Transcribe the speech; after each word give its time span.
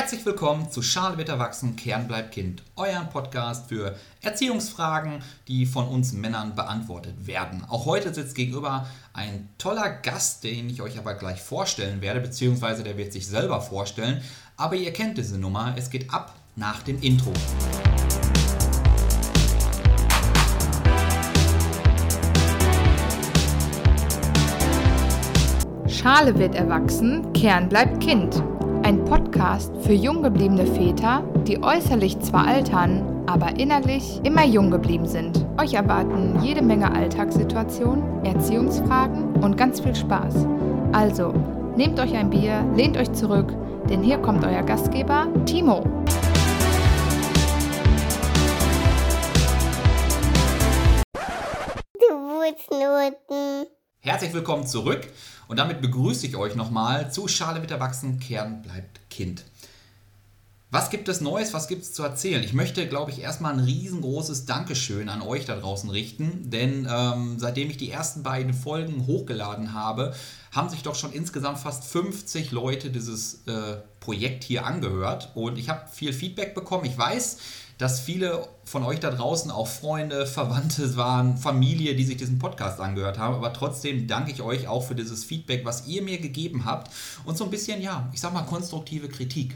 Herzlich 0.00 0.24
willkommen 0.24 0.70
zu 0.70 0.80
Schale 0.80 1.18
wird 1.18 1.28
erwachsen, 1.28 1.76
Kern 1.76 2.08
bleibt 2.08 2.32
Kind, 2.32 2.62
euer 2.74 3.04
Podcast 3.12 3.68
für 3.68 3.94
Erziehungsfragen, 4.22 5.22
die 5.46 5.66
von 5.66 5.86
uns 5.88 6.14
Männern 6.14 6.54
beantwortet 6.54 7.26
werden. 7.26 7.66
Auch 7.68 7.84
heute 7.84 8.14
sitzt 8.14 8.34
gegenüber 8.34 8.86
ein 9.12 9.50
toller 9.58 9.90
Gast, 9.90 10.42
den 10.42 10.70
ich 10.70 10.80
euch 10.80 10.98
aber 10.98 11.12
gleich 11.12 11.42
vorstellen 11.42 12.00
werde, 12.00 12.20
beziehungsweise 12.20 12.82
der 12.82 12.96
wird 12.96 13.12
sich 13.12 13.26
selber 13.26 13.60
vorstellen. 13.60 14.22
Aber 14.56 14.74
ihr 14.74 14.90
kennt 14.94 15.18
diese 15.18 15.36
Nummer, 15.36 15.74
es 15.76 15.90
geht 15.90 16.10
ab 16.10 16.34
nach 16.56 16.82
dem 16.82 16.98
Intro. 17.02 17.34
Schale 25.86 26.38
wird 26.38 26.54
erwachsen, 26.54 27.30
Kern 27.34 27.68
bleibt 27.68 28.02
Kind. 28.02 28.42
Ein 28.90 29.04
Podcast 29.04 29.72
für 29.82 29.92
jung 29.92 30.20
gebliebene 30.20 30.66
Väter, 30.66 31.22
die 31.46 31.62
äußerlich 31.62 32.18
zwar 32.18 32.48
altern, 32.48 33.22
aber 33.28 33.56
innerlich 33.56 34.20
immer 34.24 34.44
jung 34.44 34.68
geblieben 34.72 35.06
sind. 35.06 35.46
Euch 35.60 35.74
erwarten 35.74 36.42
jede 36.42 36.60
Menge 36.60 36.90
Alltagssituationen, 36.92 38.24
Erziehungsfragen 38.24 39.36
und 39.44 39.56
ganz 39.56 39.80
viel 39.80 39.94
Spaß. 39.94 40.44
Also, 40.90 41.32
nehmt 41.76 42.00
euch 42.00 42.16
ein 42.16 42.30
Bier, 42.30 42.68
lehnt 42.74 42.96
euch 42.96 43.12
zurück, 43.12 43.54
denn 43.88 44.02
hier 44.02 44.18
kommt 44.18 44.44
euer 44.44 44.64
Gastgeber 44.64 45.28
Timo. 45.46 45.84
Herzlich 54.00 54.34
willkommen 54.34 54.66
zurück 54.66 55.06
und 55.50 55.58
damit 55.58 55.80
begrüße 55.80 56.28
ich 56.28 56.36
euch 56.36 56.54
nochmal 56.54 57.10
zu 57.10 57.26
Schale 57.26 57.58
mit 57.58 57.72
Erwachsenen, 57.72 58.20
Kern 58.20 58.62
bleibt 58.62 59.00
Kind. 59.10 59.44
Was 60.70 60.90
gibt 60.90 61.08
es 61.08 61.20
Neues? 61.20 61.52
Was 61.52 61.66
gibt 61.66 61.82
es 61.82 61.92
zu 61.92 62.04
erzählen? 62.04 62.44
Ich 62.44 62.52
möchte, 62.52 62.86
glaube 62.86 63.10
ich, 63.10 63.20
erstmal 63.20 63.54
ein 63.54 63.58
riesengroßes 63.58 64.46
Dankeschön 64.46 65.08
an 65.08 65.22
euch 65.22 65.46
da 65.46 65.56
draußen 65.56 65.90
richten, 65.90 66.48
denn 66.50 66.86
ähm, 66.88 67.40
seitdem 67.40 67.68
ich 67.68 67.78
die 67.78 67.90
ersten 67.90 68.22
beiden 68.22 68.54
Folgen 68.54 69.08
hochgeladen 69.08 69.74
habe, 69.74 70.14
haben 70.52 70.68
sich 70.68 70.84
doch 70.84 70.94
schon 70.94 71.12
insgesamt 71.12 71.58
fast 71.58 71.82
50 71.82 72.52
Leute 72.52 72.90
dieses 72.90 73.44
äh, 73.48 73.78
Projekt 73.98 74.44
hier 74.44 74.64
angehört 74.64 75.32
und 75.34 75.58
ich 75.58 75.68
habe 75.68 75.88
viel 75.90 76.12
Feedback 76.12 76.54
bekommen. 76.54 76.84
Ich 76.84 76.96
weiß, 76.96 77.38
dass 77.80 77.98
viele 77.98 78.46
von 78.64 78.82
euch 78.82 79.00
da 79.00 79.10
draußen 79.10 79.50
auch 79.50 79.66
Freunde, 79.66 80.26
Verwandte 80.26 80.96
waren, 80.96 81.38
Familie, 81.38 81.94
die 81.96 82.04
sich 82.04 82.18
diesen 82.18 82.38
Podcast 82.38 82.78
angehört 82.78 83.18
haben. 83.18 83.34
Aber 83.34 83.54
trotzdem 83.54 84.06
danke 84.06 84.32
ich 84.32 84.42
euch 84.42 84.68
auch 84.68 84.84
für 84.86 84.94
dieses 84.94 85.24
Feedback, 85.24 85.64
was 85.64 85.86
ihr 85.86 86.02
mir 86.02 86.18
gegeben 86.18 86.66
habt 86.66 86.90
und 87.24 87.38
so 87.38 87.44
ein 87.44 87.50
bisschen, 87.50 87.80
ja, 87.80 88.10
ich 88.12 88.20
sag 88.20 88.34
mal, 88.34 88.42
konstruktive 88.42 89.08
Kritik. 89.08 89.54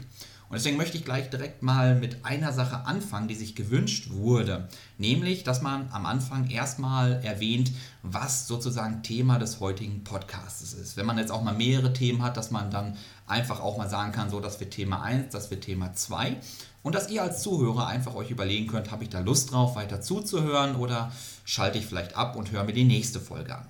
Und 0.49 0.55
deswegen 0.55 0.77
möchte 0.77 0.97
ich 0.97 1.05
gleich 1.05 1.29
direkt 1.29 1.61
mal 1.61 1.95
mit 1.95 2.25
einer 2.25 2.51
Sache 2.51 2.85
anfangen, 2.85 3.27
die 3.27 3.35
sich 3.35 3.55
gewünscht 3.55 4.09
wurde. 4.11 4.69
Nämlich, 4.97 5.43
dass 5.43 5.61
man 5.61 5.89
am 5.91 6.07
Anfang 6.07 6.49
erstmal 6.49 7.23
erwähnt, 7.23 7.71
was 8.01 8.47
sozusagen 8.47 9.03
Thema 9.03 9.37
des 9.37 9.59
heutigen 9.59 10.03
Podcasts 10.03 10.73
ist. 10.73 10.97
Wenn 10.97 11.05
man 11.05 11.17
jetzt 11.17 11.31
auch 11.31 11.43
mal 11.43 11.55
mehrere 11.55 11.93
Themen 11.93 12.23
hat, 12.23 12.37
dass 12.37 12.51
man 12.51 12.71
dann 12.71 12.95
einfach 13.27 13.59
auch 13.59 13.77
mal 13.77 13.89
sagen 13.89 14.11
kann, 14.11 14.29
so, 14.29 14.39
das 14.39 14.59
wird 14.59 14.71
Thema 14.71 15.01
1, 15.01 15.31
das 15.31 15.49
wird 15.51 15.63
Thema 15.63 15.93
2. 15.93 16.37
Und 16.85 16.93
dass 16.93 17.09
ihr 17.09 17.23
als 17.23 17.41
Zuhörer 17.41 17.87
einfach 17.87 18.13
euch 18.13 18.29
überlegen 18.29 18.67
könnt, 18.67 18.91
habe 18.91 19.03
ich 19.03 19.09
da 19.09 19.19
Lust 19.19 19.51
drauf, 19.51 19.75
weiter 19.75 20.01
zuzuhören 20.01 20.75
oder 20.75 21.11
schalte 21.43 21.79
ich 21.79 21.87
vielleicht 21.87 22.15
ab 22.15 22.35
und 22.35 22.51
höre 22.51 22.63
mir 22.63 22.73
die 22.73 22.83
nächste 22.83 23.19
Folge 23.19 23.55
an. 23.55 23.65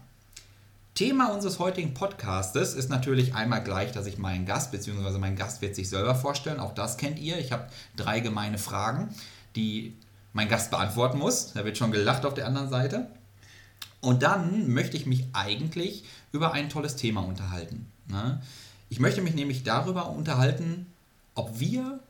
Thema 0.96 1.28
unseres 1.28 1.58
heutigen 1.58 1.94
Podcastes 1.94 2.74
ist 2.74 2.90
natürlich 2.90 3.34
einmal 3.34 3.64
gleich, 3.64 3.94
dass 3.94 4.06
ich 4.06 4.18
meinen 4.18 4.46
Gast, 4.46 4.74
beziehungsweise 4.74 5.18
mein 5.18 5.38
Gast 5.38 5.62
wird 5.62 5.78
sich 5.78 5.88
selber 5.88 6.14
vorstellen, 6.14 6.60
auch 6.60 6.74
das 6.74 6.98
kennt 6.98 7.18
ihr. 7.18 7.40
Ich 7.40 7.54
habe 7.54 7.70
drei 7.96 8.20
gemeine 8.20 8.58
Fragen, 8.58 9.16
die 9.56 9.96
mein 10.34 10.50
Gast 10.50 10.70
beantworten 10.70 11.18
muss. 11.18 11.54
Da 11.54 11.64
wird 11.64 11.78
schon 11.78 11.94
gelacht 11.94 12.26
auf 12.26 12.34
der 12.34 12.46
anderen 12.46 12.68
Seite. 12.68 13.08
Und 14.02 14.24
dann 14.24 14.74
möchte 14.74 14.98
ich 14.98 15.06
mich 15.06 15.24
eigentlich 15.32 16.04
über 16.34 16.52
ein 16.52 16.68
tolles 16.68 16.98
Thema 16.98 17.22
unterhalten. 17.22 17.90
Ne? 18.08 18.42
Ich 18.90 19.00
möchte 19.00 19.22
mich 19.22 19.36
nämlich 19.36 19.64
darüber 19.64 20.10
unterhalten, 20.10 20.88
ob 21.34 21.62
wir 21.62 22.02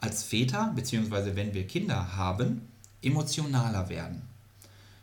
als 0.00 0.22
Väter, 0.22 0.72
beziehungsweise 0.74 1.36
wenn 1.36 1.54
wir 1.54 1.66
Kinder 1.66 2.16
haben, 2.16 2.68
emotionaler 3.02 3.88
werden. 3.88 4.22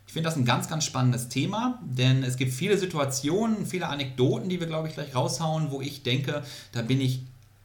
Ich 0.06 0.12
finde 0.12 0.28
das 0.28 0.36
ein 0.36 0.44
ganz, 0.44 0.68
ganz 0.68 0.84
spannendes 0.84 1.28
Thema, 1.28 1.80
denn 1.82 2.22
es 2.22 2.36
gibt 2.36 2.52
viele 2.52 2.78
Situationen, 2.78 3.66
viele 3.66 3.88
Anekdoten, 3.88 4.48
die 4.48 4.60
wir, 4.60 4.66
glaube 4.66 4.88
ich, 4.88 4.94
gleich 4.94 5.14
raushauen, 5.14 5.70
wo 5.70 5.80
ich 5.80 6.02
denke, 6.02 6.42
da 6.72 6.82
bin 6.82 7.00
ich 7.00 7.22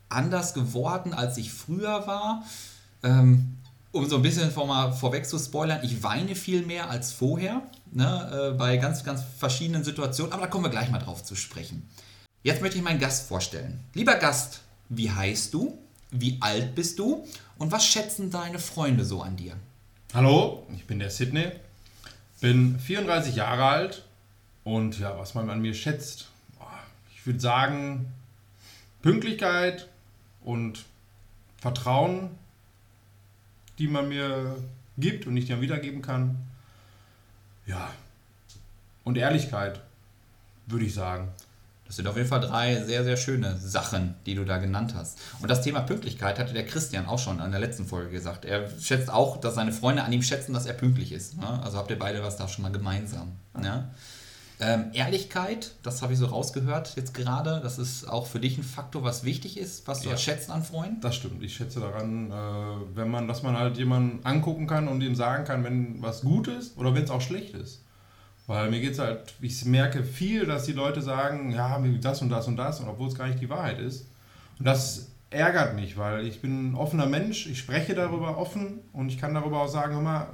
anders 0.10 0.54
geworden, 0.54 1.14
als 1.14 1.38
ich 1.38 1.54
früher 1.54 2.08
war. 2.08 2.44
Ähm, 3.04 3.58
um 3.92 4.08
so 4.08 4.16
ein 4.16 4.22
bisschen 4.22 4.52
vor 4.52 4.68
mal 4.68 4.94
vorweg 4.94 5.28
zu 5.28 5.38
spoilern, 5.38 5.82
ich 5.84 6.02
weine 6.02 6.36
viel 6.36 6.66
mehr 6.66 6.90
als 6.90 7.12
vorher, 7.12 7.62
ne, 7.92 8.52
äh, 8.54 8.58
bei 8.58 8.78
ganz, 8.78 9.04
ganz 9.04 9.22
verschiedenen 9.38 9.84
Situationen, 9.84 10.32
aber 10.32 10.44
da 10.44 10.48
kommen 10.48 10.66
wir 10.66 10.72
gleich 10.72 10.90
mal 10.90 11.00
drauf 11.00 11.24
zu 11.24 11.36
sprechen. 11.36 11.88
Jetzt 12.44 12.62
möchte 12.62 12.78
ich 12.78 12.84
meinen 12.84 13.00
Gast 13.00 13.28
vorstellen. 13.28 13.80
Lieber 13.94 14.16
Gast, 14.16 14.62
wie 14.90 15.12
heißt 15.12 15.54
du? 15.54 15.78
Wie 16.12 16.38
alt 16.42 16.76
bist 16.76 17.00
du 17.00 17.26
und 17.58 17.72
was 17.72 17.86
schätzen 17.86 18.30
deine 18.30 18.60
Freunde 18.60 19.06
so 19.06 19.22
an 19.22 19.38
dir? 19.38 19.56
Hallo, 20.14 20.68
ich 20.76 20.86
bin 20.86 21.00
der 21.00 21.10
Sydney, 21.10 21.52
bin 22.42 22.78
34 22.80 23.36
Jahre 23.36 23.64
alt 23.64 24.06
und 24.66 25.00
ja, 25.00 25.18
was 25.18 25.36
man 25.36 25.50
an 25.50 25.62
mir 25.62 25.74
schätzt, 25.74 26.28
ich 27.16 27.26
würde 27.26 27.40
sagen 27.40 28.12
Pünktlichkeit 29.02 29.88
und 30.42 30.84
Vertrauen, 31.58 32.32
die 33.78 33.88
man 33.88 34.10
mir 34.10 34.58
gibt 34.98 35.28
und 35.28 35.34
nicht 35.34 35.50
dann 35.50 35.62
wiedergeben 35.62 36.02
kann. 36.02 36.38
Ja, 37.66 37.90
und 39.06 39.18
Ehrlichkeit, 39.18 39.80
würde 40.66 40.86
ich 40.86 40.94
sagen. 40.94 41.30
Das 41.92 41.98
sind 41.98 42.08
auf 42.08 42.16
jeden 42.16 42.30
Fall 42.30 42.40
drei 42.40 42.82
sehr, 42.86 43.04
sehr 43.04 43.18
schöne 43.18 43.58
Sachen, 43.58 44.16
die 44.26 44.34
du 44.34 44.46
da 44.46 44.60
genannt 44.60 44.94
hast. 44.96 45.20
Und 45.42 45.52
das 45.52 45.62
Thema 45.62 45.82
Pünktlichkeit 45.82 46.40
hatte 46.40 46.54
der 46.54 46.66
Christian 46.66 47.06
auch 47.06 47.20
schon 47.20 47.42
in 47.42 47.52
der 47.52 47.60
letzten 47.60 47.86
Folge 47.86 48.12
gesagt. 48.12 48.46
Er 48.46 48.70
schätzt 48.80 49.12
auch, 49.12 49.36
dass 49.42 49.56
seine 49.56 49.74
Freunde 49.74 50.02
an 50.06 50.14
ihm 50.14 50.24
schätzen, 50.24 50.54
dass 50.54 50.66
er 50.66 50.72
pünktlich 50.72 51.12
ist. 51.12 51.38
Ne? 51.38 51.62
Also 51.62 51.78
habt 51.78 51.92
ihr 51.92 52.00
beide 52.00 52.24
was 52.24 52.38
da 52.38 52.48
schon 52.48 52.62
mal 52.62 52.72
gemeinsam. 52.72 53.34
Ne? 53.60 53.90
Ähm, 54.62 54.86
Ehrlichkeit, 54.94 55.74
das 55.84 56.02
habe 56.02 56.14
ich 56.14 56.20
so 56.20 56.28
rausgehört 56.28 56.96
jetzt 56.96 57.14
gerade. 57.14 57.60
Das 57.62 57.78
ist 57.78 58.08
auch 58.08 58.26
für 58.26 58.40
dich 58.40 58.58
ein 58.58 58.64
Faktor, 58.64 59.04
was 59.04 59.26
wichtig 59.26 59.58
ist, 59.58 59.86
was 59.86 60.00
du 60.00 60.12
ja. 60.12 60.16
schätzt 60.16 60.50
an 60.50 60.64
Freunden. 60.64 61.02
Das 61.02 61.16
stimmt. 61.16 61.44
Ich 61.44 61.58
schätze 61.58 61.82
daran, 61.82 62.32
äh, 62.32 62.96
wenn 62.96 63.10
man, 63.12 63.28
dass 63.28 63.44
man 63.44 63.58
halt 63.58 63.76
jemanden 63.76 64.26
angucken 64.26 64.66
kann 64.66 64.88
und 64.88 65.02
ihm 65.02 65.16
sagen 65.16 65.44
kann, 65.44 65.66
wenn 65.66 66.02
was 66.02 66.22
gut 66.22 66.48
ist 66.48 66.78
oder 66.78 66.96
wenn 66.96 67.04
es 67.04 67.10
auch 67.10 67.20
schlecht 67.20 67.54
ist. 67.54 67.82
Weil 68.48 68.70
mir 68.70 68.82
geht 68.82 68.94
es 68.94 69.00
halt, 69.00 69.34
ich 69.40 69.66
merke 69.66 70.04
viel, 70.04 70.46
dass 70.46 70.66
die 70.66 70.74
Leute 70.74 71.02
sagen, 71.02 71.52
ja, 71.52 71.82
das 72.02 72.22
und 72.22 72.30
das 72.30 72.48
und 72.48 72.58
das, 72.58 72.80
und 72.80 72.88
obwohl 72.88 73.08
es 73.08 73.16
gar 73.16 73.28
nicht 73.28 73.40
die 73.40 73.50
Wahrheit 73.50 73.80
ist. 73.80 74.08
Und 74.60 74.66
das 74.66 75.12
ärgert 75.30 75.76
mich, 75.76 75.98
weil 75.98 76.26
ich 76.28 76.42
bin 76.42 76.72
ein 76.72 76.76
offener 76.76 77.06
Mensch, 77.06 77.48
ich 77.48 77.60
spreche 77.60 77.96
darüber 77.96 78.38
offen 78.38 78.80
und 78.94 79.10
ich 79.10 79.18
kann 79.18 79.34
darüber 79.34 79.62
auch 79.62 79.68
sagen, 79.68 79.96
hör 79.96 80.02
mal, 80.02 80.28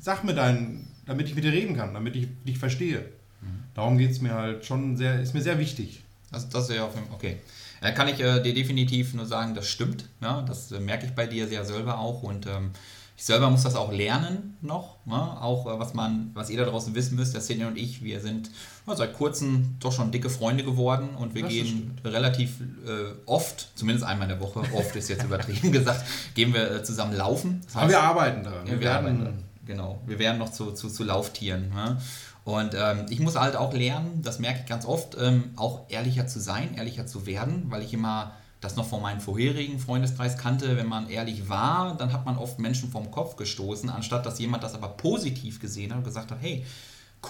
sag 0.00 0.24
mir 0.24 0.34
deinen, 0.34 0.90
damit 1.06 1.28
ich 1.28 1.34
mit 1.34 1.44
dir 1.44 1.52
reden 1.52 1.76
kann, 1.76 1.94
damit 1.94 2.16
ich 2.16 2.28
dich 2.44 2.58
verstehe. 2.58 3.00
Mhm. 3.40 3.64
Darum 3.74 3.98
geht 3.98 4.10
es 4.10 4.20
mir 4.20 4.34
halt 4.34 4.64
schon 4.64 4.96
sehr, 4.96 5.20
ist 5.20 5.34
mir 5.34 5.42
sehr 5.42 5.58
wichtig. 5.58 6.02
Das, 6.32 6.48
das 6.48 6.68
ist 6.68 6.76
ja 6.76 6.88
okay. 7.12 7.36
Da 7.80 7.92
kann 7.92 8.08
ich 8.08 8.18
äh, 8.18 8.42
dir 8.42 8.54
definitiv 8.54 9.14
nur 9.14 9.26
sagen, 9.26 9.54
das 9.54 9.68
stimmt. 9.68 10.08
Ne? 10.20 10.44
Das 10.48 10.72
äh, 10.72 10.80
merke 10.80 11.06
ich 11.06 11.12
bei 11.12 11.26
dir 11.26 11.46
sehr 11.46 11.64
selber 11.64 11.98
auch 11.98 12.22
und 12.22 12.46
ähm, 12.46 12.70
ich 13.16 13.24
selber 13.24 13.48
muss 13.48 13.62
das 13.62 13.76
auch 13.76 13.92
lernen 13.92 14.56
noch. 14.60 14.96
Ne? 15.06 15.14
Auch 15.14 15.66
äh, 15.66 15.78
was 15.78 15.94
man, 15.94 16.30
was 16.34 16.50
ihr 16.50 16.58
da 16.58 16.64
draußen 16.64 16.94
wissen 16.94 17.16
müsst, 17.16 17.34
der 17.34 17.40
Senior 17.40 17.68
und 17.68 17.78
ich, 17.78 18.02
wir 18.02 18.20
sind 18.20 18.50
ja, 18.86 18.96
seit 18.96 19.14
kurzem 19.14 19.76
doch 19.78 19.92
schon 19.92 20.10
dicke 20.10 20.28
Freunde 20.30 20.64
geworden 20.64 21.10
und 21.16 21.34
wir 21.34 21.42
das 21.42 21.52
gehen 21.52 21.98
relativ 22.04 22.60
äh, 22.60 23.14
oft, 23.26 23.70
zumindest 23.76 24.04
einmal 24.04 24.28
in 24.30 24.38
der 24.38 24.44
Woche, 24.44 24.62
oft 24.74 24.96
ist 24.96 25.08
jetzt 25.08 25.24
übertrieben 25.24 25.70
gesagt, 25.70 26.04
gehen 26.34 26.52
wir 26.52 26.70
äh, 26.70 26.82
zusammen 26.82 27.14
laufen. 27.16 27.60
Das 27.64 27.76
heißt, 27.76 27.84
Aber 27.84 27.92
wir 27.92 28.00
arbeiten 28.00 28.42
daran. 28.42 28.66
Wir, 28.66 28.72
wir 28.72 28.80
werden, 28.80 29.20
arbeiten, 29.20 29.44
genau, 29.64 30.00
wir 30.06 30.18
werden 30.18 30.38
noch 30.38 30.50
zu, 30.50 30.72
zu, 30.72 30.88
zu 30.88 31.04
Lauftieren. 31.04 31.68
Ne? 31.70 32.00
Und 32.42 32.74
ähm, 32.74 33.06
ich 33.08 33.20
muss 33.20 33.36
halt 33.36 33.56
auch 33.56 33.72
lernen, 33.72 34.22
das 34.22 34.38
merke 34.38 34.60
ich 34.60 34.66
ganz 34.66 34.84
oft, 34.84 35.16
ähm, 35.18 35.50
auch 35.56 35.88
ehrlicher 35.88 36.26
zu 36.26 36.40
sein, 36.40 36.74
ehrlicher 36.74 37.06
zu 37.06 37.26
werden, 37.26 37.66
weil 37.68 37.82
ich 37.82 37.94
immer 37.94 38.32
das 38.64 38.76
noch 38.76 38.88
von 38.88 39.02
meinem 39.02 39.20
vorherigen 39.20 39.78
Freundeskreis 39.78 40.38
kannte, 40.38 40.76
wenn 40.76 40.88
man 40.88 41.08
ehrlich 41.08 41.48
war, 41.48 41.96
dann 41.96 42.12
hat 42.12 42.24
man 42.24 42.38
oft 42.38 42.58
Menschen 42.58 42.90
vom 42.90 43.10
Kopf 43.10 43.36
gestoßen, 43.36 43.90
anstatt 43.90 44.24
dass 44.24 44.38
jemand 44.38 44.62
das 44.64 44.74
aber 44.74 44.88
positiv 44.88 45.60
gesehen 45.60 45.90
hat 45.90 45.98
und 45.98 46.04
gesagt 46.04 46.30
hat, 46.30 46.38
hey, 46.40 46.64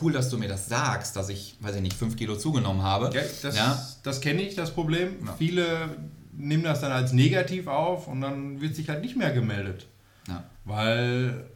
cool, 0.01 0.13
dass 0.13 0.31
du 0.31 0.39
mir 0.39 0.49
das 0.49 0.69
sagst, 0.69 1.17
dass 1.17 1.29
ich, 1.29 1.57
weiß 1.61 1.77
ich 1.77 1.83
nicht, 1.83 1.97
fünf 1.97 2.17
Kilo 2.17 2.37
zugenommen 2.37 2.83
habe. 2.83 3.11
Ja, 3.15 3.23
das, 3.43 3.57
ja. 3.57 3.87
das 4.03 4.21
kenne 4.21 4.43
ich, 4.43 4.55
das 4.55 4.73
Problem. 4.73 5.27
Ja. 5.27 5.35
Viele 5.37 5.97
nehmen 6.33 6.63
das 6.63 6.81
dann 6.81 6.93
als 6.93 7.13
negativ 7.13 7.67
auf 7.67 8.07
und 8.07 8.21
dann 8.21 8.61
wird 8.61 8.77
sich 8.77 8.89
halt 8.89 9.03
nicht 9.03 9.17
mehr 9.17 9.33
gemeldet. 9.33 9.87
Ja. 10.29 10.45
Weil 10.65 11.51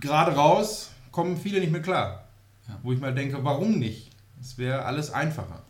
gerade 0.00 0.32
raus 0.32 0.90
kommen 1.12 1.36
viele 1.36 1.60
nicht 1.60 1.72
mehr 1.72 1.82
klar. 1.82 2.24
Wo 2.82 2.92
ich 2.92 3.00
mal 3.00 3.14
denke, 3.14 3.44
warum 3.44 3.78
nicht? 3.78 4.10
Es 4.40 4.58
wäre 4.58 4.84
alles 4.84 5.12
einfacher. 5.12 5.62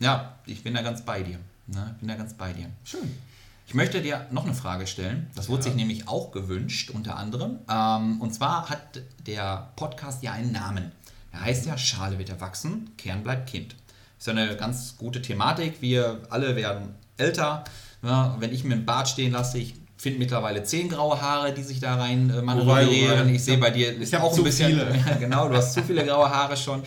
Ja, 0.00 0.34
ich 0.44 0.62
bin 0.62 0.74
da 0.74 0.82
ganz 0.82 1.02
bei 1.02 1.22
dir. 1.22 1.38
Na, 1.66 1.94
bin 1.98 2.08
da 2.08 2.14
ganz 2.14 2.34
bei 2.34 2.52
dir. 2.52 2.66
Schön. 2.84 3.10
Ich 3.66 3.74
möchte 3.74 4.02
dir 4.02 4.26
noch 4.30 4.44
eine 4.44 4.54
Frage 4.54 4.86
stellen. 4.86 5.28
Das 5.34 5.48
wurde 5.48 5.60
Ja. 5.62 5.64
sich 5.64 5.74
nämlich 5.74 6.06
auch 6.08 6.30
gewünscht, 6.32 6.90
unter 6.90 7.16
anderem. 7.16 7.58
Ähm, 7.70 8.20
und 8.20 8.34
zwar 8.34 8.68
hat 8.68 9.00
der 9.26 9.70
Podcast 9.76 10.22
ja 10.22 10.32
einen 10.32 10.52
Namen. 10.52 10.92
Er 11.32 11.40
heißt 11.40 11.66
ja 11.66 11.78
Schale 11.78 12.18
wird 12.18 12.28
erwachsen, 12.28 12.90
Kern 12.98 13.22
bleibt 13.22 13.48
Kind. 13.48 13.74
Ist 14.18 14.26
ja 14.26 14.32
eine 14.34 14.54
ganz 14.56 14.96
gute 14.98 15.22
Thematik. 15.22 15.80
Wir 15.80 16.20
alle 16.30 16.54
werden 16.56 16.94
älter. 17.16 17.64
Ja, 18.02 18.36
wenn 18.38 18.52
ich 18.52 18.64
mir 18.64 18.74
einen 18.74 18.84
Bart 18.84 19.08
stehen 19.08 19.32
lasse, 19.32 19.58
ich 19.58 19.74
finde 19.96 20.18
mittlerweile 20.18 20.62
zehn 20.64 20.90
graue 20.90 21.20
Haare, 21.20 21.54
die 21.54 21.62
sich 21.62 21.80
da 21.80 21.94
rein 21.96 22.28
äh, 22.28 22.42
manövrieren. 22.42 23.28
ich 23.34 23.42
sehe 23.42 23.56
bei 23.56 23.70
dir 23.70 23.96
ist 23.96 24.12
hab 24.12 24.22
auch 24.22 24.36
ein 24.36 24.44
bisschen. 24.44 24.76
Ja, 25.06 25.14
genau, 25.16 25.48
du 25.48 25.56
hast 25.56 25.72
zu 25.72 25.82
viele 25.82 26.04
graue 26.06 26.28
Haare 26.28 26.56
schon. 26.58 26.82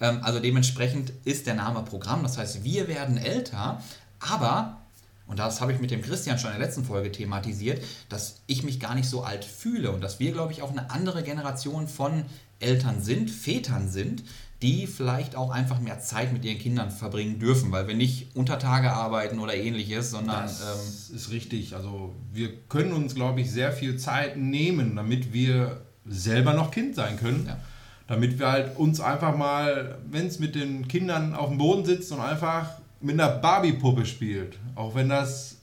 Ähm, 0.00 0.20
also 0.22 0.40
dementsprechend 0.40 1.12
ist 1.24 1.46
der 1.46 1.54
Name 1.54 1.82
Programm. 1.82 2.22
Das 2.22 2.38
heißt, 2.38 2.64
wir 2.64 2.88
werden 2.88 3.18
älter, 3.18 3.82
aber, 4.30 4.78
und 5.26 5.38
das 5.38 5.60
habe 5.60 5.72
ich 5.72 5.80
mit 5.80 5.90
dem 5.90 6.02
Christian 6.02 6.38
schon 6.38 6.52
in 6.52 6.58
der 6.58 6.66
letzten 6.66 6.84
Folge 6.84 7.10
thematisiert, 7.10 7.82
dass 8.08 8.40
ich 8.46 8.62
mich 8.62 8.80
gar 8.80 8.94
nicht 8.94 9.08
so 9.08 9.22
alt 9.22 9.44
fühle 9.44 9.90
und 9.90 10.00
dass 10.00 10.20
wir, 10.20 10.32
glaube 10.32 10.52
ich, 10.52 10.62
auch 10.62 10.70
eine 10.70 10.90
andere 10.90 11.22
Generation 11.22 11.88
von 11.88 12.24
Eltern 12.60 13.02
sind, 13.02 13.30
Vätern 13.30 13.88
sind, 13.88 14.22
die 14.62 14.86
vielleicht 14.86 15.34
auch 15.34 15.50
einfach 15.50 15.80
mehr 15.80 15.98
Zeit 15.98 16.32
mit 16.32 16.44
ihren 16.44 16.58
Kindern 16.58 16.90
verbringen 16.92 17.40
dürfen, 17.40 17.72
weil 17.72 17.88
wir 17.88 17.96
nicht 17.96 18.36
unter 18.36 18.60
Tage 18.60 18.92
arbeiten 18.92 19.40
oder 19.40 19.54
ähnliches, 19.54 20.12
sondern 20.12 20.44
ähm, 20.44 20.56
Das 20.56 21.10
ist 21.10 21.30
richtig. 21.30 21.74
Also 21.74 22.14
wir 22.32 22.50
können 22.68 22.92
uns, 22.92 23.16
glaube 23.16 23.40
ich, 23.40 23.50
sehr 23.50 23.72
viel 23.72 23.96
Zeit 23.96 24.36
nehmen, 24.36 24.94
damit 24.94 25.32
wir 25.32 25.82
selber 26.06 26.54
noch 26.54 26.70
Kind 26.70 26.94
sein 26.94 27.16
können. 27.16 27.46
Ja. 27.46 27.58
Damit 28.06 28.38
wir 28.38 28.50
halt 28.50 28.76
uns 28.76 29.00
einfach 29.00 29.36
mal, 29.36 29.98
wenn 30.08 30.26
es 30.26 30.38
mit 30.38 30.54
den 30.54 30.86
Kindern 30.86 31.34
auf 31.34 31.48
dem 31.48 31.58
Boden 31.58 31.84
sitzt 31.84 32.12
und 32.12 32.20
einfach 32.20 32.68
mit 33.02 33.20
einer 33.20 33.28
Barbie-Puppe 33.28 34.06
spielt. 34.06 34.58
Auch 34.74 34.94
wenn 34.94 35.08
das 35.08 35.56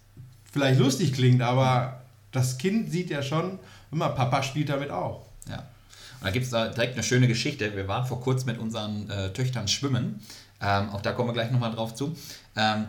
vielleicht 0.51 0.79
lustig 0.79 1.13
klingt, 1.13 1.41
aber 1.41 2.01
das 2.31 2.57
Kind 2.57 2.91
sieht 2.91 3.09
ja 3.09 3.21
schon, 3.21 3.59
immer 3.91 4.09
Papa 4.09 4.43
spielt 4.43 4.69
damit 4.69 4.91
auch. 4.91 5.25
Ja. 5.47 5.57
Und 5.57 6.25
da 6.27 6.31
gibt 6.31 6.45
es 6.45 6.51
da 6.51 6.67
direkt 6.67 6.93
eine 6.93 7.03
schöne 7.03 7.27
Geschichte. 7.27 7.75
Wir 7.75 7.87
waren 7.87 8.05
vor 8.05 8.21
kurzem 8.21 8.51
mit 8.51 8.59
unseren 8.59 9.09
äh, 9.09 9.31
Töchtern 9.31 9.67
schwimmen. 9.67 10.21
Ähm, 10.61 10.89
auch 10.89 11.01
da 11.01 11.13
kommen 11.13 11.29
wir 11.29 11.33
gleich 11.33 11.51
nochmal 11.51 11.71
drauf 11.71 11.95
zu. 11.95 12.15
Ähm, 12.55 12.87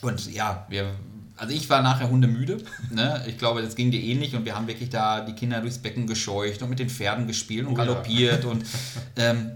und 0.00 0.32
ja, 0.32 0.64
wir, 0.68 0.90
also 1.36 1.52
ich 1.52 1.68
war 1.68 1.82
nachher 1.82 2.08
hundemüde. 2.08 2.58
Ne? 2.90 3.24
Ich 3.26 3.38
glaube, 3.38 3.60
das 3.60 3.74
ging 3.74 3.90
dir 3.90 4.00
ähnlich 4.00 4.36
und 4.36 4.44
wir 4.44 4.54
haben 4.54 4.68
wirklich 4.68 4.90
da 4.90 5.20
die 5.22 5.32
Kinder 5.32 5.60
durchs 5.60 5.78
Becken 5.78 6.06
gescheucht 6.06 6.62
und 6.62 6.70
mit 6.70 6.78
den 6.78 6.88
Pferden 6.88 7.26
gespielt 7.26 7.66
und 7.66 7.74
Oh 7.74 7.78
ja. 7.78 7.84
galoppiert. 7.84 8.44
Und 8.44 8.64
ähm, 9.16 9.50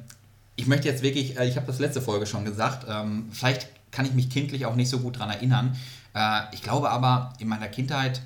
ich 0.56 0.66
möchte 0.66 0.88
jetzt 0.88 1.02
wirklich, 1.04 1.38
äh, 1.38 1.46
ich 1.46 1.54
habe 1.56 1.66
das 1.66 1.78
letzte 1.78 2.02
Folge 2.02 2.26
schon 2.26 2.44
gesagt, 2.44 2.84
ähm, 2.90 3.28
vielleicht 3.30 3.68
kann 3.90 4.06
ich 4.06 4.12
mich 4.12 4.30
kindlich 4.30 4.66
auch 4.66 4.74
nicht 4.74 4.88
so 4.88 5.00
gut 5.00 5.16
daran 5.16 5.30
erinnern. 5.30 5.76
Äh, 6.14 6.42
ich 6.52 6.62
glaube 6.62 6.90
aber, 6.90 7.32
in 7.38 7.48
meiner 7.48 7.68
Kindheit 7.68 8.22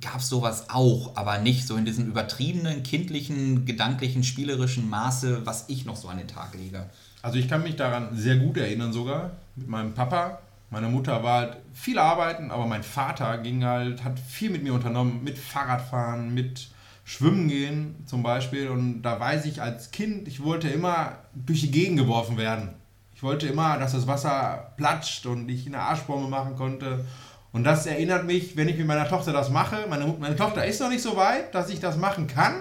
gab 0.00 0.20
es 0.20 0.28
sowas 0.28 0.70
auch, 0.70 1.16
aber 1.16 1.38
nicht 1.38 1.66
so 1.66 1.76
in 1.76 1.84
diesem 1.84 2.06
übertriebenen, 2.06 2.82
kindlichen, 2.82 3.66
gedanklichen, 3.66 4.24
spielerischen 4.24 4.88
Maße, 4.88 5.44
was 5.44 5.68
ich 5.68 5.84
noch 5.84 5.96
so 5.96 6.08
an 6.08 6.18
den 6.18 6.28
Tag 6.28 6.54
lege. 6.54 6.86
Also 7.22 7.38
ich 7.38 7.48
kann 7.48 7.62
mich 7.62 7.76
daran 7.76 8.16
sehr 8.16 8.36
gut 8.36 8.56
erinnern 8.56 8.92
sogar. 8.92 9.32
Mit 9.56 9.68
meinem 9.68 9.94
Papa. 9.94 10.38
Meine 10.70 10.88
Mutter 10.88 11.22
war 11.22 11.40
halt 11.40 11.56
viel 11.74 11.98
arbeiten, 11.98 12.50
aber 12.50 12.66
mein 12.66 12.84
Vater 12.84 13.38
ging 13.38 13.64
halt, 13.64 14.04
hat 14.04 14.18
viel 14.20 14.50
mit 14.50 14.62
mir 14.62 14.72
unternommen, 14.72 15.22
mit 15.24 15.36
Fahrradfahren, 15.36 16.32
mit 16.32 16.68
Schwimmen 17.04 17.48
gehen 17.48 17.96
zum 18.06 18.22
Beispiel. 18.22 18.68
Und 18.68 19.02
da 19.02 19.18
weiß 19.18 19.46
ich 19.46 19.60
als 19.60 19.90
Kind, 19.90 20.28
ich 20.28 20.42
wollte 20.42 20.68
immer 20.68 21.18
durch 21.34 21.60
die 21.60 21.72
Gegend 21.72 21.98
geworfen 21.98 22.36
werden. 22.36 22.70
Ich 23.20 23.22
wollte 23.22 23.48
immer, 23.48 23.76
dass 23.76 23.92
das 23.92 24.06
Wasser 24.06 24.72
platscht 24.78 25.26
und 25.26 25.46
ich 25.50 25.66
eine 25.66 25.78
Arschbombe 25.78 26.26
machen 26.26 26.56
konnte. 26.56 27.04
Und 27.52 27.64
das 27.64 27.84
erinnert 27.84 28.24
mich, 28.24 28.56
wenn 28.56 28.66
ich 28.66 28.78
mit 28.78 28.86
meiner 28.86 29.06
Tochter 29.06 29.34
das 29.34 29.50
mache. 29.50 29.84
Meine, 29.90 30.06
meine 30.18 30.36
Tochter 30.36 30.64
ist 30.64 30.80
noch 30.80 30.88
nicht 30.88 31.02
so 31.02 31.18
weit, 31.18 31.54
dass 31.54 31.68
ich 31.68 31.80
das 31.80 31.98
machen 31.98 32.28
kann. 32.28 32.54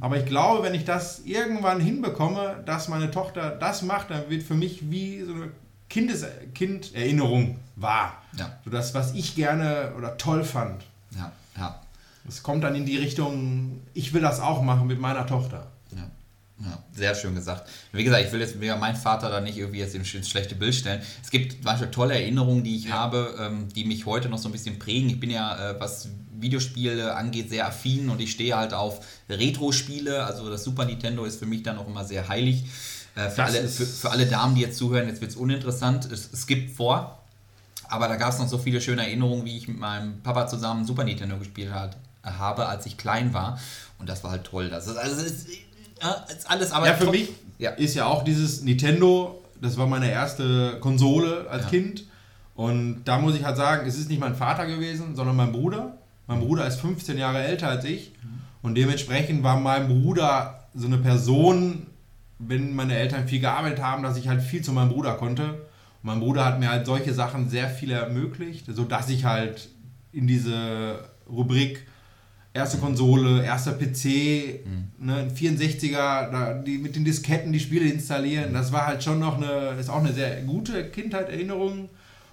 Aber 0.00 0.16
ich 0.16 0.26
glaube, 0.26 0.64
wenn 0.64 0.74
ich 0.74 0.84
das 0.84 1.20
irgendwann 1.20 1.78
hinbekomme, 1.78 2.64
dass 2.66 2.88
meine 2.88 3.12
Tochter 3.12 3.50
das 3.50 3.82
macht, 3.82 4.10
dann 4.10 4.28
wird 4.28 4.42
für 4.42 4.54
mich 4.54 4.90
wie 4.90 5.22
so 5.22 5.34
eine 5.34 5.52
Kindes 5.88 6.26
Kinderinnerung 6.52 7.60
wahr. 7.76 8.24
Ja. 8.36 8.58
So 8.64 8.70
das, 8.70 8.94
was 8.94 9.14
ich 9.14 9.36
gerne 9.36 9.92
oder 9.96 10.16
toll 10.16 10.42
fand. 10.42 10.82
Ja, 11.16 11.30
ja, 11.56 11.80
Es 12.26 12.42
kommt 12.42 12.64
dann 12.64 12.74
in 12.74 12.86
die 12.86 12.96
Richtung, 12.96 13.82
ich 13.94 14.12
will 14.12 14.22
das 14.22 14.40
auch 14.40 14.62
machen 14.62 14.88
mit 14.88 15.00
meiner 15.00 15.28
Tochter. 15.28 15.68
Ja. 16.60 16.66
Ja, 16.70 16.84
sehr 16.92 17.14
schön 17.14 17.34
gesagt. 17.34 17.68
Wie 17.92 18.04
gesagt, 18.04 18.24
ich 18.24 18.32
will 18.32 18.40
jetzt 18.40 18.56
meinen 18.56 18.96
Vater 18.96 19.30
da 19.30 19.40
nicht 19.40 19.58
irgendwie 19.58 19.80
jetzt 19.80 19.94
ins 19.94 20.08
schlechte 20.08 20.54
Bild 20.54 20.74
stellen. 20.74 21.02
Es 21.22 21.30
gibt 21.30 21.64
manchmal 21.64 21.90
tolle 21.90 22.14
Erinnerungen, 22.14 22.62
die 22.62 22.76
ich 22.76 22.92
habe, 22.92 23.34
ähm, 23.40 23.68
die 23.74 23.84
mich 23.84 24.06
heute 24.06 24.28
noch 24.28 24.38
so 24.38 24.48
ein 24.48 24.52
bisschen 24.52 24.78
prägen. 24.78 25.08
Ich 25.08 25.18
bin 25.18 25.30
ja, 25.30 25.70
äh, 25.70 25.80
was 25.80 26.08
Videospiele 26.38 27.16
angeht, 27.16 27.50
sehr 27.50 27.66
affin 27.66 28.10
und 28.10 28.20
ich 28.20 28.30
stehe 28.30 28.56
halt 28.56 28.74
auf 28.74 29.00
Retro-Spiele. 29.28 30.24
Also 30.24 30.50
das 30.50 30.62
Super 30.64 30.84
Nintendo 30.84 31.24
ist 31.24 31.38
für 31.38 31.46
mich 31.46 31.62
dann 31.62 31.78
auch 31.78 31.88
immer 31.88 32.04
sehr 32.04 32.28
heilig. 32.28 32.64
Äh, 33.14 33.28
für, 33.30 33.44
alle, 33.44 33.68
für, 33.68 33.86
für 33.86 34.10
alle 34.10 34.26
Damen, 34.26 34.54
die 34.54 34.60
jetzt 34.62 34.78
zuhören, 34.78 35.08
jetzt 35.08 35.20
wird 35.20 35.32
es 35.32 35.36
uninteressant. 35.36 36.10
Es, 36.10 36.46
gibt 36.46 36.76
vor, 36.76 37.22
aber 37.88 38.08
da 38.08 38.16
gab 38.16 38.32
es 38.32 38.38
noch 38.38 38.48
so 38.48 38.58
viele 38.58 38.80
schöne 38.80 39.02
Erinnerungen, 39.02 39.44
wie 39.44 39.56
ich 39.56 39.68
mit 39.68 39.78
meinem 39.78 40.22
Papa 40.22 40.46
zusammen 40.46 40.84
Super 40.84 41.04
Nintendo 41.04 41.38
gespielt 41.38 41.72
hat, 41.72 41.96
habe, 42.22 42.66
als 42.66 42.86
ich 42.86 42.96
klein 42.96 43.34
war. 43.34 43.58
Und 43.98 44.08
das 44.08 44.24
war 44.24 44.30
halt 44.30 44.44
toll. 44.44 44.70
Das 44.70 44.86
ist, 44.86 44.96
also, 44.96 45.20
es 45.20 45.32
ist 45.32 45.48
alles 46.46 46.72
aber. 46.72 46.86
ja, 46.86 46.94
für 46.94 47.10
mich 47.10 47.30
Ja. 47.58 47.70
ist 47.70 47.94
ja 47.94 48.06
auch 48.06 48.24
dieses 48.24 48.62
Nintendo, 48.62 49.42
das 49.60 49.76
war 49.76 49.86
meine 49.86 50.10
erste 50.10 50.78
Konsole 50.80 51.46
als 51.50 51.64
Ja. 51.64 51.68
Kind. 51.70 52.04
Und 52.54 53.04
da 53.04 53.18
muss 53.18 53.34
ich 53.34 53.44
halt 53.44 53.56
sagen, 53.56 53.86
es 53.86 53.96
ist 53.98 54.08
nicht 54.10 54.20
mein 54.20 54.34
Vater 54.34 54.66
gewesen, 54.66 55.16
sondern 55.16 55.36
mein 55.36 55.52
Bruder. 55.52 55.96
Mein 56.26 56.40
Bruder 56.40 56.66
ist 56.66 56.80
15 56.80 57.16
Jahre 57.18 57.42
älter 57.42 57.68
als 57.68 57.84
ich. 57.84 58.12
Und 58.62 58.74
dementsprechend 58.76 59.42
war 59.42 59.58
mein 59.58 59.88
Bruder 59.88 60.68
so 60.74 60.86
eine 60.86 60.98
Person, 60.98 61.86
wenn 62.38 62.74
meine 62.74 62.96
Eltern 62.96 63.26
viel 63.26 63.40
gearbeitet 63.40 63.82
haben, 63.82 64.02
dass 64.02 64.16
ich 64.16 64.28
halt 64.28 64.42
viel 64.42 64.62
zu 64.62 64.72
meinem 64.72 64.90
Bruder 64.90 65.14
konnte. 65.14 65.44
Und 65.44 65.58
mein 66.02 66.20
Bruder 66.20 66.44
hat 66.44 66.60
mir 66.60 66.68
halt 66.70 66.86
solche 66.86 67.14
Sachen 67.14 67.48
sehr 67.48 67.68
viel 67.68 67.90
ermöglicht, 67.90 68.66
sodass 68.68 69.08
ich 69.08 69.24
halt 69.24 69.68
in 70.12 70.26
diese 70.26 71.00
Rubrik 71.28 71.86
erste 72.54 72.78
Konsole, 72.78 73.44
erster 73.44 73.72
PC, 73.72 74.60
ne, 74.98 75.16
ein 75.16 75.34
64er, 75.34 76.30
da, 76.30 76.54
die 76.54 76.78
mit 76.78 76.94
den 76.96 77.04
Disketten 77.04 77.52
die 77.52 77.60
Spiele 77.60 77.88
installieren, 77.90 78.52
das 78.52 78.72
war 78.72 78.86
halt 78.86 79.02
schon 79.02 79.18
noch 79.18 79.36
eine, 79.36 79.78
ist 79.80 79.88
auch 79.88 80.00
eine 80.04 80.12
sehr 80.12 80.42
gute 80.42 80.84
Kindheitserinnerung. 80.90 81.88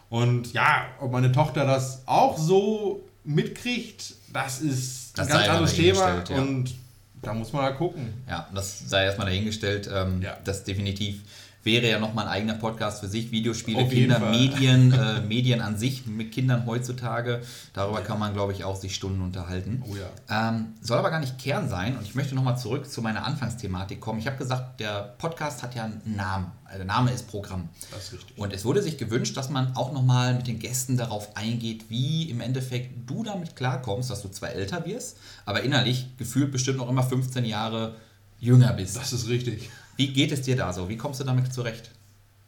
Und 0.09 0.53
ja, 0.53 0.85
ob 0.99 1.11
meine 1.11 1.31
Tochter 1.31 1.65
das 1.65 2.01
auch 2.05 2.37
so 2.37 3.03
mitkriegt, 3.23 4.13
das 4.33 4.61
ist 4.61 5.17
Das 5.17 5.27
ein 5.27 5.33
ganz 5.33 5.47
anderes 5.49 5.73
Thema. 5.75 6.23
ja. 6.29 6.35
Und 6.41 6.73
da 7.21 7.33
muss 7.33 7.53
man 7.53 7.63
halt 7.63 7.77
gucken. 7.77 8.13
Ja, 8.27 8.47
das 8.53 8.89
sei 8.89 9.03
erstmal 9.05 9.27
dahingestellt. 9.27 9.89
Ähm, 9.93 10.21
Ja. 10.21 10.37
Das 10.43 10.63
definitiv 10.63 11.21
wäre 11.63 11.89
ja 11.89 11.99
nochmal 11.99 12.25
ein 12.25 12.31
eigener 12.31 12.53
Podcast 12.53 13.01
für 13.01 13.07
sich. 13.07 13.31
Videospiele, 13.31 13.83
Auf 13.83 13.89
Kinder. 13.89 14.19
Medien, 14.19 14.93
äh, 14.93 15.21
Medien 15.27 15.61
an 15.61 15.77
sich 15.77 16.05
mit 16.05 16.31
Kindern 16.31 16.65
heutzutage. 16.65 17.41
Darüber 17.73 18.01
kann 18.01 18.19
man, 18.19 18.33
glaube 18.33 18.53
ich, 18.53 18.63
auch 18.63 18.75
sich 18.75 18.95
Stunden 18.95 19.21
unterhalten. 19.21 19.83
Oh 19.87 19.95
ja. 19.95 20.49
Ähm, 20.49 20.73
soll 20.81 20.97
aber 20.97 21.09
gar 21.09 21.19
nicht 21.19 21.37
Kern 21.37 21.69
sein 21.69 21.97
und 21.97 22.03
ich 22.03 22.15
möchte 22.15 22.35
nochmal 22.35 22.57
zurück 22.57 22.89
zu 22.89 23.01
meiner 23.01 23.25
Anfangsthematik 23.25 23.99
kommen. 23.99 24.19
Ich 24.19 24.27
habe 24.27 24.37
gesagt, 24.37 24.79
der 24.79 25.15
Podcast 25.17 25.63
hat 25.63 25.75
ja 25.75 25.85
einen 25.85 26.01
Namen. 26.05 26.51
Also 26.63 26.77
der 26.77 26.87
Name 26.87 27.11
ist 27.11 27.27
Programm. 27.27 27.69
Das 27.91 28.05
ist 28.05 28.13
richtig. 28.13 28.37
Und 28.37 28.53
es 28.53 28.63
wurde 28.63 28.81
sich 28.81 28.97
gewünscht, 28.97 29.35
dass 29.35 29.49
man 29.49 29.75
auch 29.75 29.91
nochmal 29.91 30.35
mit 30.35 30.47
den 30.47 30.59
Gästen 30.59 30.97
darauf 30.97 31.35
eingeht, 31.35 31.89
wie 31.89 32.29
im 32.29 32.41
Endeffekt 32.41 33.09
du 33.09 33.23
damit 33.23 33.55
klarkommst, 33.55 34.09
dass 34.09 34.21
du 34.21 34.29
zwar 34.29 34.51
älter 34.51 34.85
wirst, 34.85 35.17
aber 35.45 35.63
innerlich 35.63 36.15
gefühlt 36.17 36.51
bestimmt 36.51 36.77
noch 36.77 36.89
immer 36.89 37.03
15 37.03 37.43
Jahre 37.43 37.95
jünger 38.39 38.73
bist. 38.73 38.95
Das 38.95 39.13
ist 39.13 39.27
richtig. 39.27 39.69
Wie 39.99 40.13
geht 40.13 40.31
es 40.31 40.43
dir 40.43 40.55
da 40.55 40.71
so? 40.71 40.87
Wie 40.87 40.95
kommst 40.95 41.19
du 41.19 41.25
damit 41.25 41.51
zurecht? 41.51 41.91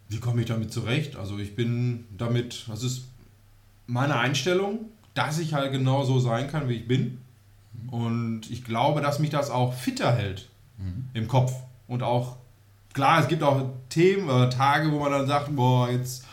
Wie 0.08 0.22
komme 0.22 0.40
ich 0.40 0.48
damit 0.48 0.72
zurecht? 0.72 1.18
Also 1.18 1.38
ich 1.38 1.54
bin 1.54 2.06
damit, 2.18 2.64
das 2.70 2.82
ist 2.82 3.10
meine 3.88 4.18
Einstellung, 4.18 4.86
dass 5.16 5.38
ich 5.38 5.54
halt 5.54 5.74
genau 5.74 6.06
so 6.06 6.18
sein 6.18 6.48
kann, 6.48 6.70
wie 6.70 6.76
ich 6.76 6.88
bin. 6.88 7.20
Und 7.88 8.50
ich 8.50 8.64
glaube, 8.64 9.02
dass 9.02 9.20
mich 9.20 9.32
das 9.32 9.50
auch 9.50 9.74
fitter 9.74 10.14
hält 10.14 10.48
im 11.14 11.28
Kopf. 11.28 11.52
Und 11.90 12.04
auch, 12.04 12.38
klar, 12.94 13.20
es 13.20 13.28
gibt 13.28 13.44
auch 13.44 13.66
Themen 13.90 14.30
oder 14.30 14.50
Tage, 14.50 14.90
wo 14.90 15.00
man 15.00 15.12
dann 15.12 15.28
sagt, 15.28 15.54
boah, 15.54 15.90
jetzt 15.90 16.24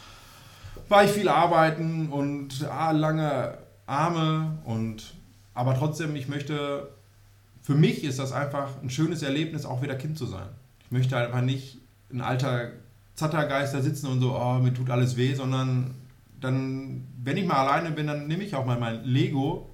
war 0.89 1.03
ich 1.03 1.11
viel 1.11 1.29
arbeiten 1.29 2.11
und 2.11 2.65
ah, 2.71 2.93
lange 2.93 3.59
Arme 3.87 4.57
und 4.65 5.15
aber 5.53 5.75
trotzdem, 5.75 6.15
ich 6.15 6.29
möchte, 6.29 6.89
für 7.61 7.75
mich 7.75 8.05
ist 8.05 8.21
das 8.21 8.31
einfach 8.31 8.81
ein 8.81 8.89
schönes 8.89 9.23
Erlebnis, 9.23 9.65
auch 9.67 9.83
wieder 9.83 9.97
Kind 9.97 10.17
zu 10.17 10.25
sein. 10.25 10.49
Ich 10.89 10.93
möchte 10.93 11.17
halt 11.17 11.27
einfach 11.27 11.43
nicht 11.43 11.79
ein 12.11 12.21
alter 12.21 12.71
Zattergeist 13.15 13.75
da 13.75 13.83
sitzen 13.83 14.07
und 14.07 14.21
so, 14.21 14.37
oh, 14.37 14.55
mir 14.55 14.73
tut 14.73 14.91
alles 14.91 15.17
weh, 15.17 15.35
sondern 15.35 15.95
dann, 16.41 17.05
wenn 17.23 17.37
ich 17.37 17.47
mal 17.47 17.67
alleine 17.67 17.91
bin, 17.91 18.07
dann 18.07 18.27
nehme 18.27 18.45
ich 18.45 18.55
auch 18.55 18.65
mal 18.65 18.79
mein 18.79 19.05
Lego 19.05 19.69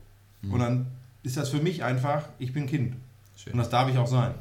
und 0.50 0.58
dann 0.58 0.86
ist 1.22 1.36
das 1.36 1.50
für 1.50 1.60
mich 1.60 1.84
einfach, 1.84 2.24
ich 2.38 2.52
bin 2.52 2.66
Kind. 2.66 2.96
Schön. 3.36 3.52
Und 3.52 3.58
das 3.58 3.70
darf 3.70 3.88
ich 3.88 3.98
auch 3.98 4.06
sein. 4.06 4.34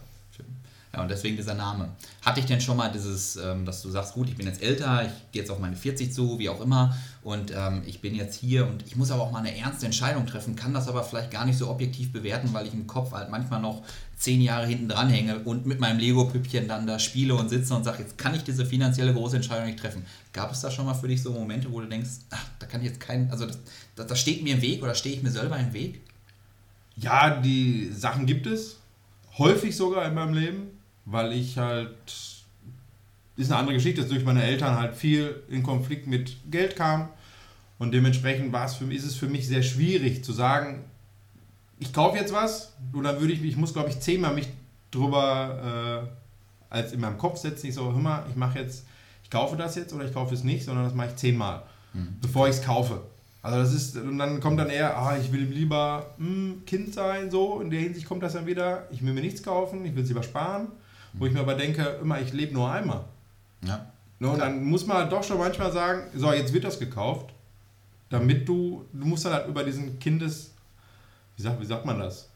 Ja, 0.96 1.02
und 1.02 1.10
deswegen 1.10 1.36
dieser 1.36 1.56
Name. 1.56 1.90
Hatte 2.22 2.40
ich 2.40 2.46
denn 2.46 2.62
schon 2.62 2.78
mal 2.78 2.92
dieses, 2.92 3.36
ähm, 3.36 3.66
dass 3.66 3.82
du 3.82 3.90
sagst, 3.90 4.14
gut, 4.14 4.30
ich 4.30 4.36
bin 4.36 4.46
jetzt 4.46 4.62
älter, 4.62 5.04
ich 5.04 5.32
gehe 5.32 5.42
jetzt 5.42 5.50
auf 5.50 5.58
meine 5.58 5.76
40 5.76 6.14
zu, 6.14 6.38
wie 6.38 6.50
auch 6.50 6.62
immer, 6.62 6.96
und 7.24 7.52
ähm, 7.56 7.82
ich 7.88 8.00
bin 8.00 8.14
jetzt 8.14 8.36
hier 8.40 8.68
und 8.68 8.86
ich 8.86 8.96
muss 8.96 9.10
aber 9.10 9.24
auch 9.24 9.32
mal 9.32 9.40
eine 9.40 9.58
ernste 9.58 9.88
Entscheidung 9.88 10.28
treffen, 10.28 10.56
kann 10.56 10.74
das 10.74 10.88
aber 10.88 11.04
vielleicht 11.04 11.32
gar 11.32 11.46
nicht 11.46 11.58
so 11.58 11.70
objektiv 11.70 12.12
bewerten, 12.12 12.54
weil 12.54 12.68
ich 12.68 12.74
im 12.74 12.86
Kopf 12.86 13.12
halt 13.12 13.32
manchmal 13.32 13.60
noch 13.60 13.82
zehn 14.18 14.40
Jahre 14.40 14.68
hinten 14.68 14.88
dran 14.88 15.10
hänge 15.10 15.40
und 15.40 15.66
mit 15.66 15.80
meinem 15.80 15.98
Lego-Püppchen 15.98 16.68
dann 16.68 16.86
da 16.86 17.00
spiele 17.00 17.34
und 17.34 17.50
sitze 17.50 17.74
und 17.74 17.84
sage, 17.84 18.04
jetzt 18.04 18.20
kann 18.20 18.36
ich 18.36 18.44
diese 18.44 18.66
finanzielle 18.66 19.14
große 19.14 19.38
Entscheidung 19.38 19.66
nicht 19.66 19.80
treffen. 19.80 20.06
Gab 20.32 20.52
es 20.52 20.62
da 20.62 20.70
schon 20.70 20.86
mal 20.86 20.94
für 20.94 21.08
dich 21.08 21.24
so 21.24 21.32
Momente, 21.32 21.72
wo 21.72 21.82
du 21.82 21.88
denkst, 21.88 22.10
ach, 22.30 22.46
da 22.60 22.68
kann 22.68 22.82
ich 22.82 22.88
jetzt 22.88 23.00
keinen, 23.00 23.32
also 23.32 23.48
das, 23.48 23.58
das, 23.96 24.06
das 24.06 24.20
steht 24.20 24.44
mir 24.44 24.56
im 24.56 24.62
Weg 24.62 24.84
oder 24.84 24.94
stehe 24.94 25.16
ich 25.16 25.24
mir 25.24 25.32
selber 25.32 25.58
im 25.58 25.74
Weg? 25.74 26.02
Ja, 26.98 27.42
die 27.42 27.92
Sachen 27.92 28.28
gibt 28.28 28.46
es. 28.46 28.78
Häufig 29.40 29.76
sogar 29.76 30.06
in 30.06 30.14
meinem 30.14 30.36
Leben, 30.36 30.73
weil 31.06 31.34
ich 31.34 31.58
halt. 31.58 31.96
Ist 33.36 33.52
eine 33.52 33.60
andere 33.60 33.76
Geschichte, 33.76 34.02
dass 34.02 34.12
durch 34.12 34.24
meine 34.24 34.44
Eltern 34.44 34.78
halt 34.78 34.96
viel 34.96 35.42
in 35.50 35.64
Konflikt 35.64 36.06
mit 36.06 36.38
Geld 36.52 36.76
kam. 36.76 37.10
Und 37.80 37.92
dementsprechend 37.92 38.54
war 38.54 38.66
es 38.66 38.76
für 38.76 38.92
ist 38.94 39.04
es 39.04 39.16
für 39.16 39.28
mich 39.28 39.48
sehr 39.48 39.64
schwierig 39.64 40.24
zu 40.24 40.34
sagen, 40.34 40.84
ich 41.80 41.92
kaufe 41.92 42.18
jetzt 42.18 42.32
was 42.32 42.74
und 42.94 43.04
dann 43.04 43.20
würde 43.20 43.34
ich, 43.34 43.44
ich 43.44 43.58
muss 43.58 43.74
glaube 43.74 43.90
ich 43.90 44.00
zehnmal 44.00 44.34
mich 44.36 44.48
drüber 44.92 46.08
äh, 46.10 46.74
als 46.74 46.94
in 46.94 47.00
meinem 47.00 47.18
Kopf 47.18 47.38
setzen. 47.38 47.68
Ich 47.68 47.76
so, 47.76 47.92
hör 47.92 48.00
mal, 48.00 48.26
ich 48.30 48.36
mache 48.36 48.60
jetzt, 48.60 48.86
ich 49.24 49.30
kaufe 49.30 49.56
das 49.56 49.76
jetzt 49.76 49.94
oder 49.94 50.06
ich 50.06 50.14
kaufe 50.14 50.34
es 50.34 50.44
nicht, 50.44 50.66
sondern 50.66 50.86
das 50.86 50.94
mache 50.94 51.10
ich 51.10 51.16
zehnmal, 51.16 51.64
mhm. 51.94 52.16
bevor 52.22 52.48
ich 52.48 52.56
es 52.56 52.64
kaufe. 52.64 53.02
Also 53.42 53.58
das 53.60 53.74
ist, 53.74 53.98
und 53.98 54.18
dann 54.18 54.40
kommt 54.40 54.58
dann 54.58 54.70
eher, 54.70 54.98
ah, 54.98 55.18
ich 55.18 55.32
will 55.34 55.42
lieber 55.44 56.14
hm, 56.18 56.64
Kind 56.66 56.94
sein, 56.94 57.30
so, 57.30 57.60
in 57.60 57.70
der 57.70 57.82
Hinsicht 57.82 58.08
kommt 58.08 58.24
das 58.24 58.34
dann 58.34 58.46
wieder, 58.46 58.88
ich 58.90 59.06
will 59.06 59.14
mir 59.14 59.22
nichts 59.22 59.44
kaufen, 59.44 59.84
ich 59.86 59.94
will 59.94 60.04
es 60.04 60.10
lieber 60.10 60.24
sparen, 60.24 60.68
wo 61.14 61.26
ich 61.26 61.34
mir 61.34 61.40
aber 61.40 61.56
denke, 61.56 61.84
immer, 62.02 62.20
ich 62.20 62.34
lebe 62.34 62.54
nur 62.54 62.72
einmal. 62.72 63.06
Ja. 63.62 63.86
Ne, 64.20 64.30
und 64.30 64.40
dann 64.40 64.64
muss 64.64 64.86
man 64.86 65.10
doch 65.10 65.24
schon 65.24 65.38
manchmal 65.38 65.72
sagen, 65.72 66.04
so, 66.16 66.32
jetzt 66.32 66.54
wird 66.54 66.64
das 66.64 66.80
gekauft, 66.80 67.34
damit 68.10 68.48
du, 68.48 68.86
du 68.94 69.06
musst 69.06 69.26
dann 69.26 69.34
halt 69.34 69.48
über 69.48 69.64
diesen 69.64 70.00
Kindes, 70.00 70.52
wie 71.36 71.42
sagt, 71.42 71.60
wie 71.60 71.66
sagt 71.66 71.86
man 71.86 72.00
das? 72.00 72.30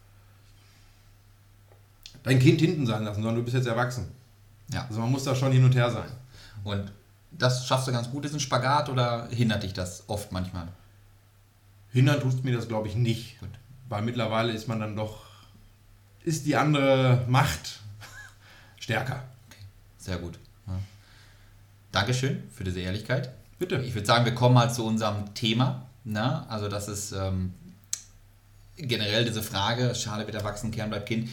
Dein 2.24 2.40
Kind 2.40 2.60
hinten 2.60 2.86
sein 2.86 3.04
lassen, 3.04 3.22
sondern 3.22 3.36
du 3.36 3.44
bist 3.44 3.56
jetzt 3.56 3.68
erwachsen. 3.68 4.08
Ja. 4.74 4.86
Also 4.90 5.00
man 5.00 5.12
muss 5.12 5.24
da 5.24 5.34
schon 5.36 5.52
hin 5.52 5.64
und 5.64 5.76
her 5.76 5.90
sein. 5.90 6.10
Und 6.64 6.92
das 7.32 7.66
schaffst 7.66 7.88
du 7.88 7.92
ganz 7.92 8.10
gut, 8.10 8.26
ist 8.26 8.34
ein 8.34 8.40
Spagat 8.40 8.90
oder 8.90 9.28
hindert 9.30 9.64
dich 9.64 9.74
das 9.74 10.04
oft 10.08 10.32
manchmal? 10.32 10.68
Hindern 11.92 12.20
tust 12.20 12.44
mir 12.44 12.56
das, 12.56 12.68
glaube 12.68 12.88
ich, 12.88 12.96
nicht. 12.96 13.40
Gut. 13.40 13.50
Weil 13.88 14.02
mittlerweile 14.02 14.52
ist 14.52 14.68
man 14.68 14.80
dann 14.80 14.96
doch, 14.96 15.22
ist 16.24 16.46
die 16.46 16.58
andere 16.58 17.24
Macht 17.30 17.80
stärker. 18.88 19.22
Okay. 19.50 19.60
Sehr 19.98 20.18
gut. 20.18 20.40
Ja. 20.66 20.80
Dankeschön 21.92 22.44
für 22.54 22.64
diese 22.64 22.80
Ehrlichkeit. 22.80 23.32
Bitte. 23.60 23.76
Ich 23.82 23.94
würde 23.94 24.08
sagen, 24.08 24.24
wir 24.24 24.34
kommen 24.34 24.56
mal 24.56 24.74
zu 24.74 24.86
unserem 24.86 25.34
Thema. 25.34 25.88
Na? 26.06 26.28
Ne? 26.28 26.50
Also 26.50 26.70
das 26.70 26.88
ist 26.88 27.12
ähm, 27.12 27.54
generell 28.78 29.26
diese 29.26 29.44
Frage, 29.44 29.94
Schale 29.94 30.26
wird 30.26 30.38
erwachsen, 30.38 30.72
Kern 30.72 30.90
bleibt 30.90 31.06
Kind. 31.06 31.30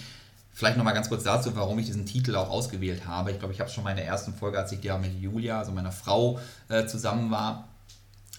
Vielleicht 0.52 0.76
nochmal 0.76 0.94
ganz 0.94 1.08
kurz 1.08 1.22
dazu, 1.22 1.54
warum 1.54 1.78
ich 1.78 1.86
diesen 1.86 2.06
Titel 2.06 2.34
auch 2.34 2.50
ausgewählt 2.50 3.06
habe. 3.06 3.30
Ich 3.30 3.38
glaube, 3.38 3.54
ich 3.54 3.60
habe 3.60 3.68
es 3.68 3.74
schon 3.74 3.84
mal 3.84 3.90
in 3.90 3.98
der 3.98 4.06
ersten 4.06 4.34
Folge, 4.34 4.58
als 4.58 4.72
ich 4.72 4.82
ja 4.82 4.98
mit 4.98 5.20
Julia, 5.20 5.60
also 5.60 5.70
meiner 5.70 5.92
Frau, 5.92 6.40
äh, 6.68 6.86
zusammen 6.86 7.30
war, 7.30 7.68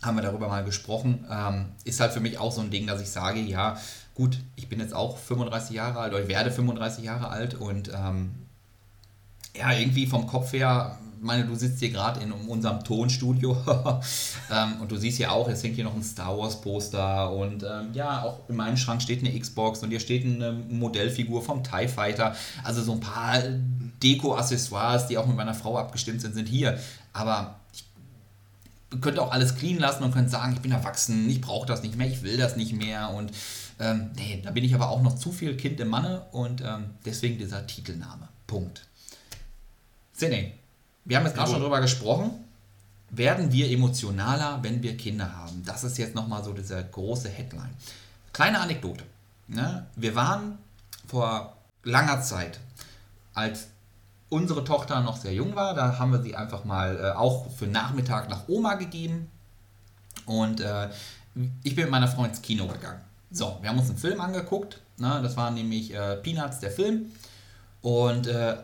haben 0.01 0.17
wir 0.17 0.23
darüber 0.23 0.49
mal 0.49 0.65
gesprochen. 0.65 1.25
Ähm, 1.31 1.67
ist 1.85 2.01
halt 2.01 2.11
für 2.11 2.19
mich 2.19 2.37
auch 2.37 2.51
so 2.51 2.59
ein 2.59 2.69
Ding, 2.69 2.85
dass 2.85 3.01
ich 3.01 3.09
sage, 3.09 3.39
ja, 3.39 3.77
gut, 4.13 4.39
ich 4.57 4.67
bin 4.67 4.81
jetzt 4.81 4.93
auch 4.93 5.17
35 5.17 5.73
Jahre 5.73 5.99
alt 5.99 6.13
oder 6.13 6.23
ich 6.23 6.27
werde 6.27 6.51
35 6.51 7.05
Jahre 7.05 7.29
alt 7.29 7.53
und 7.53 7.89
ähm, 7.93 8.44
ja, 9.57 9.71
irgendwie 9.73 10.07
vom 10.07 10.27
Kopf 10.27 10.53
her, 10.53 10.97
meine, 11.25 11.45
du 11.45 11.55
sitzt 11.55 11.79
hier 11.79 11.89
gerade 11.89 12.21
in 12.21 12.31
unserem 12.31 12.83
Tonstudio 12.83 13.57
ähm, 14.51 14.81
und 14.81 14.91
du 14.91 14.95
siehst 14.95 15.19
ja 15.19 15.31
auch, 15.31 15.49
es 15.49 15.63
hängt 15.63 15.75
hier 15.75 15.83
noch 15.83 15.95
ein 15.95 16.03
Star 16.03 16.37
Wars 16.37 16.61
Poster 16.61 17.31
und 17.31 17.63
ähm, 17.63 17.89
ja, 17.93 18.23
auch 18.23 18.47
in 18.47 18.55
meinem 18.55 18.77
Schrank 18.77 19.01
steht 19.01 19.19
eine 19.19 19.37
Xbox 19.37 19.81
und 19.81 19.89
hier 19.89 19.99
steht 19.99 20.23
eine 20.23 20.51
Modellfigur 20.51 21.41
vom 21.41 21.63
TIE 21.63 21.87
Fighter. 21.87 22.35
Also 22.63 22.83
so 22.83 22.93
ein 22.93 22.99
paar 22.99 23.41
Deko-Accessoires, 24.03 25.07
die 25.07 25.17
auch 25.17 25.25
mit 25.25 25.35
meiner 25.35 25.55
Frau 25.55 25.77
abgestimmt 25.77 26.21
sind, 26.21 26.35
sind 26.35 26.47
hier. 26.47 26.79
Aber 27.11 27.59
könnt 29.01 29.19
auch 29.19 29.31
alles 29.31 29.55
clean 29.55 29.79
lassen 29.79 30.03
und 30.03 30.13
könnt 30.13 30.29
sagen, 30.29 30.53
ich 30.53 30.61
bin 30.61 30.71
erwachsen, 30.71 31.29
ich 31.29 31.41
brauche 31.41 31.65
das 31.65 31.81
nicht 31.81 31.97
mehr, 31.97 32.07
ich 32.07 32.21
will 32.23 32.37
das 32.37 32.55
nicht 32.55 32.73
mehr 32.73 33.09
und 33.09 33.31
ähm, 33.77 34.11
nee, 34.15 34.41
da 34.43 34.51
bin 34.51 34.63
ich 34.63 34.73
aber 34.73 34.89
auch 34.89 35.01
noch 35.01 35.15
zu 35.15 35.33
viel 35.33 35.57
Kind 35.57 35.79
im 35.81 35.89
Manne 35.89 36.21
und 36.31 36.61
ähm, 36.61 36.91
deswegen 37.03 37.37
dieser 37.37 37.67
Titelname. 37.67 38.29
Punkt. 38.47 38.85
Sene, 40.15 40.53
wir 41.03 41.17
haben 41.17 41.25
jetzt 41.25 41.35
gerade 41.35 41.51
schon 41.51 41.61
drüber 41.61 41.81
gesprochen. 41.81 42.31
Werden 43.09 43.51
wir 43.51 43.69
emotionaler, 43.69 44.59
wenn 44.61 44.81
wir 44.81 44.97
Kinder 44.97 45.35
haben? 45.35 45.63
Das 45.65 45.83
ist 45.83 45.97
jetzt 45.97 46.15
nochmal 46.15 46.43
so 46.43 46.53
diese 46.53 46.83
große 46.83 47.29
Headline. 47.29 47.73
Kleine 48.33 48.59
Anekdote. 48.59 49.03
Ne? 49.47 49.85
Wir 49.95 50.15
waren 50.15 50.57
vor 51.07 51.55
langer 51.83 52.21
Zeit 52.21 52.59
als 53.33 53.67
unsere 54.29 54.63
Tochter 54.63 55.01
noch 55.01 55.17
sehr 55.17 55.33
jung 55.33 55.55
war, 55.55 55.75
da 55.75 55.99
haben 55.99 56.11
wir 56.11 56.21
sie 56.21 56.35
einfach 56.35 56.63
mal 56.63 56.97
äh, 56.97 57.11
auch 57.11 57.51
für 57.51 57.67
Nachmittag 57.67 58.29
nach 58.29 58.47
Oma 58.47 58.75
gegeben. 58.75 59.29
Und 60.25 60.61
äh, 60.61 60.89
ich 61.63 61.75
bin 61.75 61.85
mit 61.85 61.91
meiner 61.91 62.07
Frau 62.07 62.23
ins 62.23 62.41
Kino 62.41 62.65
gegangen. 62.67 63.01
So, 63.29 63.57
wir 63.61 63.69
haben 63.69 63.77
uns 63.77 63.89
einen 63.89 63.99
Film 63.99 64.19
angeguckt. 64.21 64.79
Ne? 64.97 65.19
Das 65.21 65.37
war 65.37 65.51
nämlich 65.51 65.93
äh, 65.93 66.15
Peanuts, 66.17 66.59
der 66.59 66.71
Film. 66.71 67.11
Und 67.81 68.27
äh, 68.27 68.57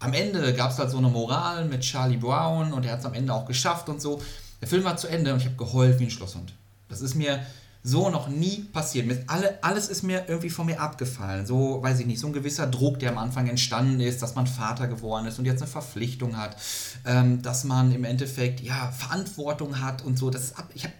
am 0.00 0.12
Ende 0.14 0.52
gab 0.54 0.72
es 0.72 0.78
halt 0.78 0.90
so 0.90 0.98
eine 0.98 1.08
Moral 1.08 1.66
mit 1.66 1.82
Charlie 1.82 2.16
Brown 2.16 2.72
und 2.72 2.84
er 2.84 2.92
hat 2.92 3.00
es 3.00 3.06
am 3.06 3.14
Ende 3.14 3.32
auch 3.32 3.46
geschafft 3.46 3.88
und 3.88 4.00
so. 4.00 4.20
Der 4.60 4.68
Film 4.68 4.84
war 4.84 4.96
zu 4.96 5.08
Ende 5.08 5.32
und 5.32 5.40
ich 5.40 5.46
habe 5.46 5.56
geheult 5.56 5.98
wie 6.00 6.04
ein 6.04 6.10
Schlosshund. 6.10 6.52
Das 6.88 7.00
ist 7.00 7.14
mir 7.14 7.40
so 7.82 8.10
noch 8.10 8.28
nie 8.28 8.64
passiert. 8.72 9.06
Mit 9.06 9.28
alle, 9.28 9.62
alles 9.62 9.88
ist 9.88 10.02
mir 10.02 10.24
irgendwie 10.28 10.50
von 10.50 10.66
mir 10.66 10.80
abgefallen. 10.80 11.46
So, 11.46 11.82
weiß 11.82 12.00
ich 12.00 12.06
nicht, 12.06 12.20
so 12.20 12.26
ein 12.26 12.32
gewisser 12.32 12.66
Druck, 12.66 12.98
der 12.98 13.10
am 13.12 13.18
Anfang 13.18 13.48
entstanden 13.48 14.00
ist, 14.00 14.20
dass 14.22 14.34
man 14.34 14.46
Vater 14.46 14.86
geworden 14.86 15.26
ist 15.26 15.38
und 15.38 15.46
jetzt 15.46 15.62
eine 15.62 15.70
Verpflichtung 15.70 16.36
hat, 16.36 16.56
ähm, 17.06 17.40
dass 17.42 17.64
man 17.64 17.92
im 17.92 18.04
Endeffekt 18.04 18.60
ja 18.60 18.90
Verantwortung 18.92 19.80
hat 19.80 20.02
und 20.02 20.18
so. 20.18 20.30
Das 20.30 20.44
ist 20.44 20.58
ab, 20.58 20.68
ich 20.74 20.84
habe 20.84 20.94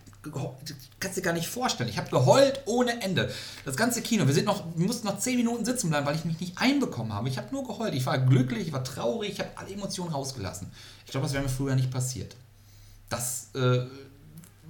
kannst 1.00 1.16
dir 1.16 1.22
gar 1.22 1.32
nicht 1.32 1.48
vorstellen. 1.48 1.88
Ich 1.88 1.98
habe 1.98 2.10
geheult 2.10 2.60
ohne 2.66 3.02
Ende. 3.02 3.32
Das 3.64 3.76
ganze 3.76 4.02
Kino, 4.02 4.26
wir, 4.26 4.34
sind 4.34 4.46
noch, 4.46 4.64
wir 4.76 4.86
mussten 4.86 5.06
noch 5.06 5.18
10 5.18 5.36
Minuten 5.36 5.64
sitzen 5.64 5.88
bleiben, 5.88 6.06
weil 6.06 6.16
ich 6.16 6.24
mich 6.24 6.40
nicht 6.40 6.58
einbekommen 6.58 7.12
habe. 7.12 7.28
Ich 7.28 7.38
habe 7.38 7.48
nur 7.52 7.66
geheult. 7.66 7.94
Ich 7.94 8.06
war 8.06 8.18
glücklich, 8.18 8.68
ich 8.68 8.72
war 8.72 8.84
traurig, 8.84 9.32
ich 9.32 9.40
habe 9.40 9.50
alle 9.56 9.72
Emotionen 9.72 10.12
rausgelassen. 10.12 10.70
Ich 11.04 11.10
glaube, 11.10 11.26
das 11.26 11.32
wäre 11.32 11.42
mir 11.42 11.48
früher 11.48 11.74
nicht 11.74 11.90
passiert. 11.90 12.36
Das 13.08 13.48
äh, 13.54 13.86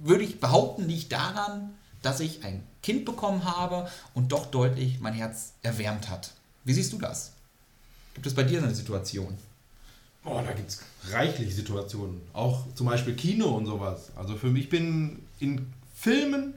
würde 0.03 0.23
ich 0.23 0.39
behaupten, 0.39 0.87
liegt 0.87 1.11
daran, 1.11 1.71
dass 2.01 2.19
ich 2.19 2.43
ein 2.43 2.63
Kind 2.81 3.05
bekommen 3.05 3.45
habe 3.45 3.89
und 4.13 4.31
doch 4.31 4.47
deutlich 4.47 4.99
mein 4.99 5.13
Herz 5.13 5.53
erwärmt 5.61 6.09
hat. 6.09 6.31
Wie 6.63 6.73
siehst 6.73 6.93
du 6.93 6.97
das? 6.97 7.33
Gibt 8.13 8.25
es 8.25 8.33
bei 8.33 8.43
dir 8.43 8.61
eine 8.61 8.73
Situation? 8.73 9.37
Oh, 10.23 10.39
da 10.45 10.53
gibt 10.53 10.69
es 10.69 10.83
reichlich 11.11 11.55
Situationen. 11.55 12.21
Auch 12.33 12.65
zum 12.75 12.87
Beispiel 12.87 13.15
Kino 13.15 13.47
und 13.47 13.65
sowas. 13.65 14.11
Also 14.15 14.35
für 14.35 14.49
mich 14.49 14.69
bin 14.69 15.23
in 15.39 15.67
Filmen 15.93 16.53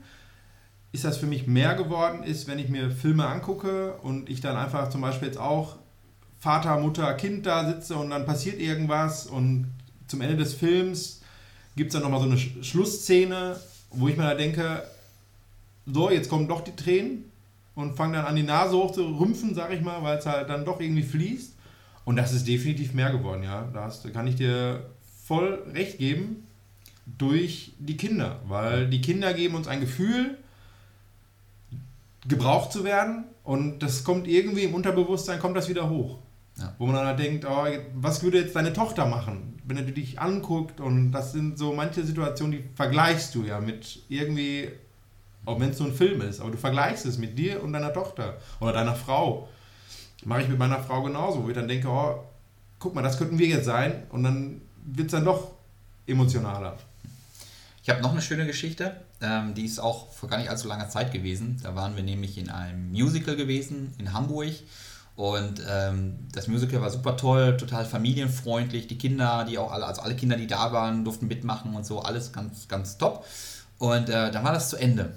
ist 0.93 1.05
das 1.05 1.17
für 1.17 1.27
mich 1.27 1.47
mehr 1.47 1.75
geworden, 1.75 2.23
ist, 2.23 2.47
wenn 2.47 2.59
ich 2.59 2.69
mir 2.69 2.91
Filme 2.91 3.27
angucke 3.27 3.95
und 3.95 4.31
ich 4.31 4.41
dann 4.41 4.57
einfach 4.57 4.91
zum 4.91 5.01
Beispiel 5.01 5.29
jetzt 5.29 5.39
auch 5.39 5.77
Vater, 6.39 6.79
Mutter, 6.79 7.13
Kind 7.15 7.47
da 7.47 7.67
sitze 7.67 7.97
und 7.97 8.11
dann 8.11 8.27
passiert 8.27 8.61
irgendwas 8.61 9.27
und 9.27 9.73
zum 10.07 10.21
Ende 10.21 10.37
des 10.37 10.55
Films 10.55 11.23
gibt 11.75 11.89
es 11.89 11.95
dann 11.95 12.03
nochmal 12.03 12.21
so 12.21 12.27
eine 12.27 12.39
Schlussszene, 12.39 13.59
wo 13.91 14.09
ich 14.09 14.17
mir 14.17 14.25
da 14.25 14.35
denke, 14.35 14.85
so, 15.87 16.11
jetzt 16.11 16.29
kommen 16.29 16.47
doch 16.47 16.61
die 16.61 16.77
Tränen 16.77 17.25
und 17.75 17.97
fangen 17.97 18.13
dann 18.13 18.27
an 18.27 18.37
die 18.37 18.43
Nase 18.43 18.77
hoch 18.77 18.93
zu 18.93 19.05
rümpfen, 19.05 19.55
sag 19.55 19.73
ich 19.73 19.81
mal, 19.81 20.03
weil 20.03 20.19
es 20.19 20.27
halt 20.27 20.49
dann 20.49 20.65
doch 20.65 20.81
irgendwie 20.81 21.03
fließt. 21.03 21.54
Und 22.05 22.17
das 22.17 22.33
ist 22.33 22.47
definitiv 22.47 22.93
mehr 22.95 23.11
geworden, 23.11 23.43
ja. 23.43 23.69
Da 23.73 23.91
kann 24.13 24.27
ich 24.27 24.37
dir 24.37 24.91
voll 25.25 25.63
recht 25.73 25.99
geben 25.99 26.47
durch 27.07 27.73
die 27.79 27.97
Kinder, 27.97 28.41
weil 28.47 28.89
die 28.89 29.01
Kinder 29.01 29.33
geben 29.35 29.55
uns 29.55 29.69
ein 29.69 29.81
Gefühl, 29.81 30.39
gebraucht 32.27 32.73
zu 32.73 32.85
werden 32.85 33.25
und 33.43 33.81
das 33.81 34.05
kommt 34.05 34.27
irgendwie 34.27 34.65
im 34.65 34.75
Unterbewusstsein, 34.75 35.39
kommt 35.39 35.57
das 35.57 35.69
wieder 35.69 35.91
hoch. 35.91 36.19
Ja. 36.57 36.75
Wo 36.79 36.87
man 36.87 36.95
dann 36.95 37.07
halt 37.07 37.19
denkt, 37.19 37.45
oh, 37.45 37.67
was 37.95 38.23
würde 38.23 38.39
jetzt 38.39 38.55
deine 38.55 38.73
Tochter 38.73 39.07
machen, 39.07 39.61
wenn 39.65 39.77
er 39.77 39.83
dich 39.83 40.21
anguckt 40.21 40.81
und 40.81 41.11
das 41.11 41.33
sind 41.33 41.59
so 41.59 41.73
manche 41.73 42.05
Situationen, 42.05 42.53
die 42.53 42.65
vergleichst 42.75 43.35
du 43.35 43.43
ja 43.43 43.61
mit 43.61 44.03
irgendwie 44.09 44.71
auch 45.47 45.61
wenn 45.61 45.71
es 45.71 45.79
nur 45.79 45.89
ein 45.89 45.95
Film 45.95 46.21
ist, 46.23 46.41
aber 46.41 46.51
du 46.51 46.57
vergleichst 46.57 47.07
es 47.07 47.19
mit 47.19 47.39
dir 47.39 47.63
und 47.63 47.73
deiner 47.73 47.93
Tochter 47.93 48.39
oder 48.61 48.73
deiner 48.73 48.95
Frau. 48.95 49.49
Mache 50.27 50.43
ich 50.43 50.49
mit 50.49 50.59
meiner 50.59 50.83
Frau 50.83 51.03
genauso, 51.03 51.45
wo 51.45 51.49
ich 51.49 51.55
dann 51.55 51.69
denke, 51.69 51.89
oh, 51.89 52.25
guck 52.79 52.95
mal, 52.95 53.03
das 53.03 53.19
könnten 53.19 53.39
wir 53.39 53.47
jetzt 53.47 53.65
sein 53.65 54.05
und 54.11 54.23
dann 54.23 54.61
wird 54.85 55.07
es 55.07 55.13
dann 55.13 55.25
doch 55.25 55.53
emotionaler. 56.07 56.77
Ich 57.83 57.91
habe 57.91 58.01
noch 58.01 58.13
eine 58.13 58.23
schöne 58.23 58.47
Geschichte, 58.47 58.97
ähm, 59.21 59.55
die 59.55 59.65
ist 59.67 59.79
auch 59.79 60.11
vor 60.11 60.29
gar 60.29 60.39
nicht 60.39 60.49
allzu 60.49 60.69
langer 60.69 60.89
Zeit 60.89 61.13
gewesen. 61.13 61.61
Da 61.63 61.75
waren 61.75 61.97
wir 61.97 62.03
nämlich 62.03 62.39
in 62.39 62.49
einem 62.51 62.91
Musical 62.93 63.37
gewesen 63.37 63.93
in 63.99 64.13
Hamburg 64.15 64.55
Und 65.17 65.63
ähm, 65.69 66.17
das 66.33 66.49
Musical 66.49 66.81
war 66.81 66.91
super 66.91 67.17
toll, 67.17 67.57
total 67.57 67.85
familienfreundlich. 67.85 68.87
Die 68.87 68.99
Kinder, 68.99 69.45
die 69.49 69.59
auch 69.59 69.71
alle, 69.71 69.87
also 69.87 70.01
alle 70.03 70.17
Kinder, 70.17 70.37
die 70.37 70.47
da 70.47 70.73
waren, 70.73 71.05
durften 71.05 71.29
mitmachen 71.29 71.75
und 71.75 71.85
so, 71.87 72.01
alles 72.01 72.33
ganz, 72.33 72.69
ganz 72.69 72.99
top. 72.99 73.25
Und 73.79 74.09
äh, 74.09 74.31
dann 74.31 74.45
war 74.45 74.53
das 74.53 74.71
zu 74.71 74.77
Ende. 74.77 75.13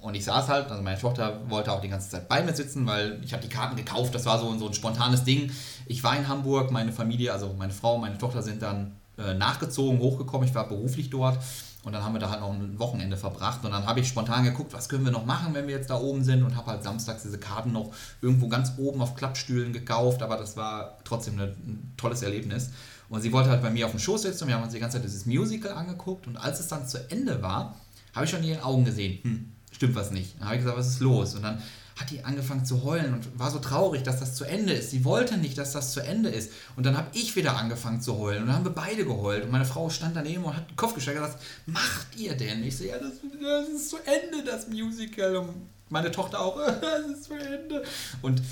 Und 0.00 0.14
ich 0.14 0.24
saß 0.24 0.48
halt, 0.48 0.70
also 0.70 0.82
meine 0.82 0.98
Tochter 0.98 1.40
wollte 1.48 1.72
auch 1.72 1.80
die 1.80 1.88
ganze 1.88 2.08
Zeit 2.08 2.28
bei 2.28 2.42
mir 2.42 2.54
sitzen, 2.54 2.86
weil 2.86 3.20
ich 3.22 3.32
habe 3.32 3.42
die 3.42 3.48
Karten 3.48 3.76
gekauft, 3.76 4.14
das 4.14 4.24
war 4.24 4.38
so, 4.38 4.56
so 4.58 4.68
ein 4.68 4.74
spontanes 4.74 5.24
Ding. 5.24 5.50
Ich 5.86 6.02
war 6.02 6.16
in 6.16 6.26
Hamburg, 6.26 6.70
meine 6.70 6.92
Familie, 6.92 7.32
also 7.32 7.54
meine 7.58 7.72
Frau, 7.72 7.98
meine 7.98 8.16
Tochter 8.16 8.42
sind 8.42 8.62
dann 8.62 8.96
äh, 9.18 9.34
nachgezogen, 9.34 9.98
hochgekommen, 10.00 10.48
ich 10.48 10.54
war 10.54 10.68
beruflich 10.68 11.10
dort. 11.10 11.38
Und 11.84 11.92
dann 11.92 12.02
haben 12.02 12.14
wir 12.14 12.18
da 12.18 12.30
halt 12.30 12.40
noch 12.40 12.52
ein 12.52 12.78
Wochenende 12.78 13.18
verbracht. 13.18 13.62
Und 13.62 13.72
dann 13.72 13.84
habe 13.86 14.00
ich 14.00 14.08
spontan 14.08 14.42
geguckt, 14.42 14.72
was 14.72 14.88
können 14.88 15.04
wir 15.04 15.12
noch 15.12 15.26
machen, 15.26 15.52
wenn 15.52 15.66
wir 15.68 15.74
jetzt 15.74 15.90
da 15.90 15.96
oben 15.96 16.24
sind? 16.24 16.42
Und 16.42 16.56
habe 16.56 16.70
halt 16.70 16.82
samstags 16.82 17.22
diese 17.22 17.38
Karten 17.38 17.72
noch 17.72 17.92
irgendwo 18.22 18.48
ganz 18.48 18.72
oben 18.78 19.02
auf 19.02 19.14
Klappstühlen 19.14 19.74
gekauft, 19.74 20.22
aber 20.22 20.38
das 20.38 20.56
war 20.56 20.96
trotzdem 21.04 21.38
ein 21.38 21.92
tolles 21.98 22.22
Erlebnis. 22.22 22.70
Und 23.10 23.20
sie 23.20 23.32
wollte 23.32 23.50
halt 23.50 23.60
bei 23.60 23.68
mir 23.68 23.84
auf 23.84 23.92
dem 23.92 24.00
Schoß 24.00 24.22
sitzen. 24.22 24.44
Und 24.44 24.48
wir 24.48 24.56
haben 24.56 24.64
uns 24.64 24.72
die 24.72 24.80
ganze 24.80 24.96
Zeit 24.96 25.04
dieses 25.04 25.26
Musical 25.26 25.72
angeguckt. 25.72 26.26
Und 26.26 26.38
als 26.38 26.58
es 26.58 26.68
dann 26.68 26.88
zu 26.88 26.98
Ende 27.10 27.42
war, 27.42 27.76
habe 28.14 28.24
ich 28.24 28.30
schon 28.30 28.42
in 28.42 28.48
ihren 28.48 28.62
Augen 28.62 28.86
gesehen, 28.86 29.18
hm, 29.22 29.52
stimmt 29.74 29.94
was 29.94 30.10
nicht. 30.10 30.38
Dann 30.38 30.46
habe 30.46 30.56
ich 30.56 30.62
gesagt, 30.62 30.78
was 30.78 30.88
ist 30.88 31.00
los? 31.00 31.34
Und 31.34 31.42
dann 31.42 31.62
hat 31.96 32.10
die 32.10 32.24
angefangen 32.24 32.64
zu 32.64 32.82
heulen 32.82 33.14
und 33.14 33.38
war 33.38 33.50
so 33.50 33.60
traurig, 33.60 34.02
dass 34.02 34.18
das 34.18 34.34
zu 34.34 34.44
Ende 34.44 34.72
ist. 34.72 34.90
Sie 34.90 35.04
wollte 35.04 35.36
nicht, 35.36 35.56
dass 35.58 35.72
das 35.72 35.92
zu 35.92 36.00
Ende 36.00 36.28
ist. 36.28 36.50
Und 36.76 36.86
dann 36.86 36.96
habe 36.96 37.08
ich 37.12 37.36
wieder 37.36 37.56
angefangen 37.56 38.00
zu 38.00 38.18
heulen 38.18 38.42
und 38.42 38.48
dann 38.48 38.56
haben 38.56 38.64
wir 38.64 38.72
beide 38.72 39.04
geheult. 39.04 39.44
Und 39.44 39.52
meine 39.52 39.64
Frau 39.64 39.88
stand 39.90 40.16
daneben 40.16 40.44
und 40.44 40.56
hat 40.56 40.68
den 40.68 40.76
Kopf 40.76 40.94
gestreckt 40.94 41.18
und 41.18 41.24
gesagt, 41.24 41.42
macht 41.66 42.16
ihr 42.16 42.36
denn? 42.36 42.64
Ich 42.64 42.76
so, 42.78 42.84
ja, 42.84 42.98
das, 42.98 43.12
das 43.40 43.68
ist 43.68 43.90
zu 43.90 43.96
Ende, 43.98 44.44
das 44.44 44.68
Musical. 44.68 45.36
Und 45.36 45.68
meine 45.88 46.10
Tochter 46.10 46.40
auch, 46.40 46.56
das 46.80 47.06
ist 47.06 47.24
zu 47.24 47.34
Ende. 47.34 47.84
Und 48.22 48.42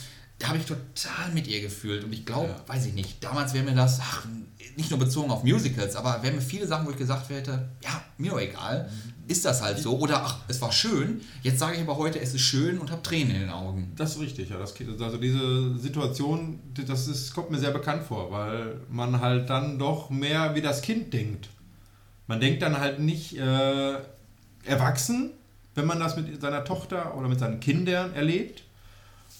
da 0.43 0.49
habe 0.49 0.59
ich 0.59 0.67
total 0.67 1.31
mit 1.33 1.47
ihr 1.47 1.61
gefühlt. 1.61 2.03
Und 2.03 2.13
ich 2.13 2.27
glaube, 2.27 2.49
ja. 2.49 2.63
weiß 2.67 2.87
ich 2.87 2.95
nicht, 2.95 3.23
damals 3.23 3.55
wäre 3.55 3.65
mir 3.65 3.77
das, 3.77 4.01
ach, 4.03 4.27
nicht 4.77 4.91
nur 4.91 4.99
bezogen 4.99 5.31
auf 5.31 5.45
Musicals, 5.45 5.95
aber 5.95 6.21
wären 6.23 6.35
mir 6.35 6.41
viele 6.41 6.67
Sachen, 6.67 6.85
wo 6.85 6.91
ich 6.91 6.97
gesagt 6.97 7.29
hätte, 7.31 7.69
ja, 7.81 8.03
mir 8.19 8.37
egal, 8.39 8.91
mhm. 8.91 9.31
ist 9.31 9.45
das 9.45 9.63
halt 9.63 9.79
so. 9.79 9.97
Oder 10.01 10.25
ach, 10.25 10.41
es 10.49 10.61
war 10.61 10.73
schön. 10.73 11.21
Jetzt 11.45 11.61
sage 11.61 11.77
ich 11.77 11.83
aber 11.83 11.97
heute, 11.97 12.19
es 12.19 12.35
ist 12.35 12.41
schön 12.41 12.81
und 12.81 12.91
habe 12.91 13.03
Tränen 13.03 13.37
in 13.37 13.41
den 13.43 13.51
Augen. 13.51 13.93
Das 13.95 14.17
ist 14.17 14.21
richtig, 14.21 14.51
ja. 14.51 14.59
Das, 14.59 14.75
also 15.01 15.17
diese 15.17 15.79
Situation, 15.79 16.59
das 16.75 17.07
ist, 17.07 17.33
kommt 17.33 17.53
mir 17.53 17.59
sehr 17.59 17.71
bekannt 17.71 18.03
vor, 18.03 18.33
weil 18.33 18.81
man 18.91 19.21
halt 19.21 19.49
dann 19.49 19.79
doch 19.79 20.11
mehr 20.11 20.57
wie 20.57 20.61
das 20.61 20.83
Kind 20.83 21.13
denkt. 21.13 21.51
Man 22.27 22.41
denkt 22.41 22.63
dann 22.63 22.81
halt 22.81 22.99
nicht 22.99 23.39
äh, 23.39 23.95
erwachsen, 24.65 25.31
wenn 25.77 25.87
man 25.87 26.01
das 26.01 26.17
mit 26.17 26.41
seiner 26.41 26.65
Tochter 26.65 27.17
oder 27.17 27.29
mit 27.29 27.39
seinen 27.39 27.61
Kindern 27.61 28.13
erlebt, 28.15 28.65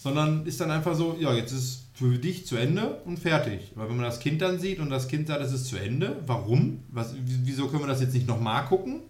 sondern 0.03 0.47
ist 0.47 0.61
dann 0.61 0.73
einfach 0.73 0.97
so, 0.97 1.17
ja, 1.21 1.33
jetzt 1.33 1.53
ist 1.53 1.85
für 1.95 2.19
dich 2.19 2.45
zu 2.45 2.57
Ende 2.57 3.01
und 3.05 3.21
fertig. 3.21 3.71
Weil 3.77 3.89
wenn 3.89 3.97
man 3.97 4.05
das 4.05 4.19
Kind 4.19 4.43
dann 4.43 4.59
sieht 4.59 4.81
und 4.81 4.91
das 4.91 5.07
Kind 5.07 5.29
sagt, 5.29 5.41
es 5.41 5.53
ist 5.53 5.67
zu 5.67 5.77
Ende, 5.77 6.17
warum? 6.27 6.81
Was, 6.89 7.15
wieso 7.17 7.69
können 7.69 7.85
wir 7.85 7.87
das 7.87 8.01
jetzt 8.01 8.15
nicht 8.15 8.27
nochmal 8.27 8.65
gucken? 8.65 9.03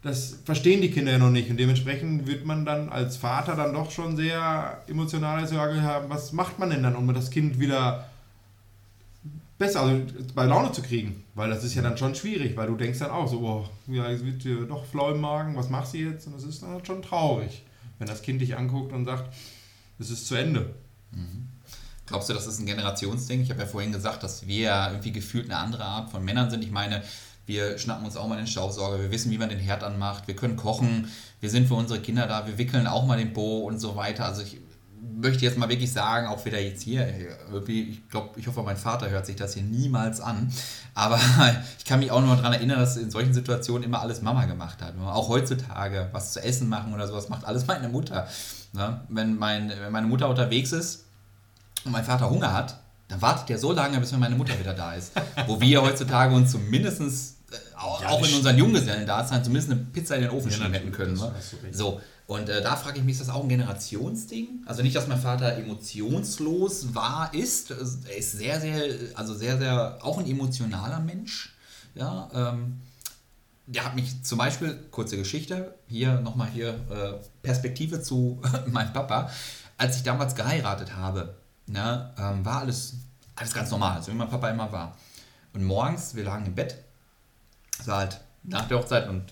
Das 0.00 0.38
verstehen 0.46 0.80
die 0.80 0.90
Kinder 0.90 1.12
ja 1.12 1.18
noch 1.18 1.30
nicht 1.30 1.50
und 1.50 1.58
dementsprechend 1.58 2.26
wird 2.26 2.46
man 2.46 2.64
dann 2.64 2.88
als 2.88 3.18
Vater 3.18 3.54
dann 3.54 3.74
doch 3.74 3.90
schon 3.90 4.16
sehr 4.16 4.82
emotional 4.86 5.46
sagen, 5.46 5.76
ja, 5.76 6.02
was 6.08 6.32
macht 6.32 6.58
man 6.58 6.70
denn 6.70 6.84
dann, 6.84 6.96
um 6.96 7.12
das 7.12 7.30
Kind 7.30 7.60
wieder 7.60 8.08
besser, 9.58 9.80
also 9.80 10.00
bei 10.34 10.46
Laune 10.46 10.72
zu 10.72 10.80
kriegen? 10.80 11.24
Weil 11.34 11.50
das 11.50 11.64
ist 11.64 11.74
ja 11.74 11.82
dann 11.82 11.98
schon 11.98 12.14
schwierig, 12.14 12.56
weil 12.56 12.68
du 12.68 12.76
denkst 12.76 13.00
dann 13.00 13.10
auch 13.10 13.28
so, 13.28 13.40
oh, 13.40 13.92
ja, 13.92 14.08
jetzt 14.08 14.24
wird 14.24 14.42
dir 14.42 14.64
doch 14.64 14.86
flau 14.86 15.10
im 15.10 15.20
Magen, 15.20 15.54
was 15.54 15.68
machst 15.68 15.92
du 15.92 15.98
jetzt? 15.98 16.28
Und 16.28 16.34
das 16.34 16.44
ist 16.44 16.62
dann 16.62 16.82
schon 16.86 17.02
traurig, 17.02 17.64
wenn 17.98 18.06
das 18.06 18.22
Kind 18.22 18.40
dich 18.40 18.56
anguckt 18.56 18.92
und 18.94 19.04
sagt, 19.04 19.34
es 19.98 20.10
ist 20.10 20.26
zu 20.26 20.34
Ende. 20.34 20.74
Mhm. 21.10 21.48
Glaubst 22.06 22.28
du, 22.28 22.32
das 22.32 22.46
ist 22.46 22.58
ein 22.58 22.66
Generationsding? 22.66 23.42
Ich 23.42 23.50
habe 23.50 23.60
ja 23.60 23.66
vorhin 23.66 23.92
gesagt, 23.92 24.22
dass 24.22 24.46
wir 24.46 24.88
irgendwie 24.90 25.12
gefühlt 25.12 25.44
eine 25.46 25.58
andere 25.58 25.84
Art 25.84 26.10
von 26.10 26.24
Männern 26.24 26.50
sind. 26.50 26.64
Ich 26.64 26.70
meine, 26.70 27.02
wir 27.44 27.78
schnappen 27.78 28.04
uns 28.04 28.16
auch 28.16 28.28
mal 28.28 28.36
den 28.36 28.46
Staubsauger, 28.46 29.00
wir 29.00 29.10
wissen, 29.10 29.30
wie 29.30 29.38
man 29.38 29.48
den 29.48 29.58
Herd 29.58 29.82
anmacht, 29.82 30.28
wir 30.28 30.36
können 30.36 30.56
kochen, 30.56 31.08
wir 31.40 31.50
sind 31.50 31.66
für 31.66 31.74
unsere 31.74 32.00
Kinder 32.00 32.26
da, 32.26 32.46
wir 32.46 32.58
wickeln 32.58 32.86
auch 32.86 33.06
mal 33.06 33.18
den 33.18 33.32
Bo 33.32 33.60
und 33.60 33.78
so 33.78 33.96
weiter. 33.96 34.26
Also 34.26 34.42
ich 34.42 34.58
möchte 35.00 35.44
jetzt 35.44 35.58
mal 35.58 35.68
wirklich 35.68 35.92
sagen, 35.92 36.26
auch 36.28 36.44
wieder 36.44 36.60
jetzt 36.60 36.82
hier, 36.82 37.08
ich 37.66 38.08
glaube, 38.08 38.38
ich 38.38 38.46
hoffe, 38.46 38.62
mein 38.62 38.76
Vater 38.76 39.10
hört 39.10 39.26
sich 39.26 39.36
das 39.36 39.54
hier 39.54 39.62
niemals 39.62 40.20
an, 40.20 40.52
aber 40.94 41.18
ich 41.78 41.84
kann 41.84 42.00
mich 42.00 42.10
auch 42.10 42.20
nur 42.20 42.36
daran 42.36 42.52
erinnern, 42.52 42.78
dass 42.78 42.96
in 42.96 43.10
solchen 43.10 43.32
Situationen 43.32 43.82
immer 43.82 44.00
alles 44.00 44.22
Mama 44.22 44.44
gemacht 44.44 44.82
hat. 44.82 44.94
Auch 44.98 45.28
heutzutage 45.28 46.08
was 46.12 46.32
zu 46.34 46.42
essen 46.42 46.68
machen 46.68 46.92
oder 46.92 47.06
sowas 47.06 47.28
macht 47.28 47.44
alles 47.44 47.66
meine 47.66 47.88
Mutter. 47.88 48.28
Ne? 48.72 49.00
Wenn, 49.08 49.36
mein, 49.36 49.70
wenn 49.70 49.92
meine 49.92 50.06
Mutter 50.06 50.28
unterwegs 50.28 50.72
ist 50.72 51.04
und 51.84 51.92
mein 51.92 52.04
Vater 52.04 52.30
Hunger 52.30 52.52
hat, 52.52 52.78
dann 53.08 53.22
wartet 53.22 53.48
er 53.50 53.58
so 53.58 53.72
lange, 53.72 53.98
bis 53.98 54.12
meine 54.12 54.36
Mutter 54.36 54.58
wieder 54.58 54.74
da 54.74 54.94
ist. 54.94 55.12
Wo 55.46 55.60
wir 55.60 55.82
heutzutage 55.82 56.34
uns 56.34 56.52
zumindest 56.52 57.00
äh, 57.00 57.56
auch, 57.76 58.02
ja, 58.02 58.08
auch 58.08 58.26
in 58.26 58.34
unseren 58.34 58.58
Junggesellen 58.58 59.06
da 59.06 59.24
sein, 59.24 59.42
zumindest 59.42 59.72
eine 59.72 59.80
Pizza 59.80 60.16
in 60.16 60.22
den 60.22 60.30
Ofen 60.30 60.50
ja, 60.50 60.66
hätten 60.68 60.92
können. 60.92 61.14
Ne? 61.14 61.32
So, 61.72 62.00
und 62.26 62.50
äh, 62.50 62.60
da 62.60 62.76
frage 62.76 62.98
ich 62.98 63.04
mich, 63.04 63.12
ist 63.12 63.22
das 63.22 63.30
auch 63.34 63.42
ein 63.42 63.48
Generationsding? 63.48 64.64
Also 64.66 64.82
nicht, 64.82 64.94
dass 64.94 65.08
mein 65.08 65.18
Vater 65.18 65.56
emotionslos 65.56 66.94
war, 66.94 67.32
ist. 67.32 67.70
Er 67.70 68.16
ist 68.16 68.32
sehr, 68.32 68.60
sehr, 68.60 68.82
also 69.14 69.32
sehr, 69.34 69.56
sehr, 69.56 69.98
auch 70.02 70.18
ein 70.18 70.26
emotionaler 70.26 71.00
Mensch. 71.00 71.54
Ja, 71.94 72.28
ähm, 72.34 72.80
der 73.68 73.84
hat 73.84 73.94
mich 73.94 74.24
zum 74.24 74.38
Beispiel, 74.38 74.86
kurze 74.90 75.18
Geschichte, 75.18 75.74
hier 75.86 76.20
nochmal 76.20 76.48
hier 76.48 76.70
äh, 76.70 77.26
Perspektive 77.42 78.00
zu 78.00 78.40
meinem 78.66 78.92
Papa. 78.92 79.30
Als 79.76 79.96
ich 79.96 80.02
damals 80.02 80.34
geheiratet 80.34 80.96
habe, 80.96 81.36
ne, 81.66 82.12
ähm, 82.18 82.44
war 82.44 82.60
alles, 82.60 82.94
alles 83.36 83.52
ganz 83.52 83.70
normal, 83.70 84.02
so 84.02 84.10
wie 84.10 84.16
mein 84.16 84.30
Papa 84.30 84.48
immer 84.48 84.72
war. 84.72 84.96
Und 85.52 85.64
morgens, 85.64 86.14
wir 86.14 86.24
lagen 86.24 86.46
im 86.46 86.54
Bett, 86.54 86.76
es 87.78 87.86
war 87.86 87.98
halt 87.98 88.20
nach 88.42 88.66
der 88.66 88.78
Hochzeit 88.78 89.08
und 89.08 89.24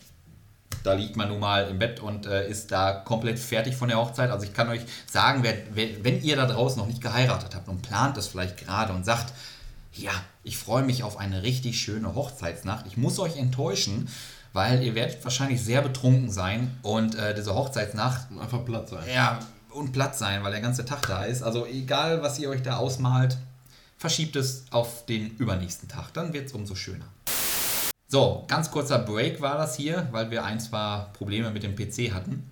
da 0.83 0.93
liegt 0.93 1.17
man 1.17 1.29
nun 1.29 1.41
mal 1.41 1.67
im 1.69 1.79
Bett 1.79 2.01
und 2.01 2.27
äh, 2.27 2.49
ist 2.49 2.71
da 2.71 2.93
komplett 2.93 3.39
fertig 3.39 3.75
von 3.75 3.89
der 3.89 3.97
Hochzeit. 3.97 4.31
Also 4.31 4.45
ich 4.45 4.53
kann 4.53 4.69
euch 4.69 4.83
sagen, 5.07 5.43
wer, 5.43 5.55
wer, 5.73 6.05
wenn 6.05 6.23
ihr 6.23 6.37
da 6.37 6.47
draußen 6.47 6.79
noch 6.79 6.87
nicht 6.87 7.01
geheiratet 7.01 7.55
habt 7.55 7.69
und 7.69 7.81
plant 7.81 8.17
das 8.17 8.29
vielleicht 8.29 8.59
gerade 8.59 8.93
und 8.93 9.05
sagt, 9.05 9.33
ja, 9.99 10.13
ich 10.43 10.59
freue 10.59 10.83
mich 10.83 11.03
auf 11.03 11.19
eine 11.19 11.43
richtig 11.43 11.81
schöne 11.81 12.15
Hochzeitsnacht. 12.15 12.87
Ich 12.87 12.97
muss 12.97 13.19
euch 13.19 13.37
enttäuschen, 13.37 14.09
weil 14.53 14.83
ihr 14.83 14.95
werdet 14.95 15.23
wahrscheinlich 15.25 15.63
sehr 15.63 15.83
betrunken 15.83 16.31
sein 16.31 16.77
und 16.83 17.15
äh, 17.15 17.35
diese 17.35 17.55
Hochzeitsnacht 17.55 18.29
einfach 18.41 18.65
platt 18.65 18.89
sein. 18.89 19.05
Ja, 19.13 19.39
und 19.71 19.93
platt 19.93 20.17
sein, 20.17 20.43
weil 20.43 20.53
der 20.53 20.61
ganze 20.61 20.85
Tag 20.85 21.07
da 21.07 21.25
ist. 21.25 21.43
Also 21.43 21.67
egal, 21.67 22.23
was 22.23 22.39
ihr 22.39 22.49
euch 22.49 22.63
da 22.63 22.77
ausmalt, 22.77 23.37
verschiebt 23.99 24.37
es 24.37 24.65
auf 24.71 25.05
den 25.07 25.37
übernächsten 25.37 25.89
Tag. 25.89 26.13
Dann 26.15 26.33
wird 26.33 26.47
es 26.47 26.53
umso 26.53 26.75
schöner. 26.75 27.07
So, 28.09 28.45
ganz 28.47 28.71
kurzer 28.71 28.99
Break 28.99 29.41
war 29.41 29.59
das 29.59 29.77
hier, 29.77 30.09
weil 30.13 30.31
wir 30.31 30.45
ein, 30.45 30.61
zwei 30.61 31.07
Probleme 31.13 31.51
mit 31.51 31.63
dem 31.63 31.75
PC 31.75 32.15
hatten. 32.15 32.51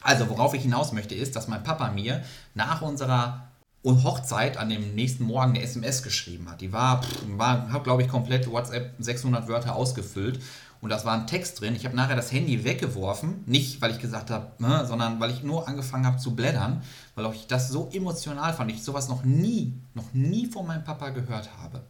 Also, 0.00 0.28
worauf 0.28 0.54
ich 0.54 0.62
hinaus 0.62 0.92
möchte, 0.92 1.14
ist, 1.14 1.34
dass 1.34 1.48
mein 1.48 1.64
Papa 1.64 1.90
mir 1.90 2.22
nach 2.54 2.82
unserer 2.82 3.45
Hochzeit 3.86 4.56
an 4.56 4.68
dem 4.68 4.94
nächsten 4.94 5.24
Morgen 5.24 5.50
eine 5.50 5.62
SMS 5.62 6.02
geschrieben 6.02 6.50
hat. 6.50 6.60
Die 6.60 6.72
war, 6.72 7.02
war 7.36 7.70
habe 7.72 7.84
glaube 7.84 8.02
ich 8.02 8.08
komplett 8.08 8.50
WhatsApp 8.50 8.94
600 8.98 9.48
Wörter 9.48 9.76
ausgefüllt 9.76 10.40
und 10.80 10.90
das 10.90 11.04
war 11.04 11.14
ein 11.14 11.26
Text 11.26 11.60
drin. 11.60 11.74
Ich 11.74 11.84
habe 11.84 11.96
nachher 11.96 12.16
das 12.16 12.32
Handy 12.32 12.64
weggeworfen, 12.64 13.44
nicht 13.46 13.80
weil 13.80 13.92
ich 13.92 13.98
gesagt 13.98 14.30
habe, 14.30 14.52
ne, 14.58 14.84
sondern 14.86 15.20
weil 15.20 15.30
ich 15.30 15.42
nur 15.42 15.68
angefangen 15.68 16.06
habe 16.06 16.18
zu 16.18 16.34
blättern, 16.34 16.82
weil 17.14 17.24
auch 17.24 17.34
ich 17.34 17.46
das 17.46 17.68
so 17.68 17.88
emotional 17.92 18.52
fand. 18.52 18.70
Ich 18.70 18.82
sowas 18.82 19.08
noch 19.08 19.24
nie, 19.24 19.74
noch 19.94 20.12
nie 20.12 20.46
von 20.46 20.66
meinem 20.66 20.84
Papa 20.84 21.10
gehört 21.10 21.48
habe. 21.62 21.82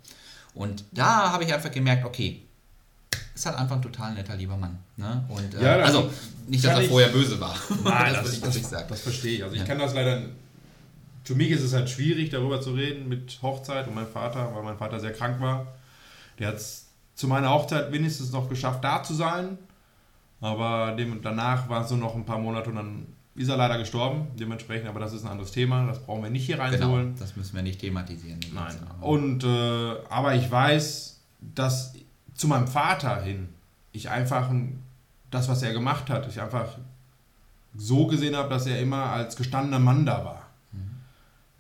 Und 0.54 0.84
da 0.92 1.32
habe 1.32 1.44
ich 1.44 1.52
einfach 1.52 1.70
gemerkt, 1.70 2.04
okay, 2.04 2.46
ist 3.34 3.44
halt 3.44 3.58
einfach 3.58 3.76
ein 3.76 3.82
total 3.82 4.14
netter, 4.14 4.34
lieber 4.34 4.56
Mann. 4.56 4.78
Ne? 4.96 5.24
Und, 5.28 5.54
äh, 5.54 5.62
ja, 5.62 5.76
also, 5.84 6.10
nicht, 6.48 6.64
dass 6.64 6.72
er 6.72 6.82
ich, 6.82 6.88
vorher 6.88 7.10
böse 7.10 7.38
war. 7.38 7.54
Nein, 7.84 8.14
das, 8.14 8.24
das, 8.24 8.40
das, 8.40 8.56
ich 8.56 8.62
das, 8.62 8.86
das 8.86 9.00
verstehe 9.00 9.36
ich. 9.36 9.44
Also, 9.44 9.54
ich 9.54 9.60
ja. 9.60 9.66
kann 9.66 9.78
das 9.78 9.92
leider. 9.92 10.22
Für 11.26 11.34
mich 11.34 11.50
ist 11.50 11.62
es 11.62 11.74
halt 11.74 11.90
schwierig, 11.90 12.30
darüber 12.30 12.60
zu 12.60 12.72
reden 12.72 13.08
mit 13.08 13.38
Hochzeit 13.42 13.88
und 13.88 13.96
meinem 13.96 14.06
Vater, 14.06 14.54
weil 14.54 14.62
mein 14.62 14.78
Vater 14.78 15.00
sehr 15.00 15.12
krank 15.12 15.40
war. 15.40 15.66
Der 16.38 16.48
hat 16.48 16.54
es 16.54 16.86
zu 17.16 17.26
meiner 17.26 17.50
Hochzeit 17.50 17.90
wenigstens 17.90 18.30
noch 18.30 18.48
geschafft, 18.48 18.84
da 18.84 19.02
zu 19.02 19.12
sein. 19.12 19.58
Aber 20.40 20.92
dem, 20.92 21.20
danach 21.22 21.68
waren 21.68 21.82
es 21.82 21.90
nur 21.90 21.98
noch 21.98 22.14
ein 22.14 22.24
paar 22.24 22.38
Monate 22.38 22.70
und 22.70 22.76
dann 22.76 23.06
ist 23.34 23.48
er 23.48 23.56
leider 23.56 23.76
gestorben. 23.76 24.28
Dementsprechend, 24.38 24.88
aber 24.88 25.00
das 25.00 25.14
ist 25.14 25.24
ein 25.24 25.32
anderes 25.32 25.50
Thema. 25.50 25.86
Das 25.86 25.98
brauchen 25.98 26.22
wir 26.22 26.30
nicht 26.30 26.46
hier 26.46 26.60
reinholen. 26.60 27.06
Genau, 27.06 27.18
das 27.18 27.34
müssen 27.34 27.56
wir 27.56 27.62
nicht 27.62 27.80
thematisieren. 27.80 28.38
Nein. 28.54 28.76
Und, 29.00 29.42
äh, 29.42 29.94
aber 30.08 30.36
ich 30.36 30.48
weiß, 30.48 31.20
dass 31.40 31.94
zu 32.34 32.46
meinem 32.46 32.68
Vater 32.68 33.20
hin, 33.22 33.48
ich 33.90 34.10
einfach 34.10 34.48
das, 35.32 35.48
was 35.48 35.62
er 35.62 35.72
gemacht 35.72 36.08
hat, 36.08 36.28
ich 36.28 36.40
einfach 36.40 36.68
so 37.76 38.06
gesehen 38.06 38.36
habe, 38.36 38.48
dass 38.48 38.66
er 38.66 38.80
immer 38.80 39.06
als 39.06 39.34
gestandener 39.36 39.80
Mann 39.80 40.06
da 40.06 40.24
war. 40.24 40.45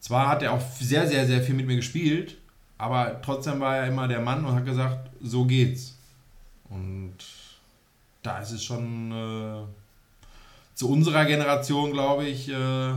Zwar 0.00 0.28
hat 0.28 0.42
er 0.42 0.52
auch 0.52 0.60
sehr, 0.78 1.06
sehr, 1.06 1.26
sehr 1.26 1.42
viel 1.42 1.54
mit 1.54 1.66
mir 1.66 1.76
gespielt, 1.76 2.36
aber 2.78 3.20
trotzdem 3.22 3.60
war 3.60 3.76
er 3.76 3.88
immer 3.88 4.06
der 4.08 4.20
Mann 4.20 4.44
und 4.44 4.54
hat 4.54 4.64
gesagt, 4.64 5.10
so 5.22 5.44
geht's. 5.44 5.96
Und 6.68 7.16
da 8.22 8.38
ist 8.38 8.52
es 8.52 8.62
schon 8.62 9.12
äh, 9.12 9.66
zu 10.74 10.90
unserer 10.90 11.24
Generation, 11.24 11.92
glaube 11.92 12.26
ich, 12.26 12.48
äh, 12.48 12.92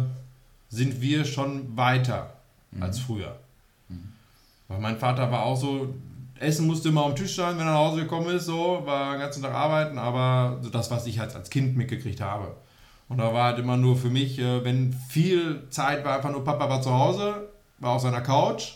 sind 0.69 1.01
wir 1.01 1.25
schon 1.25 1.75
weiter 1.77 2.33
mhm. 2.71 2.83
als 2.83 2.99
früher. 2.99 3.37
Mhm. 3.87 4.13
Weil 4.67 4.79
mein 4.79 4.97
Vater 4.97 5.31
war 5.31 5.43
auch 5.43 5.55
so, 5.57 5.93
Essen 6.39 6.67
musste 6.67 6.89
immer 6.89 7.05
am 7.05 7.15
Tisch 7.15 7.35
sein, 7.35 7.57
wenn 7.57 7.67
er 7.67 7.73
nach 7.73 7.79
Hause 7.79 8.01
gekommen 8.01 8.35
ist, 8.35 8.45
so, 8.45 8.81
war 8.85 9.13
den 9.13 9.19
ganzen 9.19 9.43
Tag 9.43 9.53
arbeiten, 9.53 9.97
aber 9.97 10.61
das, 10.71 10.89
was 10.89 11.05
ich 11.05 11.19
halt 11.19 11.35
als 11.35 11.49
Kind 11.49 11.75
mitgekriegt 11.75 12.21
habe. 12.21 12.55
Und 13.09 13.17
da 13.17 13.33
war 13.33 13.45
halt 13.45 13.59
immer 13.59 13.75
nur 13.75 13.97
für 13.97 14.09
mich, 14.09 14.37
äh, 14.39 14.63
wenn 14.63 14.93
viel 14.93 15.63
Zeit 15.71 16.05
war, 16.05 16.15
einfach 16.15 16.31
nur 16.31 16.43
Papa 16.43 16.69
war 16.69 16.81
zu 16.81 16.93
Hause, 16.93 17.49
war 17.79 17.91
auf 17.91 18.01
seiner 18.01 18.21
Couch 18.21 18.75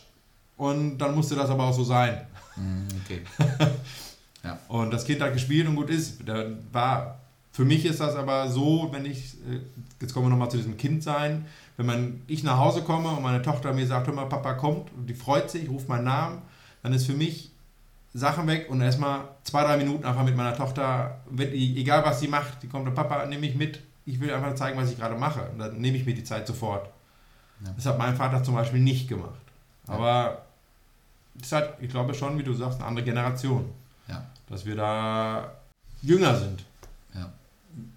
und 0.57 0.97
dann 0.97 1.13
musste 1.13 1.35
das 1.35 1.51
aber 1.51 1.65
auch 1.65 1.73
so 1.73 1.83
sein. 1.83 2.19
Mhm, 2.55 2.87
okay. 3.03 3.21
ja. 4.43 4.57
Und 4.67 4.91
das 4.91 5.05
Kind 5.05 5.21
hat 5.21 5.33
gespielt 5.33 5.67
und 5.67 5.75
gut 5.75 5.91
ist. 5.91 6.27
Da 6.27 6.47
war, 6.71 7.19
für 7.51 7.63
mich 7.63 7.85
ist 7.85 7.99
das 7.99 8.15
aber 8.15 8.49
so, 8.49 8.89
wenn 8.91 9.05
ich, 9.05 9.35
äh, 9.47 9.59
jetzt 10.01 10.13
kommen 10.15 10.25
wir 10.25 10.31
nochmal 10.31 10.49
zu 10.49 10.57
diesem 10.57 10.77
Kind 10.77 11.03
sein, 11.03 11.45
wenn 11.77 11.85
man, 11.85 12.21
ich 12.27 12.43
nach 12.43 12.57
Hause 12.57 12.81
komme 12.81 13.09
und 13.09 13.21
meine 13.21 13.43
Tochter 13.43 13.71
mir 13.71 13.85
sagt, 13.85 14.07
hör 14.07 14.15
mal, 14.15 14.25
Papa 14.25 14.53
kommt 14.53 14.91
und 14.93 15.07
die 15.07 15.13
freut 15.13 15.51
sich, 15.51 15.69
ruft 15.69 15.87
meinen 15.89 16.05
Namen, 16.05 16.41
dann 16.81 16.93
ist 16.93 17.05
für 17.05 17.13
mich 17.13 17.51
Sachen 18.15 18.47
weg 18.47 18.67
und 18.69 18.81
erstmal 18.81 19.21
zwei, 19.43 19.63
drei 19.63 19.77
Minuten 19.77 20.05
einfach 20.05 20.23
mit 20.23 20.35
meiner 20.35 20.55
Tochter, 20.55 21.21
egal 21.37 22.03
was 22.03 22.19
sie 22.19 22.27
macht, 22.27 22.61
die 22.63 22.67
kommt, 22.67 22.93
Papa, 22.93 23.25
nehme 23.25 23.47
ich 23.47 23.55
mit, 23.55 23.79
ich 24.05 24.19
will 24.19 24.33
einfach 24.33 24.55
zeigen, 24.55 24.77
was 24.77 24.91
ich 24.91 24.97
gerade 24.97 25.15
mache. 25.15 25.49
Und 25.49 25.59
dann 25.59 25.79
nehme 25.79 25.97
ich 25.97 26.05
mir 26.05 26.13
die 26.13 26.23
Zeit 26.23 26.45
sofort. 26.47 26.89
Ja. 27.63 27.71
Das 27.75 27.85
hat 27.85 27.97
mein 27.97 28.15
Vater 28.15 28.43
zum 28.43 28.55
Beispiel 28.55 28.79
nicht 28.79 29.07
gemacht. 29.07 29.39
Aber 29.87 30.43
es 31.37 31.47
ist 31.47 31.51
halt, 31.51 31.71
ich 31.81 31.89
glaube 31.89 32.13
schon, 32.13 32.37
wie 32.37 32.43
du 32.43 32.53
sagst, 32.53 32.79
eine 32.79 32.87
andere 32.87 33.05
Generation. 33.05 33.69
Ja. 34.07 34.25
Dass 34.47 34.65
wir 34.65 34.75
da 34.75 35.51
jünger 36.01 36.37
sind. 36.37 36.63
Ja. 37.13 37.31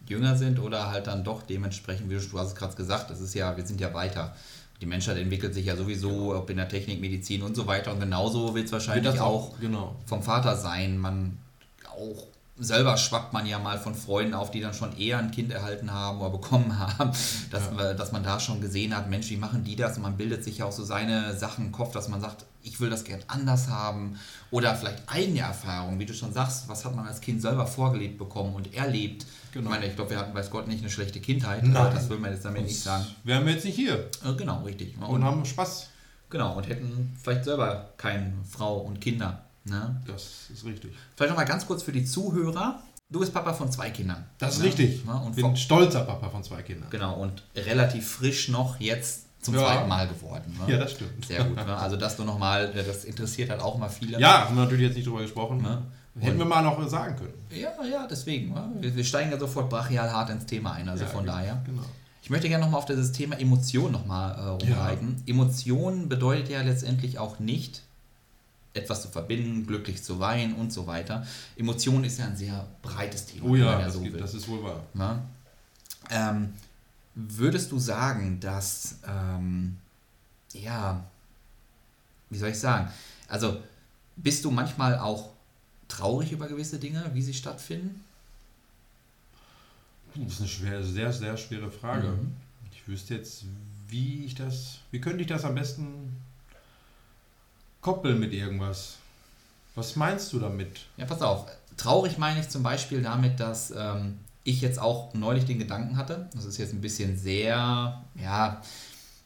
Jünger 0.06 0.36
sind 0.36 0.58
oder 0.58 0.90
halt 0.90 1.06
dann 1.06 1.24
doch 1.24 1.42
dementsprechend, 1.42 2.08
wie 2.08 2.14
du, 2.14 2.20
du 2.20 2.38
hast 2.38 2.48
es 2.48 2.54
gerade 2.54 2.76
gesagt, 2.76 3.10
das 3.10 3.20
ist 3.20 3.34
ja, 3.34 3.56
wir 3.56 3.66
sind 3.66 3.80
ja 3.80 3.92
weiter. 3.92 4.34
Die 4.80 4.86
Menschheit 4.86 5.16
entwickelt 5.16 5.54
sich 5.54 5.66
ja 5.66 5.76
sowieso, 5.76 6.10
genau. 6.10 6.38
ob 6.38 6.50
in 6.50 6.58
der 6.58 6.68
Technik, 6.68 7.00
Medizin 7.00 7.42
und 7.42 7.56
so 7.56 7.66
weiter. 7.66 7.92
Und 7.92 8.00
genauso 8.00 8.54
wird 8.54 8.66
es 8.66 8.72
wahrscheinlich 8.72 9.18
auch, 9.20 9.52
auch 9.52 9.60
genau. 9.60 9.96
vom 10.04 10.22
Vater 10.22 10.56
sein. 10.56 10.98
Man 10.98 11.38
auch 11.88 12.26
selber 12.58 12.96
schwappt 12.96 13.32
man 13.32 13.46
ja 13.46 13.58
mal 13.58 13.78
von 13.78 13.94
Freunden 13.94 14.34
auf, 14.34 14.50
die 14.50 14.60
dann 14.60 14.72
schon 14.72 14.96
eher 14.96 15.18
ein 15.18 15.30
Kind 15.30 15.52
erhalten 15.52 15.92
haben 15.92 16.20
oder 16.20 16.30
bekommen 16.30 16.78
haben, 16.98 17.10
dass, 17.50 17.70
ja. 17.76 17.94
dass 17.94 18.12
man 18.12 18.22
da 18.22 18.40
schon 18.40 18.60
gesehen 18.60 18.96
hat, 18.96 19.10
Mensch, 19.10 19.28
wie 19.30 19.36
machen 19.36 19.64
die 19.64 19.76
das? 19.76 19.96
Und 19.96 20.02
man 20.02 20.16
bildet 20.16 20.44
sich 20.44 20.58
ja 20.58 20.64
auch 20.64 20.72
so 20.72 20.84
seine 20.84 21.36
Sachen 21.36 21.66
im 21.66 21.72
Kopf, 21.72 21.92
dass 21.92 22.08
man 22.08 22.20
sagt, 22.20 22.46
ich 22.62 22.80
will 22.80 22.90
das 22.90 23.04
gern 23.04 23.20
anders 23.28 23.68
haben. 23.68 24.18
Oder 24.50 24.74
vielleicht 24.74 25.02
eigene 25.06 25.40
Erfahrungen, 25.40 25.98
wie 25.98 26.06
du 26.06 26.14
schon 26.14 26.32
sagst, 26.32 26.68
was 26.68 26.84
hat 26.84 26.96
man 26.96 27.06
als 27.06 27.20
Kind 27.20 27.40
selber 27.40 27.66
vorgelebt 27.66 28.18
bekommen 28.18 28.54
und 28.54 28.74
erlebt. 28.74 29.26
Genau. 29.52 29.70
Ich 29.70 29.70
meine, 29.76 29.86
ich 29.86 29.94
glaube, 29.94 30.10
wir 30.10 30.18
hatten, 30.18 30.34
weiß 30.34 30.50
Gott, 30.50 30.66
nicht 30.66 30.80
eine 30.80 30.90
schlechte 30.90 31.20
Kindheit. 31.20 31.62
Nein. 31.62 31.94
Das 31.94 32.08
will 32.08 32.18
man 32.18 32.32
jetzt 32.32 32.44
damit 32.44 32.64
nicht 32.64 32.82
sagen. 32.82 33.06
Wären 33.24 33.46
wir 33.46 33.52
jetzt 33.52 33.64
nicht 33.64 33.76
hier. 33.76 34.10
Äh, 34.24 34.34
genau, 34.36 34.62
richtig. 34.62 34.96
Und, 34.98 35.04
und 35.04 35.24
haben 35.24 35.44
Spaß. 35.44 35.88
Genau, 36.28 36.56
und 36.56 36.68
hätten 36.68 37.16
vielleicht 37.22 37.44
selber 37.44 37.90
keine 37.96 38.32
Frau 38.50 38.78
und 38.78 39.00
Kinder. 39.00 39.45
Ne? 39.68 40.00
Das 40.06 40.48
ist 40.52 40.64
richtig. 40.64 40.92
Vielleicht 41.16 41.30
nochmal 41.30 41.46
ganz 41.46 41.66
kurz 41.66 41.82
für 41.82 41.92
die 41.92 42.04
Zuhörer. 42.04 42.80
Du 43.08 43.20
bist 43.20 43.32
Papa 43.32 43.52
von 43.52 43.70
zwei 43.70 43.90
Kindern. 43.90 44.24
Das 44.38 44.54
ist 44.54 44.60
ne? 44.60 44.66
richtig. 44.66 45.04
Ne? 45.04 45.14
Und 45.14 45.36
bin 45.36 45.56
stolzer 45.56 46.04
Papa 46.04 46.28
von 46.28 46.42
zwei 46.42 46.62
Kindern. 46.62 46.90
Genau, 46.90 47.20
und 47.20 47.42
relativ 47.54 48.08
frisch 48.08 48.48
noch 48.48 48.80
jetzt 48.80 49.26
zum 49.42 49.54
ja. 49.54 49.60
zweiten 49.60 49.88
Mal 49.88 50.08
geworden. 50.08 50.58
Ne? 50.66 50.72
Ja, 50.72 50.78
das 50.78 50.92
stimmt. 50.92 51.24
Sehr 51.24 51.44
gut. 51.44 51.56
Ne? 51.56 51.76
Also 51.76 51.96
das 51.96 52.18
nur 52.18 52.26
nochmal, 52.26 52.72
das 52.72 53.04
interessiert 53.04 53.50
halt 53.50 53.60
auch 53.60 53.78
mal 53.78 53.88
viele. 53.88 54.18
Ja, 54.18 54.46
haben 54.46 54.56
wir 54.56 54.64
natürlich 54.64 54.86
jetzt 54.86 54.96
nicht 54.96 55.06
drüber 55.06 55.22
gesprochen. 55.22 55.62
Ne? 55.62 55.82
Hätten 56.18 56.38
wir 56.38 56.46
mal 56.46 56.62
noch 56.62 56.88
sagen 56.88 57.16
können. 57.16 57.34
Ja, 57.50 57.70
ja, 57.84 58.06
deswegen. 58.10 58.54
Ne? 58.54 58.72
Wir, 58.80 58.96
wir, 58.96 59.04
steigen 59.04 59.30
ja 59.30 59.38
sofort 59.38 59.68
brachial 59.68 60.10
hart 60.10 60.30
ins 60.30 60.46
Thema 60.46 60.72
ein. 60.72 60.88
Also 60.88 61.04
ja, 61.04 61.10
von 61.10 61.24
genau, 61.24 61.36
daher. 61.36 61.62
Genau. 61.66 61.82
Ich 62.22 62.30
möchte 62.30 62.48
gerne 62.48 62.64
nochmal 62.64 62.78
auf 62.78 62.86
dieses 62.86 63.12
Thema 63.12 63.38
Emotion 63.38 63.92
nochmal 63.92 64.34
äh, 64.34 64.64
rumreiten. 64.64 65.22
Ja. 65.26 65.34
Emotion 65.34 66.08
bedeutet 66.08 66.48
ja 66.48 66.62
letztendlich 66.62 67.18
auch 67.18 67.38
nicht, 67.38 67.82
etwas 68.76 69.02
zu 69.02 69.08
verbinden, 69.08 69.66
glücklich 69.66 70.02
zu 70.02 70.20
weinen 70.20 70.54
und 70.54 70.72
so 70.72 70.86
weiter. 70.86 71.26
Emotion 71.56 72.04
ist 72.04 72.18
ja 72.18 72.26
ein 72.26 72.36
sehr 72.36 72.66
breites 72.82 73.26
Thema. 73.26 73.46
Oh 73.46 73.56
ja, 73.56 73.78
das, 73.80 73.94
so 73.94 74.00
geht, 74.00 74.20
das, 74.20 74.34
ist 74.34 74.48
wohl 74.48 74.62
wahr. 74.62 74.82
Na? 74.94 75.22
Ähm, 76.10 76.52
würdest 77.14 77.72
du 77.72 77.78
sagen, 77.78 78.38
dass, 78.40 78.98
ähm, 79.06 79.76
ja, 80.52 81.04
wie 82.30 82.38
soll 82.38 82.50
ich 82.50 82.58
sagen, 82.58 82.90
also 83.28 83.60
bist 84.16 84.44
du 84.44 84.50
manchmal 84.50 84.98
auch 84.98 85.30
traurig 85.88 86.32
über 86.32 86.48
gewisse 86.48 86.78
Dinge, 86.78 87.10
wie 87.14 87.22
sie 87.22 87.34
stattfinden? 87.34 88.04
Das 90.14 90.34
ist 90.34 90.40
eine 90.40 90.48
schwer, 90.48 90.82
sehr, 90.82 91.12
sehr 91.12 91.36
schwere 91.36 91.70
Frage. 91.70 92.08
Mhm. 92.08 92.36
Ich 92.72 92.86
wüsste 92.88 93.14
jetzt, 93.14 93.44
wie 93.88 94.24
ich 94.24 94.34
das, 94.34 94.78
wie 94.90 95.00
könnte 95.00 95.20
ich 95.20 95.26
das 95.26 95.44
am 95.44 95.54
besten 95.54 96.16
koppeln 97.86 98.18
mit 98.18 98.32
irgendwas. 98.32 98.96
Was 99.76 99.94
meinst 99.94 100.32
du 100.32 100.40
damit? 100.40 100.80
Ja, 100.96 101.04
pass 101.04 101.22
auf. 101.22 101.46
Traurig 101.76 102.18
meine 102.18 102.40
ich 102.40 102.48
zum 102.48 102.64
Beispiel 102.64 103.00
damit, 103.00 103.38
dass 103.38 103.70
ähm, 103.70 104.18
ich 104.42 104.60
jetzt 104.60 104.80
auch 104.80 105.14
neulich 105.14 105.44
den 105.44 105.60
Gedanken 105.60 105.96
hatte. 105.96 106.28
Das 106.34 106.46
ist 106.46 106.58
jetzt 106.58 106.72
ein 106.72 106.80
bisschen 106.80 107.16
sehr, 107.16 108.02
ja, 108.20 108.60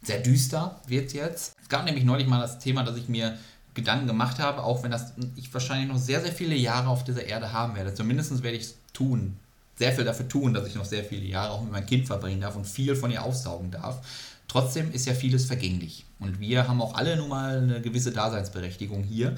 sehr 0.03 0.18
düster 0.18 0.79
wird 0.87 1.14
jetzt. 1.14 1.57
Es 1.62 1.70
gab 1.70 1.87
nämlich 1.87 2.05
neulich 2.05 2.27
mal 2.27 2.38
das 2.38 2.59
Thema, 2.59 2.83
dass 2.83 2.99
ich 2.99 3.09
mir 3.09 3.38
Gedanken 3.73 4.07
gemacht 4.07 4.38
habe, 4.38 4.62
auch 4.62 4.83
wenn 4.83 4.90
das 4.90 5.14
ich 5.37 5.55
wahrscheinlich 5.55 5.88
noch 5.88 5.99
sehr, 5.99 6.20
sehr 6.20 6.33
viele 6.33 6.55
Jahre 6.55 6.88
auf 6.88 7.03
dieser 7.03 7.25
Erde 7.25 7.55
haben 7.55 7.75
werde. 7.77 7.94
Zumindest 7.94 8.42
werde 8.42 8.59
ich 8.59 8.64
es 8.64 8.75
tun. 8.92 9.38
Sehr 9.77 9.92
viel 9.92 10.05
dafür 10.05 10.29
tun, 10.29 10.53
dass 10.53 10.66
ich 10.66 10.75
noch 10.75 10.85
sehr 10.85 11.05
viele 11.05 11.25
Jahre 11.25 11.53
auch 11.53 11.62
mit 11.62 11.73
meinem 11.73 11.87
Kind 11.87 12.07
verbringen 12.07 12.42
darf 12.42 12.57
und 12.57 12.66
viel 12.66 12.94
von 12.94 13.11
ihr 13.11 13.25
aufsaugen 13.25 13.70
darf. 13.70 14.03
Trotzdem 14.50 14.90
ist 14.90 15.06
ja 15.06 15.14
vieles 15.14 15.44
vergänglich. 15.44 16.04
Und 16.18 16.40
wir 16.40 16.66
haben 16.66 16.82
auch 16.82 16.94
alle 16.94 17.16
nun 17.16 17.28
mal 17.28 17.58
eine 17.58 17.80
gewisse 17.80 18.10
Daseinsberechtigung 18.10 19.04
hier. 19.04 19.36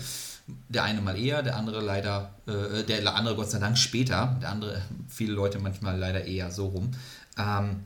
Der 0.70 0.84
eine 0.84 1.02
mal 1.02 1.18
eher, 1.18 1.42
der 1.42 1.56
andere 1.56 1.82
leider, 1.82 2.32
äh, 2.46 2.82
der 2.82 3.14
andere 3.14 3.36
Gott 3.36 3.50
sei 3.50 3.58
Dank 3.58 3.76
später, 3.76 4.38
der 4.40 4.48
andere, 4.48 4.80
viele 5.08 5.34
Leute 5.34 5.58
manchmal 5.58 5.98
leider 5.98 6.24
eher 6.24 6.50
so 6.50 6.68
rum. 6.68 6.92
Ähm, 7.36 7.80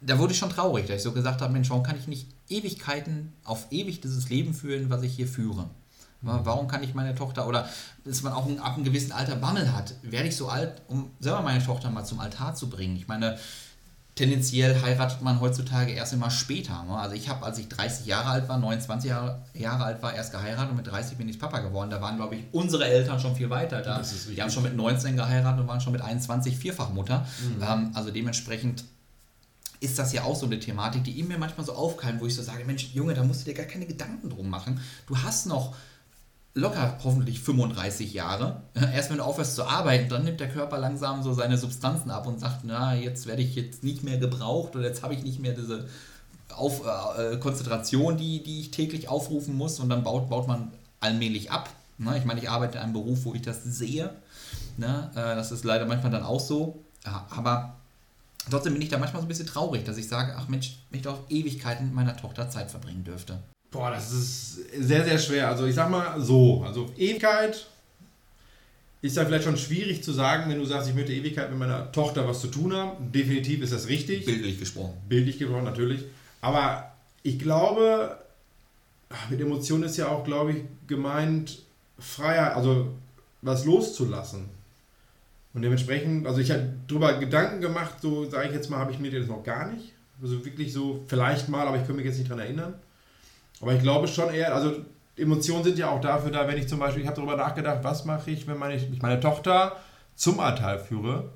da 0.00 0.20
wurde 0.20 0.34
ich 0.34 0.38
schon 0.38 0.50
traurig, 0.50 0.86
dass 0.86 0.98
ich 0.98 1.02
so 1.02 1.10
gesagt 1.10 1.40
habe, 1.40 1.52
Mensch, 1.52 1.68
warum 1.68 1.82
kann 1.82 1.98
ich 1.98 2.06
nicht 2.06 2.28
Ewigkeiten 2.48 3.32
auf 3.42 3.66
ewig 3.72 4.00
dieses 4.00 4.28
Leben 4.28 4.54
führen, 4.54 4.88
was 4.88 5.02
ich 5.02 5.16
hier 5.16 5.26
führe? 5.26 5.68
Warum 6.20 6.68
kann 6.68 6.84
ich 6.84 6.94
meine 6.94 7.16
Tochter, 7.16 7.48
oder 7.48 7.68
dass 8.04 8.22
man 8.22 8.32
auch 8.32 8.48
ab 8.60 8.76
einem 8.76 8.84
gewissen 8.84 9.10
Alter 9.10 9.34
Bammel 9.34 9.72
hat, 9.72 9.94
werde 10.02 10.28
ich 10.28 10.36
so 10.36 10.48
alt, 10.48 10.80
um 10.86 11.10
selber 11.18 11.42
meine 11.42 11.62
Tochter 11.62 11.90
mal 11.90 12.04
zum 12.04 12.20
Altar 12.20 12.54
zu 12.54 12.70
bringen? 12.70 12.96
Ich 12.96 13.08
meine, 13.08 13.36
tendenziell 14.14 14.80
heiratet 14.80 15.22
man 15.22 15.40
heutzutage 15.40 15.92
erst 15.92 16.12
immer 16.12 16.30
später. 16.30 16.84
Ne? 16.84 16.96
Also 16.96 17.16
ich 17.16 17.28
habe, 17.28 17.44
als 17.44 17.58
ich 17.58 17.68
30 17.68 18.06
Jahre 18.06 18.28
alt 18.28 18.48
war, 18.48 18.58
29 18.58 19.10
Jahre, 19.10 19.42
Jahre 19.54 19.84
alt 19.84 20.02
war, 20.02 20.14
erst 20.14 20.30
geheiratet 20.30 20.70
und 20.70 20.76
mit 20.76 20.86
30 20.86 21.18
bin 21.18 21.28
ich 21.28 21.38
Papa 21.38 21.58
geworden. 21.60 21.90
Da 21.90 22.00
waren, 22.00 22.16
glaube 22.16 22.36
ich, 22.36 22.44
unsere 22.52 22.86
Eltern 22.86 23.18
schon 23.18 23.34
viel 23.34 23.50
weiter. 23.50 23.82
Da. 23.82 24.00
Die 24.30 24.40
haben 24.40 24.50
schon 24.50 24.62
mit 24.62 24.76
19 24.76 25.16
geheiratet 25.16 25.60
und 25.60 25.68
waren 25.68 25.80
schon 25.80 25.92
mit 25.92 26.02
21 26.02 26.56
Vierfachmutter. 26.56 27.26
Mhm. 27.40 27.62
Ähm, 27.62 27.90
also 27.94 28.10
dementsprechend 28.10 28.84
ist 29.80 29.98
das 29.98 30.12
ja 30.12 30.22
auch 30.22 30.36
so 30.36 30.46
eine 30.46 30.60
Thematik, 30.60 31.02
die 31.04 31.12
ihm 31.12 31.28
mir 31.28 31.38
manchmal 31.38 31.66
so 31.66 31.74
aufkeimt, 31.74 32.20
wo 32.20 32.26
ich 32.26 32.34
so 32.34 32.42
sage, 32.42 32.64
Mensch, 32.64 32.94
Junge, 32.94 33.14
da 33.14 33.24
musst 33.24 33.42
du 33.42 33.44
dir 33.46 33.54
gar 33.54 33.66
keine 33.66 33.86
Gedanken 33.86 34.30
drum 34.30 34.48
machen. 34.48 34.80
Du 35.06 35.18
hast 35.18 35.46
noch 35.46 35.74
locker 36.54 36.98
hoffentlich 37.02 37.40
35 37.40 38.14
Jahre. 38.14 38.62
Erst 38.74 39.10
wenn 39.10 39.18
du 39.18 39.24
aufhörst 39.24 39.56
zu 39.56 39.64
arbeiten, 39.64 40.08
dann 40.08 40.24
nimmt 40.24 40.40
der 40.40 40.48
Körper 40.48 40.78
langsam 40.78 41.22
so 41.22 41.32
seine 41.32 41.58
Substanzen 41.58 42.10
ab 42.10 42.26
und 42.26 42.38
sagt, 42.38 42.60
na, 42.62 42.94
jetzt 42.94 43.26
werde 43.26 43.42
ich 43.42 43.56
jetzt 43.56 43.82
nicht 43.82 44.04
mehr 44.04 44.18
gebraucht 44.18 44.76
oder 44.76 44.86
jetzt 44.86 45.02
habe 45.02 45.14
ich 45.14 45.24
nicht 45.24 45.40
mehr 45.40 45.52
diese 45.52 45.86
Auf, 46.54 46.82
äh, 47.18 47.36
Konzentration, 47.38 48.16
die, 48.16 48.42
die 48.42 48.60
ich 48.60 48.70
täglich 48.70 49.08
aufrufen 49.08 49.56
muss 49.56 49.80
und 49.80 49.88
dann 49.88 50.04
baut, 50.04 50.30
baut 50.30 50.46
man 50.46 50.70
allmählich 51.00 51.50
ab. 51.50 51.68
Ne? 51.98 52.16
Ich 52.16 52.24
meine, 52.24 52.40
ich 52.40 52.48
arbeite 52.48 52.78
in 52.78 52.84
einem 52.84 52.92
Beruf, 52.92 53.24
wo 53.24 53.34
ich 53.34 53.42
das 53.42 53.64
sehe. 53.64 54.10
Ne? 54.76 55.10
Äh, 55.14 55.34
das 55.34 55.50
ist 55.50 55.64
leider 55.64 55.86
manchmal 55.86 56.12
dann 56.12 56.22
auch 56.22 56.40
so. 56.40 56.78
Aber 57.04 57.74
trotzdem 58.48 58.72
bin 58.72 58.82
ich 58.82 58.88
da 58.88 58.98
manchmal 58.98 59.20
so 59.20 59.26
ein 59.26 59.28
bisschen 59.28 59.46
traurig, 59.46 59.84
dass 59.84 59.98
ich 59.98 60.08
sage, 60.08 60.34
ach 60.38 60.48
Mensch, 60.48 60.78
ich 60.92 61.02
doch 61.02 61.18
Ewigkeiten 61.28 61.86
mit 61.86 61.94
meiner 61.94 62.16
Tochter 62.16 62.48
Zeit 62.48 62.70
verbringen 62.70 63.04
dürfte. 63.04 63.40
Boah, 63.74 63.90
das 63.90 64.12
ist 64.12 64.54
sehr, 64.78 65.04
sehr 65.04 65.18
schwer. 65.18 65.48
Also 65.48 65.66
ich 65.66 65.74
sag 65.74 65.90
mal 65.90 66.20
so, 66.20 66.62
also 66.64 66.92
Ewigkeit 66.96 67.66
ist 69.02 69.16
ja 69.16 69.24
vielleicht 69.24 69.42
schon 69.42 69.56
schwierig 69.56 70.04
zu 70.04 70.12
sagen, 70.12 70.48
wenn 70.48 70.60
du 70.60 70.64
sagst, 70.64 70.88
ich 70.88 70.94
möchte 70.94 71.12
Ewigkeit 71.12 71.50
mit 71.50 71.58
meiner 71.58 71.90
Tochter 71.90 72.28
was 72.28 72.40
zu 72.40 72.46
tun 72.46 72.72
haben. 72.72 73.10
Definitiv 73.10 73.62
ist 73.62 73.72
das 73.72 73.88
richtig. 73.88 74.26
Bildlich 74.26 74.60
gesprochen. 74.60 74.94
Bildlich 75.08 75.40
gesprochen, 75.40 75.64
natürlich. 75.64 76.04
Aber 76.40 76.92
ich 77.24 77.36
glaube, 77.36 78.16
mit 79.28 79.40
Emotionen 79.40 79.82
ist 79.82 79.96
ja 79.96 80.06
auch, 80.06 80.22
glaube 80.22 80.52
ich, 80.52 80.58
gemeint, 80.86 81.58
Freiheit, 81.98 82.54
also 82.54 82.92
was 83.42 83.64
loszulassen. 83.64 84.44
Und 85.52 85.62
dementsprechend, 85.62 86.28
also 86.28 86.38
ich 86.38 86.52
habe 86.52 86.74
darüber 86.86 87.14
Gedanken 87.14 87.60
gemacht, 87.60 87.96
so 88.00 88.30
sage 88.30 88.50
ich 88.50 88.54
jetzt 88.54 88.70
mal, 88.70 88.78
habe 88.78 88.92
ich 88.92 89.00
mir 89.00 89.10
das 89.10 89.26
noch 89.26 89.42
gar 89.42 89.72
nicht. 89.72 89.94
Also 90.22 90.44
wirklich 90.44 90.72
so, 90.72 91.02
vielleicht 91.08 91.48
mal, 91.48 91.66
aber 91.66 91.80
ich 91.80 91.86
kann 91.88 91.96
mich 91.96 92.04
jetzt 92.04 92.18
nicht 92.18 92.30
daran 92.30 92.44
erinnern. 92.44 92.74
Aber 93.60 93.72
ich 93.72 93.80
glaube 93.80 94.08
schon 94.08 94.32
eher, 94.32 94.54
also 94.54 94.72
Emotionen 95.16 95.64
sind 95.64 95.78
ja 95.78 95.90
auch 95.90 96.00
dafür 96.00 96.30
da, 96.30 96.46
wenn 96.48 96.58
ich 96.58 96.68
zum 96.68 96.78
Beispiel, 96.78 97.02
ich 97.02 97.08
habe 97.08 97.16
darüber 97.16 97.36
nachgedacht, 97.36 97.78
was 97.82 98.04
mache 98.04 98.30
ich, 98.30 98.46
wenn 98.46 98.58
meine, 98.58 98.74
ich 98.74 99.00
meine 99.00 99.20
Tochter 99.20 99.76
zum 100.16 100.40
Altar 100.40 100.78
führe 100.78 101.30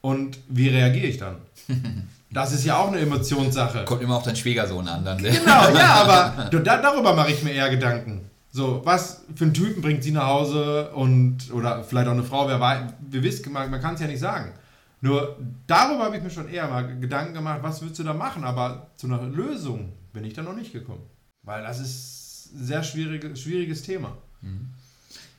Und 0.00 0.38
wie 0.48 0.68
reagiere 0.68 1.06
ich 1.06 1.18
dann? 1.18 1.36
Das 2.28 2.52
ist 2.52 2.64
ja 2.64 2.76
auch 2.76 2.88
eine 2.88 2.98
Emotionssache. 2.98 3.84
Kommt 3.84 4.02
immer 4.02 4.16
auf 4.16 4.24
deinen 4.24 4.36
Schwiegersohn 4.36 4.86
an. 4.88 5.04
Dann. 5.04 5.16
Genau, 5.16 5.34
ja, 5.46 5.94
aber 6.02 6.50
da, 6.50 6.82
darüber 6.82 7.14
mache 7.14 7.30
ich 7.30 7.42
mir 7.42 7.52
eher 7.52 7.70
Gedanken. 7.70 8.28
So, 8.50 8.82
was 8.84 9.24
für 9.34 9.44
einen 9.44 9.54
Typen 9.54 9.80
bringt 9.80 10.02
sie 10.02 10.10
nach 10.10 10.26
Hause 10.26 10.90
und 10.92 11.52
oder 11.52 11.84
vielleicht 11.84 12.08
auch 12.08 12.12
eine 12.12 12.24
Frau, 12.24 12.48
wer 12.48 12.60
weiß, 12.60 12.80
wir 13.10 13.22
wissen, 13.22 13.52
man, 13.52 13.70
man 13.70 13.80
kann 13.80 13.94
es 13.94 14.00
ja 14.00 14.06
nicht 14.06 14.18
sagen. 14.18 14.52
Nur 15.00 15.36
darüber 15.66 16.04
habe 16.04 16.16
ich 16.16 16.22
mir 16.22 16.30
schon 16.30 16.48
eher 16.48 16.66
mal 16.66 16.98
Gedanken 16.98 17.32
gemacht, 17.32 17.60
was 17.62 17.80
würdest 17.80 18.00
du 18.00 18.04
da 18.04 18.12
machen, 18.12 18.44
aber 18.44 18.88
zu 18.96 19.06
einer 19.06 19.22
Lösung 19.22 19.92
bin 20.12 20.24
ich 20.24 20.34
da 20.34 20.42
noch 20.42 20.56
nicht 20.56 20.72
gekommen. 20.72 21.02
Weil 21.46 21.62
das 21.62 21.80
ist 21.80 22.50
ein 22.54 22.66
sehr 22.66 22.82
schwierige, 22.82 23.34
schwieriges 23.34 23.82
Thema. 23.82 24.16
Mhm. 24.42 24.68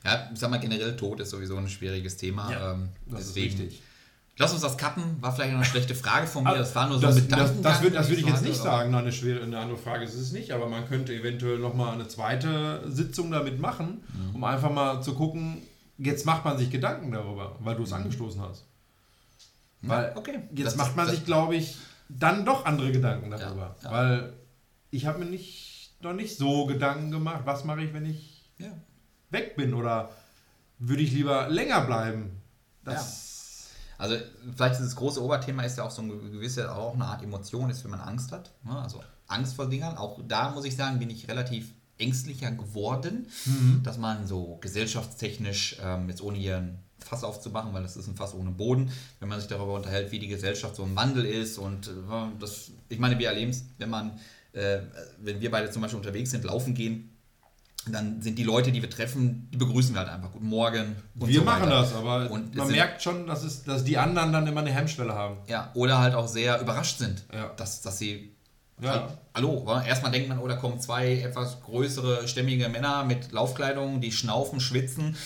Ja, 0.04 0.28
ich 0.32 0.40
sag 0.40 0.50
mal, 0.50 0.58
generell 0.58 0.96
Tod 0.96 1.20
ist 1.20 1.30
sowieso 1.30 1.56
ein 1.56 1.68
schwieriges 1.68 2.16
Thema. 2.16 2.50
Ja, 2.50 2.72
ähm, 2.72 2.88
das 3.06 3.28
deswegen, 3.28 3.54
ist 3.54 3.60
richtig. 3.60 3.82
Lass 4.38 4.52
uns 4.52 4.62
das 4.62 4.78
cutten, 4.78 5.20
war 5.20 5.34
vielleicht 5.34 5.52
eine 5.52 5.64
schlechte 5.64 5.96
Frage 5.96 6.28
von 6.28 6.44
mir. 6.44 6.54
Das 6.54 6.74
war 6.74 6.88
nur 6.88 6.98
so 6.98 7.06
das, 7.08 7.16
mit 7.16 7.32
Das, 7.32 7.60
das, 7.60 7.82
würde, 7.82 7.96
das 7.96 8.08
würde 8.08 8.20
ich 8.20 8.26
jetzt 8.26 8.44
nicht 8.44 8.56
sagen, 8.56 8.94
eine, 8.94 9.12
schwere, 9.12 9.42
eine 9.42 9.58
andere 9.58 9.76
Frage 9.76 10.04
ist 10.04 10.14
es 10.14 10.30
nicht, 10.30 10.52
aber 10.52 10.68
man 10.68 10.88
könnte 10.88 11.12
eventuell 11.12 11.58
nochmal 11.58 11.94
eine 11.94 12.06
zweite 12.06 12.84
Sitzung 12.88 13.32
damit 13.32 13.58
machen, 13.58 14.02
mhm. 14.14 14.36
um 14.36 14.44
einfach 14.44 14.70
mal 14.70 15.02
zu 15.02 15.14
gucken, 15.14 15.60
jetzt 15.98 16.24
macht 16.24 16.44
man 16.44 16.56
sich 16.56 16.70
Gedanken 16.70 17.10
darüber, 17.10 17.56
weil 17.58 17.74
du 17.74 17.82
es 17.82 17.90
mhm. 17.90 17.96
angestoßen 17.96 18.40
hast. 18.40 18.64
Weil 19.82 20.12
okay. 20.16 20.38
jetzt 20.54 20.66
das, 20.66 20.76
macht 20.76 20.96
man 20.96 21.08
sich, 21.08 21.24
glaube 21.24 21.56
ich, 21.56 21.76
dann 22.08 22.44
doch 22.44 22.64
andere 22.64 22.92
Gedanken 22.92 23.30
darüber. 23.30 23.76
Ja, 23.82 23.90
ja. 23.90 23.90
Weil 23.90 24.32
ich 24.90 25.06
habe 25.06 25.18
mir 25.18 25.26
nicht, 25.26 25.67
noch 26.00 26.12
nicht 26.12 26.36
so 26.36 26.66
Gedanken 26.66 27.10
gemacht, 27.10 27.42
was 27.44 27.64
mache 27.64 27.82
ich, 27.82 27.92
wenn 27.92 28.06
ich 28.06 28.50
ja. 28.58 28.72
weg 29.30 29.56
bin 29.56 29.74
oder 29.74 30.10
würde 30.78 31.02
ich 31.02 31.12
lieber 31.12 31.48
länger 31.48 31.80
bleiben. 31.82 32.40
Das 32.84 33.28
also 33.98 34.14
vielleicht 34.56 34.76
ist 34.76 34.86
das 34.86 34.96
große 34.96 35.22
Oberthema 35.22 35.64
ist 35.64 35.76
ja 35.76 35.84
auch 35.84 35.90
so 35.90 36.02
eine 36.02 36.16
gewisse, 36.16 36.72
auch 36.72 36.94
eine 36.94 37.04
Art 37.04 37.22
Emotion 37.22 37.68
ist, 37.68 37.82
wenn 37.82 37.90
man 37.90 38.00
Angst 38.00 38.30
hat. 38.30 38.52
Ne? 38.62 38.80
Also 38.80 39.02
Angst 39.26 39.56
vor 39.56 39.68
Dingern. 39.68 39.96
Auch 39.96 40.20
da 40.26 40.50
muss 40.50 40.64
ich 40.64 40.76
sagen, 40.76 41.00
bin 41.00 41.10
ich 41.10 41.28
relativ 41.28 41.74
ängstlicher 41.98 42.52
geworden, 42.52 43.26
mhm. 43.44 43.80
dass 43.82 43.98
man 43.98 44.28
so 44.28 44.56
gesellschaftstechnisch, 44.60 45.78
ähm, 45.82 46.08
jetzt 46.08 46.22
ohne 46.22 46.38
hier 46.38 46.58
ein 46.58 46.78
Fass 47.00 47.24
aufzumachen, 47.24 47.74
weil 47.74 47.82
das 47.82 47.96
ist 47.96 48.06
ein 48.06 48.14
Fass 48.14 48.34
ohne 48.34 48.52
Boden, 48.52 48.92
wenn 49.18 49.28
man 49.28 49.40
sich 49.40 49.48
darüber 49.48 49.74
unterhält, 49.74 50.12
wie 50.12 50.20
die 50.20 50.28
Gesellschaft 50.28 50.76
so 50.76 50.84
im 50.84 50.94
Wandel 50.94 51.24
ist 51.24 51.58
und 51.58 51.88
äh, 51.88 51.90
das, 52.38 52.70
ich 52.88 53.00
meine, 53.00 53.18
wir 53.18 53.28
erleben 53.28 53.50
es, 53.50 53.64
wenn 53.78 53.90
man, 53.90 54.18
äh, 54.58 54.80
wenn 55.18 55.40
wir 55.40 55.50
beide 55.50 55.70
zum 55.70 55.82
Beispiel 55.82 55.98
unterwegs 55.98 56.30
sind, 56.30 56.44
laufen 56.44 56.74
gehen, 56.74 57.14
dann 57.92 58.20
sind 58.20 58.38
die 58.38 58.44
Leute, 58.44 58.72
die 58.72 58.82
wir 58.82 58.90
treffen, 58.90 59.48
die 59.52 59.56
begrüßen 59.56 59.94
wir 59.94 60.00
halt 60.00 60.10
einfach. 60.10 60.32
Guten 60.32 60.48
Morgen. 60.48 60.96
wir 61.14 61.38
so 61.38 61.44
machen 61.44 61.70
das, 61.70 61.94
aber 61.94 62.30
und 62.30 62.54
man 62.54 62.70
merkt 62.70 63.02
schon, 63.02 63.26
dass, 63.26 63.44
es, 63.44 63.64
dass 63.64 63.84
die 63.84 63.96
anderen 63.96 64.32
dann 64.32 64.46
immer 64.46 64.60
eine 64.60 64.70
Hemmschwelle 64.70 65.14
haben. 65.14 65.38
Ja, 65.46 65.70
oder 65.74 65.98
halt 65.98 66.14
auch 66.14 66.28
sehr 66.28 66.60
überrascht 66.60 66.98
sind, 66.98 67.24
ja. 67.32 67.48
dass, 67.56 67.80
dass 67.82 67.98
sie. 67.98 68.34
Ja. 68.80 68.92
Halt, 68.92 69.18
hallo, 69.34 69.66
wa? 69.66 69.82
erstmal 69.82 70.12
denkt 70.12 70.28
man, 70.28 70.38
oh, 70.38 70.46
da 70.46 70.54
kommen 70.54 70.78
zwei 70.80 71.20
etwas 71.20 71.60
größere, 71.62 72.28
stämmige 72.28 72.68
Männer 72.68 73.04
mit 73.04 73.32
Laufkleidung, 73.32 74.00
die 74.00 74.12
schnaufen, 74.12 74.60
schwitzen, 74.60 75.16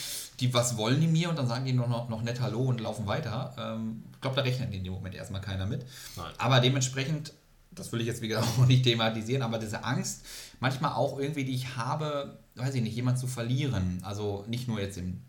die, 0.41 0.55
was 0.55 0.79
wollen 0.79 1.01
die 1.01 1.07
mir? 1.07 1.29
Und 1.29 1.39
dann 1.39 1.47
sagen 1.47 1.67
die 1.67 1.75
noch, 1.75 1.89
noch, 1.89 2.09
noch 2.09 2.23
nett 2.23 2.41
Hallo 2.41 2.63
und 2.63 2.81
laufen 2.81 3.07
weiter. 3.07 3.55
Ähm, 3.59 4.05
ich 4.13 4.21
glaube, 4.23 4.37
da 4.37 4.43
rechnet 4.43 4.73
in 4.73 4.85
dem 4.85 4.93
Moment 4.95 5.15
erstmal 5.15 5.43
keiner 5.43 5.67
mit. 5.67 5.85
Nein. 6.17 6.33
Aber 6.39 6.61
dementsprechend, 6.61 7.35
das 7.75 7.93
will 7.93 8.01
ich 8.01 8.07
jetzt 8.07 8.23
wieder 8.23 8.43
auch 8.43 8.67
nicht 8.67 8.85
thematisieren, 8.85 9.43
aber 9.43 9.59
diese 9.59 9.85
Angst, 9.85 10.25
manchmal 10.61 10.93
auch 10.93 11.19
irgendwie, 11.19 11.45
die 11.45 11.55
ich 11.55 11.77
habe, 11.77 12.39
weiß 12.55 12.75
ich 12.75 12.83
nicht, 12.83 12.95
jemand 12.95 13.19
zu 13.19 13.27
verlieren. 13.27 14.01
Also 14.03 14.45
nicht 14.49 14.69
nur 14.69 14.81
jetzt 14.81 14.99
im 14.99 15.23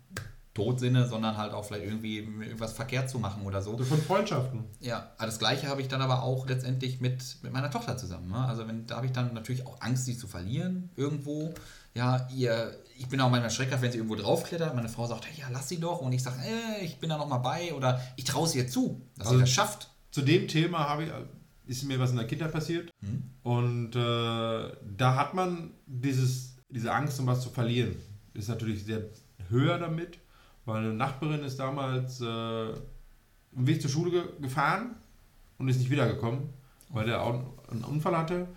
Todsinne, 0.54 1.08
sondern 1.08 1.36
halt 1.36 1.52
auch 1.52 1.64
vielleicht 1.64 1.84
irgendwie 1.84 2.18
irgendwas 2.18 2.72
verkehrt 2.72 3.10
zu 3.10 3.18
machen 3.18 3.44
oder 3.44 3.60
so. 3.60 3.76
Von 3.76 4.00
Freundschaften. 4.00 4.64
Ja, 4.80 5.10
das 5.18 5.40
gleiche 5.40 5.66
habe 5.66 5.80
ich 5.80 5.88
dann 5.88 6.00
aber 6.00 6.22
auch 6.22 6.48
letztendlich 6.48 7.00
mit, 7.00 7.38
mit 7.42 7.52
meiner 7.52 7.72
Tochter 7.72 7.96
zusammen. 7.96 8.30
Ne? 8.30 8.38
Also 8.38 8.68
wenn, 8.68 8.86
da 8.86 8.96
habe 8.96 9.06
ich 9.06 9.12
dann 9.12 9.34
natürlich 9.34 9.66
auch 9.66 9.80
Angst, 9.80 10.04
sie 10.04 10.16
zu 10.16 10.28
verlieren 10.28 10.90
irgendwo. 10.94 11.52
Ja, 11.92 12.28
ihr, 12.32 12.76
ich 12.96 13.08
bin 13.08 13.20
auch 13.20 13.30
manchmal 13.30 13.50
schreckhaft, 13.50 13.82
wenn 13.82 13.90
sie 13.90 13.98
irgendwo 13.98 14.14
draufklettert. 14.14 14.74
Meine 14.76 14.88
Frau 14.88 15.06
sagt, 15.08 15.26
ja, 15.36 15.46
lass 15.50 15.68
sie 15.68 15.80
doch. 15.80 16.00
Und 16.00 16.12
ich 16.12 16.22
sage, 16.22 16.36
äh, 16.40 16.84
ich 16.84 17.00
bin 17.00 17.10
da 17.10 17.18
noch 17.18 17.28
mal 17.28 17.38
bei. 17.38 17.74
Oder 17.74 18.00
ich 18.14 18.24
traue 18.24 18.46
es 18.46 18.54
ihr 18.54 18.68
zu, 18.68 19.02
dass 19.16 19.26
also 19.26 19.38
sie 19.38 19.42
das 19.42 19.50
schafft. 19.50 19.90
Zu 20.12 20.22
dem 20.22 20.46
Thema 20.46 20.88
habe 20.88 21.04
ich, 21.04 21.10
ist 21.66 21.84
mir 21.84 21.98
was 21.98 22.10
in 22.10 22.16
der 22.16 22.26
Kindheit 22.26 22.52
passiert. 22.52 22.90
Hm. 23.00 23.22
Und 23.42 23.96
äh, 23.96 24.72
da 24.96 25.16
hat 25.16 25.34
man 25.34 25.70
dieses 25.86 26.54
diese 26.74 26.92
Angst, 26.92 27.20
um 27.20 27.26
was 27.26 27.40
zu 27.40 27.50
verlieren, 27.50 27.94
ist 28.34 28.48
natürlich 28.48 28.84
sehr 28.84 29.04
höher 29.48 29.78
damit, 29.78 30.18
weil 30.64 30.78
eine 30.82 30.92
Nachbarin 30.92 31.44
ist 31.44 31.58
damals 31.58 32.20
äh, 32.20 32.70
im 32.72 33.66
Weg 33.66 33.80
zur 33.80 33.90
Schule 33.90 34.10
ge 34.10 34.22
gefahren 34.40 34.96
und 35.58 35.68
ist 35.68 35.78
nicht 35.78 35.90
wiedergekommen, 35.90 36.48
weil 36.88 37.06
der 37.06 37.22
einen 37.22 37.84
Unfall 37.84 38.16
hatte. 38.16 38.48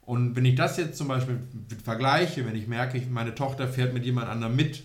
Und 0.00 0.34
wenn 0.34 0.44
ich 0.44 0.56
das 0.56 0.76
jetzt 0.76 0.98
zum 0.98 1.06
Beispiel 1.06 1.38
vergleiche, 1.84 2.44
wenn 2.44 2.56
ich 2.56 2.66
merke, 2.66 3.00
meine 3.10 3.34
Tochter 3.36 3.68
fährt 3.68 3.94
mit 3.94 4.04
jemand 4.04 4.28
anderem 4.28 4.56
mit, 4.56 4.82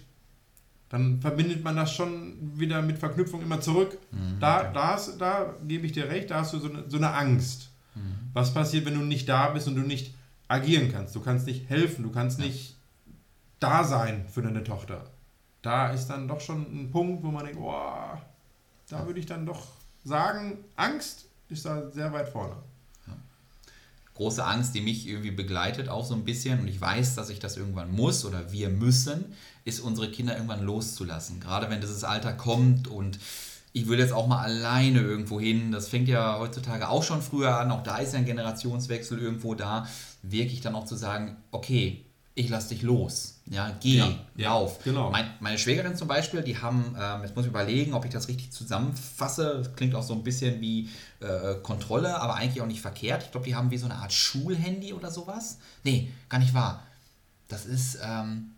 dann 0.90 1.20
verbindet 1.20 1.64
man 1.64 1.76
das 1.76 1.94
schon 1.94 2.38
wieder 2.58 2.82
mit 2.82 2.98
Verknüpfung 2.98 3.42
immer 3.42 3.60
zurück. 3.60 3.98
Mhm, 4.12 4.40
da, 4.40 4.60
okay. 4.60 4.70
da, 4.74 4.88
hast, 4.94 5.20
da 5.20 5.56
gebe 5.68 5.86
ich 5.86 5.92
dir 5.92 6.10
recht, 6.10 6.32
da 6.32 6.42
hast 6.42 6.54
du 6.54 6.60
so 6.60 6.70
eine, 6.70 6.84
so 6.88 6.98
eine 6.98 7.14
Angst. 7.14 7.70
Mhm. 7.96 8.30
Was 8.34 8.54
passiert, 8.54 8.86
wenn 8.86 8.94
du 8.94 9.02
nicht 9.02 9.28
da 9.28 9.50
bist 9.50 9.68
und 9.68 9.76
du 9.76 9.82
nicht 9.82 10.14
agieren 10.48 10.92
kannst. 10.92 11.16
Du 11.16 11.20
kannst 11.20 11.46
nicht 11.48 11.70
helfen, 11.70 12.04
du 12.04 12.12
kannst 12.12 12.40
nicht 12.40 12.78
da 13.60 13.84
sein 13.84 14.26
für 14.28 14.42
deine 14.42 14.64
Tochter. 14.64 15.04
Da 15.62 15.90
ist 15.90 16.08
dann 16.08 16.28
doch 16.28 16.40
schon 16.40 16.62
ein 16.62 16.92
Punkt, 16.92 17.24
wo 17.24 17.32
man 17.32 17.46
denkt, 17.46 17.60
boah, 17.60 18.22
da 18.90 19.06
würde 19.06 19.20
ich 19.20 19.26
dann 19.26 19.46
doch 19.46 19.68
sagen, 20.04 20.64
Angst 20.76 21.26
ist 21.50 21.66
da 21.66 21.90
sehr 21.90 22.14
weit 22.14 22.30
vorne. 22.30 22.56
Große 24.18 24.44
Angst, 24.44 24.74
die 24.74 24.82
mich 24.82 25.08
irgendwie 25.08 25.32
begleitet, 25.32 25.90
auch 25.90 26.04
so 26.04 26.16
ein 26.16 26.24
bisschen, 26.24 26.60
und 26.60 26.68
ich 26.68 26.82
weiß, 26.82 27.16
dass 27.16 27.30
ich 27.30 27.40
das 27.40 27.56
irgendwann 27.56 27.92
muss 27.92 28.26
oder 28.26 28.52
wir 28.52 28.70
müssen, 28.70 29.26
ist 29.64 29.80
unsere 29.80 30.10
Kinder 30.10 30.34
irgendwann 30.34 30.64
loszulassen. 30.64 31.40
Gerade 31.40 31.70
wenn 31.70 31.82
dieses 31.82 32.04
Alter 32.04 32.34
kommt 32.34 32.88
und 32.88 33.20
ich 33.74 33.88
will 33.88 34.00
jetzt 34.00 34.14
auch 34.14 34.26
mal 34.26 34.42
alleine 34.42 35.02
irgendwo 35.02 35.40
hin. 35.40 35.72
Das 35.72 35.88
fängt 35.88 36.08
ja 36.08 36.40
heutzutage 36.40 36.90
auch 36.90 37.04
schon 37.04 37.22
früher 37.22 37.60
an. 37.60 37.70
Auch 37.70 37.84
da 37.84 37.98
ist 37.98 38.14
ja 38.14 38.20
ein 38.20 38.26
Generationswechsel 38.26 39.20
irgendwo 39.20 39.54
da. 39.54 39.88
Wirklich 40.24 40.62
dann 40.62 40.74
auch 40.74 40.86
zu 40.86 40.96
sagen, 40.96 41.38
okay, 41.52 42.04
ich 42.34 42.50
lass 42.50 42.70
dich 42.70 42.82
los. 42.82 43.37
Ja, 43.50 43.72
geh, 43.80 43.98
ja, 43.98 44.10
lauf. 44.36 44.78
Ja, 44.80 44.92
genau. 44.92 45.10
Mein, 45.10 45.30
meine 45.40 45.58
Schwägerin 45.58 45.96
zum 45.96 46.08
Beispiel, 46.08 46.42
die 46.42 46.58
haben, 46.58 46.96
ähm, 47.00 47.22
jetzt 47.22 47.36
muss 47.36 47.46
ich 47.46 47.52
überlegen, 47.52 47.94
ob 47.94 48.04
ich 48.04 48.12
das 48.12 48.28
richtig 48.28 48.52
zusammenfasse. 48.52 49.60
Das 49.60 49.76
klingt 49.76 49.96
auch 49.96 50.04
so 50.04 50.14
ein 50.14 50.24
bisschen 50.24 50.60
wie 50.60 50.90
äh, 51.22 51.56
Kontrolle, 51.64 52.20
aber 52.20 52.36
eigentlich 52.36 52.62
auch 52.62 52.68
nicht 52.68 52.82
verkehrt. 52.82 53.24
Ich 53.24 53.32
glaube, 53.32 53.46
die 53.46 53.56
haben 53.56 53.72
wie 53.72 53.78
so 53.78 53.86
eine 53.86 53.96
Art 53.96 54.12
Schulhandy 54.12 54.94
oder 54.94 55.12
sowas. 55.12 55.60
Nee, 55.84 56.12
gar 56.28 56.40
nicht 56.40 56.54
wahr. 56.54 56.84
Das 57.48 57.66
ist, 57.66 58.00
ähm, 58.04 58.52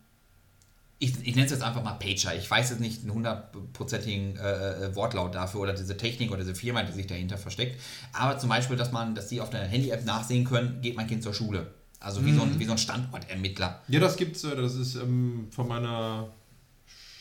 ich, 0.97 1.11
ich 1.21 1.35
nenne 1.35 1.45
es 1.45 1.51
jetzt 1.51 1.63
einfach 1.63 1.83
mal 1.83 1.93
Pager. 1.93 2.35
Ich 2.35 2.49
weiß 2.49 2.71
jetzt 2.71 2.79
nicht 2.79 3.03
einen 3.03 3.13
hundertprozentigen 3.13 4.37
äh, 4.37 4.85
äh, 4.85 4.95
Wortlaut 4.95 5.35
dafür 5.35 5.61
oder 5.61 5.73
diese 5.73 5.97
Technik 5.97 6.31
oder 6.31 6.39
diese 6.39 6.55
Firma, 6.55 6.81
die 6.81 6.93
sich 6.93 7.05
dahinter 7.05 7.37
versteckt. 7.37 7.79
Aber 8.11 8.39
zum 8.39 8.49
Beispiel, 8.49 8.75
dass 8.75 8.91
man, 8.91 9.13
dass 9.13 9.27
die 9.27 9.39
auf 9.39 9.51
der 9.51 9.61
Handy-App 9.61 10.03
nachsehen 10.03 10.45
können, 10.45 10.81
geht 10.81 10.97
mein 10.97 11.07
Kind 11.07 11.21
zur 11.21 11.33
Schule. 11.33 11.67
Also 11.99 12.25
wie, 12.25 12.31
mhm. 12.31 12.37
so, 12.37 12.43
ein, 12.43 12.53
mhm. 12.53 12.59
wie 12.59 12.65
so 12.65 12.71
ein 12.71 12.77
Standortermittler. 12.77 13.81
Ja, 13.87 13.99
das 13.99 14.15
gibt's. 14.15 14.43
Äh, 14.43 14.55
das 14.55 14.75
ist 14.75 14.95
ähm, 14.95 15.47
von 15.51 15.67
meiner 15.67 16.29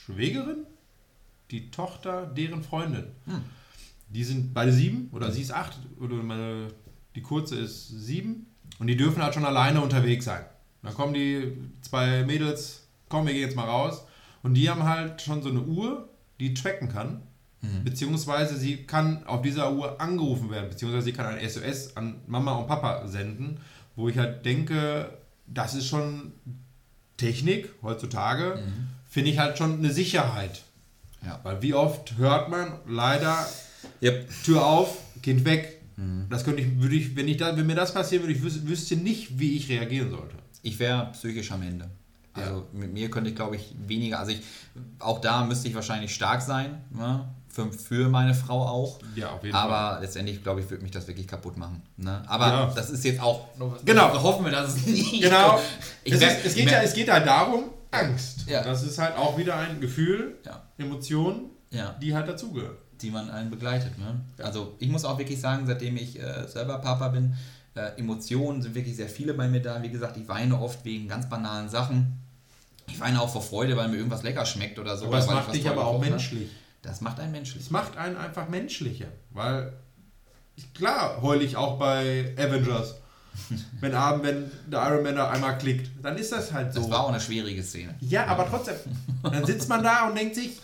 Schwägerin, 0.05 0.65
die 1.51 1.71
Tochter 1.71 2.27
deren 2.27 2.63
Freundin. 2.63 3.07
Hm. 3.27 3.43
Die 4.11 4.25
sind 4.25 4.55
beide 4.55 4.73
sieben 4.73 5.11
oder 5.13 5.31
sie 5.31 5.43
ist 5.43 5.53
acht 5.53 5.79
oder 6.01 6.15
meine, 6.17 6.69
die 7.15 7.21
kurze 7.21 7.57
ist 7.57 7.89
sieben 7.89 8.47
und 8.79 8.87
die 8.87 8.97
dürfen 8.97 9.23
halt 9.23 9.35
schon 9.35 9.45
alleine 9.45 9.83
unterwegs 9.83 10.25
sein. 10.25 10.45
Dann 10.83 10.95
kommen 10.95 11.13
die 11.13 11.53
zwei 11.83 12.25
Mädels 12.25 12.89
komm, 13.09 13.27
wir 13.27 13.33
gehen 13.33 13.43
jetzt 13.43 13.57
mal 13.57 13.65
raus. 13.65 14.05
Und 14.43 14.55
die 14.55 14.71
haben 14.71 14.85
halt 14.85 15.21
schon 15.21 15.43
so 15.43 15.51
eine 15.51 15.63
Uhr, 15.63 16.09
die 16.41 16.55
tracken 16.55 16.89
kann. 16.89 17.23
Mhm. 17.61 17.85
Beziehungsweise 17.85 18.57
sie 18.57 18.85
kann 18.85 19.27
auf 19.27 19.43
dieser 19.43 19.73
Uhr 19.73 20.01
angerufen 20.01 20.51
werden, 20.51 20.71
beziehungsweise 20.71 21.07
sie 21.07 21.13
kann 21.13 21.27
ein 21.27 21.49
SOS 21.49 21.97
an 21.97 22.21
Mama 22.29 22.53
und 22.53 22.69
Papa 22.69 23.07
senden, 23.09 23.59
wo 23.99 24.09
ich 24.09 24.17
halt 24.17 24.47
denke, 24.47 25.11
das 25.49 25.75
ist 25.75 25.89
schon 25.89 26.33
Technik 27.17 27.69
heutzutage, 27.83 28.63
mhm. 28.65 28.89
finde 29.09 29.31
ich 29.31 29.39
halt 29.39 29.59
schon 29.59 29.79
eine 29.79 29.93
Sicherheit. 29.93 30.63
Ja. 31.27 31.41
Weil 31.43 31.63
wie 31.63 31.75
oft 31.75 32.17
hört 32.17 32.49
man 32.49 32.79
leider 32.87 33.45
yep. 34.01 34.29
Tür 34.45 34.65
auf, 34.65 34.99
Kind 35.21 35.45
weg. 35.45 35.83
Mhm. 35.97 36.27
Das 36.31 36.45
könnte 36.45 36.63
ich, 36.63 36.81
würde 36.81 36.95
ich, 36.95 37.17
wenn 37.17 37.27
ich 37.27 37.39
da, 37.39 37.57
wenn 37.57 37.67
mir 37.67 37.75
das 37.75 37.93
passiert 37.93 38.23
würde, 38.23 38.35
ich 38.35 38.43
wüs 38.43 38.65
wüsste 38.69 38.95
nicht, 38.95 39.41
wie 39.41 39.57
ich 39.57 39.69
reagieren 39.69 40.11
sollte. 40.11 40.37
Ich 40.63 40.79
wäre 40.79 41.11
psychisch 41.13 41.51
am 41.51 41.63
Ende. 41.63 41.91
Also 42.35 42.59
ja. 42.59 42.65
mit 42.73 42.93
mir 42.93 43.11
könnte 43.11 43.31
ich, 43.31 43.37
glaube 43.37 43.57
ich, 43.57 43.75
weniger, 43.85 44.21
also 44.21 44.31
ich, 44.31 44.43
auch 45.01 45.21
da 45.21 45.45
müsste 45.45 45.67
ich 45.67 45.75
wahrscheinlich 45.75 46.15
stark 46.15 46.41
sein, 46.41 46.83
ne? 46.91 47.29
Für, 47.59 47.73
für 47.73 48.09
meine 48.09 48.35
Frau 48.35 48.67
auch. 48.67 48.99
Ja, 49.15 49.31
auf 49.31 49.43
jeden 49.43 49.55
Aber 49.55 49.73
Fall. 49.73 49.91
Aber 49.93 50.01
letztendlich, 50.01 50.43
glaube 50.43 50.61
ich, 50.61 50.71
würde 50.71 50.83
mich 50.83 50.93
das 50.93 51.07
wirklich 51.07 51.27
kaputt 51.27 51.57
machen. 51.57 51.83
Ne? 51.97 52.23
Aber 52.27 52.47
ja. 52.47 52.73
das 52.75 52.91
ist 52.91 53.05
jetzt 53.05 53.21
auch, 53.21 53.49
genau. 53.85 54.07
Also 54.07 54.23
hoffen 54.23 54.45
wir, 54.45 54.53
dass 54.53 54.77
es 54.77 54.87
nicht 54.87 55.23
Genau. 55.23 55.61
Es, 56.05 56.15
ist, 56.15 56.45
es, 56.45 56.55
geht 56.55 56.71
ja, 56.71 56.83
es 56.83 56.95
geht 56.95 57.11
halt 57.11 57.27
darum, 57.27 57.65
Angst. 57.91 58.49
Ja. 58.49 58.63
Das 58.63 58.83
ist 58.83 58.99
halt 58.99 59.17
auch 59.17 59.37
wieder 59.37 59.57
ein 59.57 59.81
Gefühl, 59.81 60.37
ja. 60.45 60.63
Emotion, 60.79 61.51
ja. 61.71 61.95
die 62.01 62.15
halt 62.15 62.29
dazugehört. 62.29 62.79
die 63.01 63.11
man 63.11 63.31
einen 63.31 63.51
begleitet. 63.51 63.99
Ne? 63.99 64.21
Also 64.39 64.75
ich 64.79 64.89
muss 64.89 65.05
auch 65.05 65.19
wirklich 65.19 65.41
sagen, 65.41 65.67
seitdem 65.67 65.97
ich 65.97 66.19
äh, 66.21 66.47
selber 66.47 66.79
Papa 66.79 67.09
bin, 67.09 67.35
äh, 67.75 67.99
Emotionen 67.99 68.63
sind 68.63 68.75
wirklich 68.75 68.97
sehr 68.97 69.09
viele 69.09 69.35
bei 69.35 69.49
mir 69.49 69.63
da. 69.63 69.83
Wie 69.83 69.89
gesagt, 69.89 70.17
ich 70.17 70.29
weine 70.29 70.61
oft 70.61 70.85
wegen 70.85 71.09
ganz 71.09 71.29
banalen 71.29 71.69
Sachen. 71.69 72.19
Ich 72.89 72.99
weine 73.01 73.21
auch 73.21 73.29
vor 73.29 73.43
Freude, 73.43 73.77
weil 73.77 73.89
mir 73.89 73.97
irgendwas 73.97 74.23
lecker 74.23 74.45
schmeckt 74.47 74.79
oder 74.79 74.97
so. 74.97 75.07
Aber 75.07 75.17
das 75.17 75.27
ich 75.27 75.33
macht 75.33 75.55
dich 75.55 75.69
aber 75.69 75.87
auch 75.87 76.01
gekocht 76.01 76.21
habe. 76.21 76.47
Das 76.83 77.01
macht 77.01 77.19
einen 77.21 77.33
menschlich. 77.33 77.65
Es 77.65 77.71
macht 77.71 77.97
einen 77.97 78.17
einfach 78.17 78.49
menschlicher, 78.49 79.09
weil 79.31 79.73
klar 80.75 81.21
heule 81.23 81.45
ich 81.45 81.57
auch 81.57 81.79
bei 81.79 82.35
Avengers. 82.39 82.95
wenn 83.81 83.95
Abend, 83.95 84.25
wenn 84.25 84.51
der 84.67 84.83
Iron 84.89 85.05
Man 85.05 85.15
da 85.15 85.31
einmal 85.31 85.59
klickt, 85.59 85.91
dann 86.03 86.17
ist 86.17 86.33
das 86.33 86.53
halt 86.53 86.73
so. 86.75 86.81
Das 86.81 86.91
war 86.91 87.05
auch 87.05 87.11
eine 87.11 87.21
schwierige 87.21 87.63
Szene. 87.63 87.95
ja, 88.01 88.27
aber 88.27 88.49
trotzdem, 88.49 88.75
dann 89.23 89.47
sitzt 89.47 89.69
man 89.69 89.83
da 89.83 90.09
und 90.09 90.17
denkt 90.19 90.35
sich, 90.35 90.59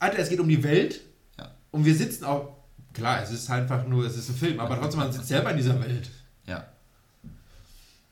Alter, 0.00 0.18
es 0.18 0.28
geht 0.28 0.40
um 0.40 0.48
die 0.48 0.62
Welt 0.64 1.00
Ja. 1.38 1.52
und 1.70 1.84
wir 1.84 1.94
sitzen 1.94 2.24
auch, 2.24 2.56
klar, 2.92 3.22
es 3.22 3.30
ist 3.30 3.48
einfach 3.50 3.86
nur, 3.86 4.04
es 4.04 4.16
ist 4.16 4.28
ein 4.30 4.34
Film, 4.34 4.58
aber 4.58 4.80
trotzdem, 4.80 4.98
man 5.00 5.12
sitzt 5.12 5.28
selber 5.28 5.50
in 5.52 5.58
dieser 5.58 5.80
Welt. 5.80 6.10
Ja. 6.46 6.66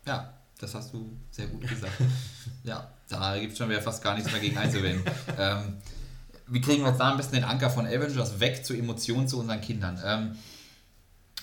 Ja, 0.06 0.34
das 0.58 0.72
hast 0.74 0.92
du 0.94 1.10
sehr 1.32 1.48
gut 1.48 1.62
gesagt. 1.66 1.94
ja, 2.64 2.88
da 3.08 3.38
gibt 3.38 3.52
es 3.52 3.58
schon 3.58 3.68
wieder 3.70 3.82
fast 3.82 4.04
gar 4.04 4.14
nichts 4.14 4.30
mehr 4.30 4.40
gegen 4.40 4.56
einzuwenden. 4.56 5.02
ähm, 5.36 5.78
wie 6.50 6.60
kriegen 6.60 6.82
wir 6.82 6.88
jetzt 6.88 7.00
da 7.00 7.12
am 7.12 7.16
besten 7.16 7.36
den 7.36 7.44
Anker 7.44 7.70
von 7.70 7.86
Avengers 7.86 8.40
weg 8.40 8.64
zu 8.64 8.74
Emotionen 8.74 9.28
zu 9.28 9.38
unseren 9.38 9.60
Kindern? 9.60 9.98
Ähm, 10.04 10.36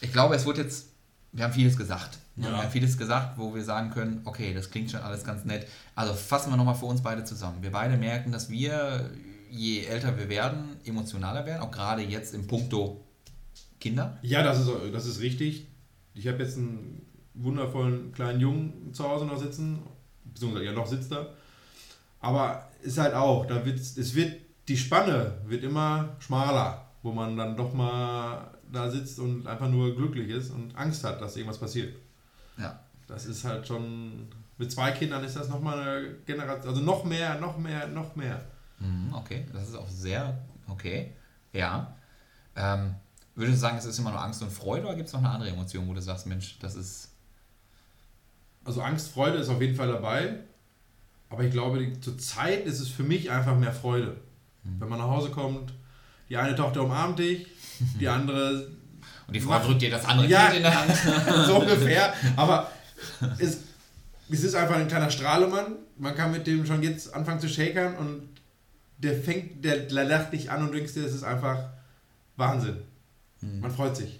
ich 0.01 0.11
glaube, 0.11 0.35
es 0.35 0.45
wird 0.45 0.57
jetzt, 0.57 0.89
wir 1.31 1.45
haben 1.45 1.53
vieles 1.53 1.77
gesagt. 1.77 2.19
Ne? 2.35 2.45
Ja. 2.45 2.51
Wir 2.51 2.63
haben 2.63 2.71
vieles 2.71 2.97
gesagt, 2.97 3.37
wo 3.37 3.55
wir 3.55 3.63
sagen 3.63 3.89
können, 3.89 4.21
okay, 4.25 4.53
das 4.53 4.69
klingt 4.69 4.91
schon 4.91 4.99
alles 4.99 5.23
ganz 5.23 5.45
nett. 5.45 5.65
Also 5.95 6.13
fassen 6.13 6.51
wir 6.51 6.57
nochmal 6.57 6.75
für 6.75 6.85
uns 6.85 7.01
beide 7.01 7.23
zusammen. 7.23 7.61
Wir 7.61 7.71
beide 7.71 7.97
merken, 7.97 8.31
dass 8.31 8.49
wir, 8.49 9.09
je 9.49 9.85
älter 9.85 10.17
wir 10.17 10.27
werden, 10.27 10.77
emotionaler 10.83 11.45
werden, 11.45 11.61
auch 11.61 11.71
gerade 11.71 12.01
jetzt 12.03 12.33
im 12.33 12.45
Punkto 12.45 13.03
Kinder. 13.79 14.17
Ja, 14.21 14.43
das 14.43 14.59
ist, 14.59 14.69
das 14.91 15.05
ist 15.05 15.21
richtig. 15.21 15.67
Ich 16.13 16.27
habe 16.27 16.43
jetzt 16.43 16.57
einen 16.57 17.05
wundervollen 17.33 18.11
kleinen 18.11 18.39
Jungen 18.39 18.93
zu 18.93 19.07
Hause 19.07 19.25
noch 19.25 19.37
sitzen, 19.37 19.83
beziehungsweise 20.25 20.65
ja 20.65 20.73
noch 20.73 20.87
sitzt 20.87 21.11
er. 21.11 21.33
Aber 22.19 22.67
ist 22.81 22.97
halt 22.97 23.13
auch, 23.13 23.45
da 23.45 23.65
wird, 23.65 23.79
es 23.79 24.15
wird, 24.15 24.33
die 24.67 24.77
Spanne 24.77 25.37
wird 25.45 25.63
immer 25.63 26.15
schmaler, 26.19 26.85
wo 27.01 27.11
man 27.11 27.37
dann 27.37 27.55
doch 27.55 27.73
mal 27.73 28.51
da 28.71 28.89
sitzt 28.89 29.19
und 29.19 29.47
einfach 29.47 29.69
nur 29.69 29.95
glücklich 29.95 30.29
ist 30.29 30.51
und 30.51 30.75
Angst 30.75 31.03
hat, 31.03 31.21
dass 31.21 31.37
irgendwas 31.37 31.59
passiert. 31.59 31.95
Ja. 32.57 32.79
Das 33.07 33.25
ist 33.25 33.45
halt 33.45 33.65
schon, 33.65 34.27
mit 34.57 34.71
zwei 34.71 34.91
Kindern 34.91 35.23
ist 35.23 35.37
das 35.37 35.47
nochmal 35.47 35.79
eine 35.79 36.13
Generation, 36.25 36.69
also 36.69 36.81
noch 36.81 37.05
mehr, 37.05 37.39
noch 37.39 37.57
mehr, 37.57 37.87
noch 37.87 38.15
mehr. 38.15 38.43
Mhm, 38.79 39.13
Okay, 39.13 39.45
das 39.53 39.69
ist 39.69 39.75
auch 39.75 39.87
sehr 39.87 40.37
okay. 40.67 41.13
Ja. 41.53 41.95
Ähm, 42.55 42.95
würdest 43.35 43.57
du 43.57 43.61
sagen, 43.61 43.77
es 43.77 43.85
ist 43.85 43.97
immer 43.99 44.11
nur 44.11 44.21
Angst 44.21 44.41
und 44.41 44.51
Freude 44.51 44.85
oder 44.85 44.95
gibt 44.95 45.07
es 45.07 45.13
noch 45.13 45.21
eine 45.21 45.29
andere 45.29 45.49
Emotion, 45.51 45.87
wo 45.87 45.93
du 45.93 46.01
sagst, 46.01 46.27
Mensch, 46.27 46.59
das 46.59 46.75
ist. 46.75 47.13
Also 48.65 48.81
Angst, 48.81 49.11
Freude 49.11 49.37
ist 49.37 49.47
auf 49.47 49.61
jeden 49.61 49.75
Fall 49.75 49.87
dabei. 49.87 50.39
Aber 51.29 51.43
ich 51.43 51.51
glaube, 51.51 51.99
zur 52.01 52.17
Zeit 52.17 52.65
ist 52.65 52.79
es 52.79 52.89
für 52.89 53.03
mich 53.03 53.31
einfach 53.31 53.57
mehr 53.57 53.71
Freude. 53.73 54.17
Wenn 54.79 54.89
man 54.89 54.99
nach 54.99 55.07
Hause 55.07 55.29
kommt, 55.31 55.73
die 56.29 56.37
eine 56.37 56.55
Tochter 56.55 56.83
umarmt 56.83 57.19
dich, 57.19 57.47
die 57.99 58.07
andere 58.17 58.67
Und 59.27 59.33
die 59.35 59.39
Frau 59.39 59.51
Mach- 59.51 59.65
drückt 59.65 59.81
dir 59.81 59.89
das 59.91 60.05
andere 60.05 60.27
Ja. 60.27 60.45
Kind 60.47 60.57
in 60.57 60.63
der 60.63 60.79
Hand. 60.79 61.45
so 61.47 61.59
ungefähr. 61.59 62.13
Aber 62.35 62.71
es, 63.39 63.59
es 64.29 64.43
ist 64.43 64.55
einfach 64.55 64.75
ein 64.75 64.87
kleiner 64.87 65.09
Strahlemann. 65.09 65.75
Man 65.97 66.15
kann 66.15 66.31
mit 66.31 66.45
dem 66.47 66.65
schon 66.65 66.83
jetzt 66.83 67.13
anfangen 67.13 67.39
zu 67.39 67.49
shakern 67.49 67.95
und 67.95 68.27
der 68.99 69.15
fängt, 69.15 69.63
der, 69.63 69.77
der 69.79 70.05
lacht 70.05 70.33
dich 70.33 70.49
an 70.51 70.63
und 70.63 70.73
denkst 70.73 70.93
dir, 70.93 71.03
das 71.03 71.13
ist 71.13 71.23
einfach 71.23 71.69
Wahnsinn. 72.35 72.77
Man 73.41 73.69
freut 73.71 73.95
sich. 73.95 74.19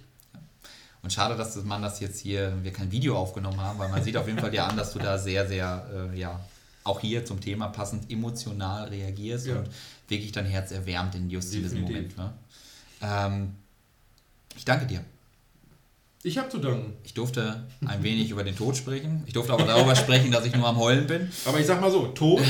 Und 1.02 1.12
schade, 1.12 1.36
dass 1.36 1.54
das- 1.54 1.64
man 1.64 1.82
das 1.82 2.00
jetzt 2.00 2.20
hier, 2.20 2.52
wir 2.62 2.72
kein 2.72 2.90
Video 2.90 3.16
aufgenommen 3.16 3.60
haben, 3.60 3.78
weil 3.78 3.88
man 3.88 4.02
sieht 4.02 4.16
auf 4.16 4.26
jeden 4.26 4.38
Fall 4.38 4.50
dir 4.50 4.64
an, 4.64 4.76
dass 4.76 4.92
du 4.92 4.98
da 4.98 5.18
sehr, 5.18 5.46
sehr, 5.46 6.10
äh, 6.12 6.18
ja, 6.18 6.38
auch 6.84 7.00
hier 7.00 7.24
zum 7.24 7.40
Thema 7.40 7.68
passend 7.68 8.10
emotional 8.10 8.88
reagierst 8.88 9.46
Ja. 9.46 9.56
und 9.58 9.68
wirklich 10.08 10.32
dein 10.32 10.46
Herz 10.46 10.70
erwärmt 10.72 11.14
in 11.14 11.30
just 11.30 11.52
diesem. 11.52 11.82
Moment. 11.82 12.16
Ne? 12.16 12.32
Ähm, 13.02 13.54
ich 14.56 14.64
danke 14.64 14.86
dir. 14.86 15.04
Ich 16.24 16.36
habe 16.36 16.48
zu 16.48 16.58
danken. 16.58 16.94
Ich 17.04 17.14
durfte 17.14 17.64
ein 17.86 18.02
wenig 18.02 18.30
über 18.30 18.42
den 18.42 18.56
Tod 18.56 18.76
sprechen. 18.76 19.22
Ich 19.26 19.32
durfte 19.34 19.52
aber 19.52 19.64
darüber 19.64 19.94
sprechen, 19.94 20.32
dass 20.32 20.44
ich 20.44 20.54
nur 20.54 20.66
am 20.66 20.76
Heulen 20.76 21.06
bin. 21.06 21.30
Aber 21.44 21.60
ich 21.60 21.66
sag 21.66 21.80
mal 21.80 21.92
so, 21.92 22.08
tot. 22.08 22.42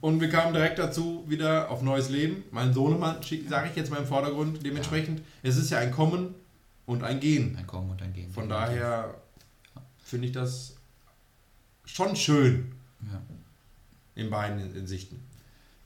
und 0.00 0.20
wir 0.20 0.28
kamen 0.28 0.52
direkt 0.52 0.80
dazu 0.80 1.24
wieder 1.28 1.70
auf 1.70 1.80
neues 1.80 2.08
Leben. 2.10 2.42
Mein 2.50 2.74
Sohnemann, 2.74 3.18
sage 3.48 3.70
ich 3.70 3.76
jetzt 3.76 3.90
mal 3.90 3.98
im 3.98 4.06
Vordergrund. 4.06 4.66
Dementsprechend, 4.66 5.22
es 5.44 5.56
ist 5.56 5.70
ja 5.70 5.78
ein 5.78 5.92
Kommen 5.92 6.34
und 6.86 7.04
ein 7.04 7.20
Gehen. 7.20 7.56
Ein 7.56 7.68
Kommen 7.68 7.88
und 7.90 8.02
ein 8.02 8.12
Gehen. 8.12 8.32
Von 8.32 8.48
daher 8.48 9.14
finde 10.02 10.26
ich 10.26 10.32
das 10.32 10.74
schon 11.84 12.16
schön 12.16 12.72
Ja. 13.12 13.22
in 14.16 14.28
beiden 14.28 14.74
Insichten. 14.74 15.20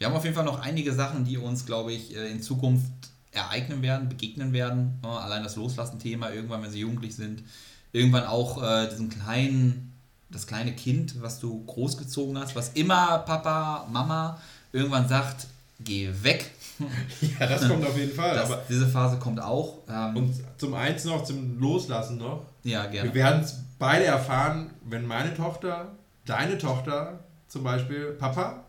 Wir 0.03 0.09
haben 0.09 0.17
auf 0.17 0.25
jeden 0.25 0.35
Fall 0.35 0.45
noch 0.45 0.61
einige 0.61 0.93
Sachen, 0.93 1.25
die 1.25 1.39
uns, 1.39 1.65
glaube 1.65 1.93
ich, 1.93 2.17
äh, 2.17 2.29
in 2.29 2.43
Zukunft 2.43 2.91
ereignen 3.31 3.83
werden, 3.83 4.09
begegnen 4.09 4.53
werden. 4.53 4.99
Ja, 5.05 5.19
Allein 5.19 5.45
das 5.45 5.55
Loslassen-Thema, 5.55 6.33
irgendwann, 6.33 6.61
wenn 6.61 6.73
sie 6.73 6.81
jugendlich 6.81 7.15
sind. 7.15 7.45
Irgendwann 7.93 8.25
auch 8.27 8.61
äh, 8.61 8.89
diesen 8.89 9.11
kleinen, 9.11 9.93
das 10.29 10.49
kleine 10.49 10.73
Kind, 10.73 11.23
was 11.23 11.39
du 11.39 11.65
großgezogen 11.67 12.37
hast, 12.37 12.57
was 12.57 12.71
immer 12.71 13.19
Papa, 13.21 13.87
Mama 13.93 14.41
irgendwann 14.73 15.07
sagt, 15.09 15.47
geh 15.79 16.11
weg. 16.23 16.51
Ja, 17.39 17.47
das 17.47 17.69
kommt 17.69 17.87
auf 17.87 17.97
jeden 17.97 18.13
Fall. 18.13 18.35
Das, 18.35 18.51
aber 18.51 18.61
diese 18.69 18.89
Phase 18.89 19.19
kommt 19.21 19.41
auch. 19.41 19.83
Ähm, 19.89 20.17
und 20.17 20.35
zum 20.57 20.75
eins 20.75 21.05
noch, 21.05 21.23
zum 21.23 21.61
Loslassen 21.61 22.19
noch. 22.19 22.45
ja, 22.65 22.83
Wir 22.87 22.91
gerne. 22.91 23.15
werden 23.15 23.43
es 23.45 23.55
beide 23.79 24.07
erfahren, 24.07 24.71
wenn 24.85 25.07
meine 25.07 25.33
Tochter, 25.33 25.93
deine 26.25 26.59
Tochter 26.59 27.21
zum 27.47 27.63
Beispiel, 27.63 28.17
Papa, 28.19 28.65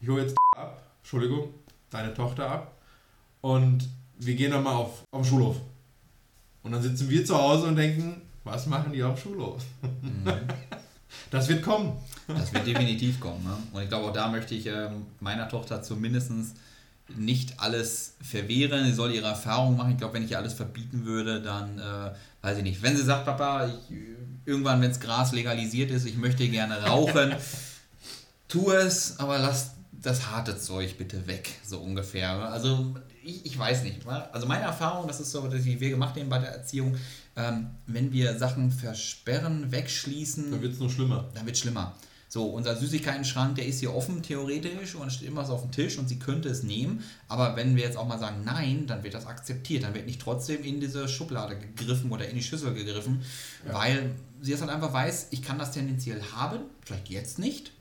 ich 0.00 0.08
hole 0.08 0.22
jetzt 0.22 0.36
ab, 0.56 0.82
Entschuldigung, 1.00 1.54
deine 1.90 2.14
Tochter 2.14 2.50
ab 2.50 2.78
und 3.40 3.88
wir 4.18 4.34
gehen 4.34 4.50
dann 4.50 4.62
mal 4.62 4.74
auf, 4.74 5.04
auf 5.10 5.22
den 5.22 5.24
Schulhof. 5.24 5.56
Und 6.62 6.72
dann 6.72 6.82
sitzen 6.82 7.08
wir 7.08 7.24
zu 7.24 7.36
Hause 7.36 7.68
und 7.68 7.76
denken, 7.76 8.20
was 8.44 8.66
machen 8.66 8.92
die 8.92 9.02
auf 9.02 9.20
dem 9.20 9.22
Schulhof? 9.22 9.62
Das 11.30 11.48
wird 11.48 11.62
kommen. 11.62 11.92
Das 12.28 12.52
wird 12.52 12.66
definitiv 12.66 13.20
kommen. 13.20 13.42
Ne? 13.44 13.56
Und 13.72 13.82
ich 13.82 13.88
glaube, 13.88 14.08
auch 14.08 14.12
da 14.12 14.28
möchte 14.28 14.54
ich 14.54 14.66
ähm, 14.66 15.06
meiner 15.20 15.48
Tochter 15.48 15.82
zumindest 15.82 16.30
nicht 17.16 17.58
alles 17.58 18.14
verwehren. 18.22 18.84
Sie 18.84 18.92
soll 18.92 19.12
ihre 19.12 19.26
Erfahrungen 19.26 19.76
machen. 19.76 19.92
Ich 19.92 19.98
glaube, 19.98 20.14
wenn 20.14 20.24
ich 20.24 20.32
ihr 20.32 20.38
alles 20.38 20.54
verbieten 20.54 21.04
würde, 21.04 21.40
dann 21.42 21.78
äh, 21.78 22.10
weiß 22.42 22.58
ich 22.58 22.62
nicht. 22.62 22.82
Wenn 22.82 22.96
sie 22.96 23.02
sagt, 23.02 23.24
Papa, 23.24 23.66
ich, 23.66 23.96
irgendwann, 24.44 24.80
wenn 24.80 24.88
das 24.88 25.00
Gras 25.00 25.32
legalisiert 25.32 25.90
ist, 25.90 26.06
ich 26.06 26.16
möchte 26.16 26.48
gerne 26.48 26.82
rauchen, 26.82 27.34
tu 28.48 28.70
es, 28.70 29.18
aber 29.18 29.38
lass 29.38 29.72
das 30.02 30.30
harte 30.30 30.58
Zeug 30.58 30.96
bitte 30.98 31.26
weg, 31.26 31.50
so 31.64 31.78
ungefähr. 31.78 32.30
Also 32.30 32.94
ich, 33.22 33.44
ich 33.44 33.58
weiß 33.58 33.82
nicht. 33.82 34.06
Also 34.06 34.46
meine 34.46 34.64
Erfahrung, 34.64 35.06
das 35.06 35.20
ist 35.20 35.30
so, 35.30 35.46
dass 35.46 35.64
wir 35.64 35.90
gemacht 35.90 36.18
haben 36.18 36.28
bei 36.28 36.38
der 36.38 36.50
Erziehung, 36.50 36.96
ähm, 37.36 37.70
wenn 37.86 38.12
wir 38.12 38.38
Sachen 38.38 38.70
versperren, 38.70 39.70
wegschließen, 39.70 40.50
Dann 40.50 40.62
wird 40.62 40.72
es 40.72 40.78
nur 40.78 40.90
schlimmer. 40.90 41.28
dann 41.34 41.46
wird 41.46 41.58
schlimmer. 41.58 41.94
So, 42.28 42.46
unser 42.46 42.76
Süßigkeiten-Schrank, 42.76 43.56
der 43.56 43.66
ist 43.66 43.80
hier 43.80 43.92
offen 43.92 44.22
theoretisch 44.22 44.94
und 44.94 45.08
es 45.08 45.14
steht 45.14 45.26
immer 45.26 45.44
so 45.44 45.54
auf 45.54 45.62
dem 45.62 45.72
Tisch 45.72 45.98
und 45.98 46.08
sie 46.08 46.20
könnte 46.20 46.48
es 46.48 46.62
nehmen. 46.62 47.02
Aber 47.26 47.56
wenn 47.56 47.74
wir 47.74 47.82
jetzt 47.82 47.96
auch 47.96 48.06
mal 48.06 48.20
sagen 48.20 48.44
Nein, 48.44 48.86
dann 48.86 49.02
wird 49.02 49.14
das 49.14 49.26
akzeptiert. 49.26 49.82
Dann 49.82 49.94
wird 49.94 50.06
nicht 50.06 50.20
trotzdem 50.20 50.62
in 50.62 50.80
diese 50.80 51.08
Schublade 51.08 51.58
gegriffen 51.58 52.12
oder 52.12 52.28
in 52.28 52.36
die 52.36 52.42
Schüssel 52.42 52.72
gegriffen, 52.72 53.22
weil 53.66 54.12
sie 54.40 54.52
es 54.52 54.60
halt 54.60 54.70
einfach 54.70 54.92
weiß, 54.92 55.26
ich 55.32 55.42
kann 55.42 55.58
das 55.58 55.72
tendenziell 55.72 56.22
haben, 56.32 56.60
vielleicht 56.84 57.08
jetzt 57.08 57.40
nicht. 57.40 57.72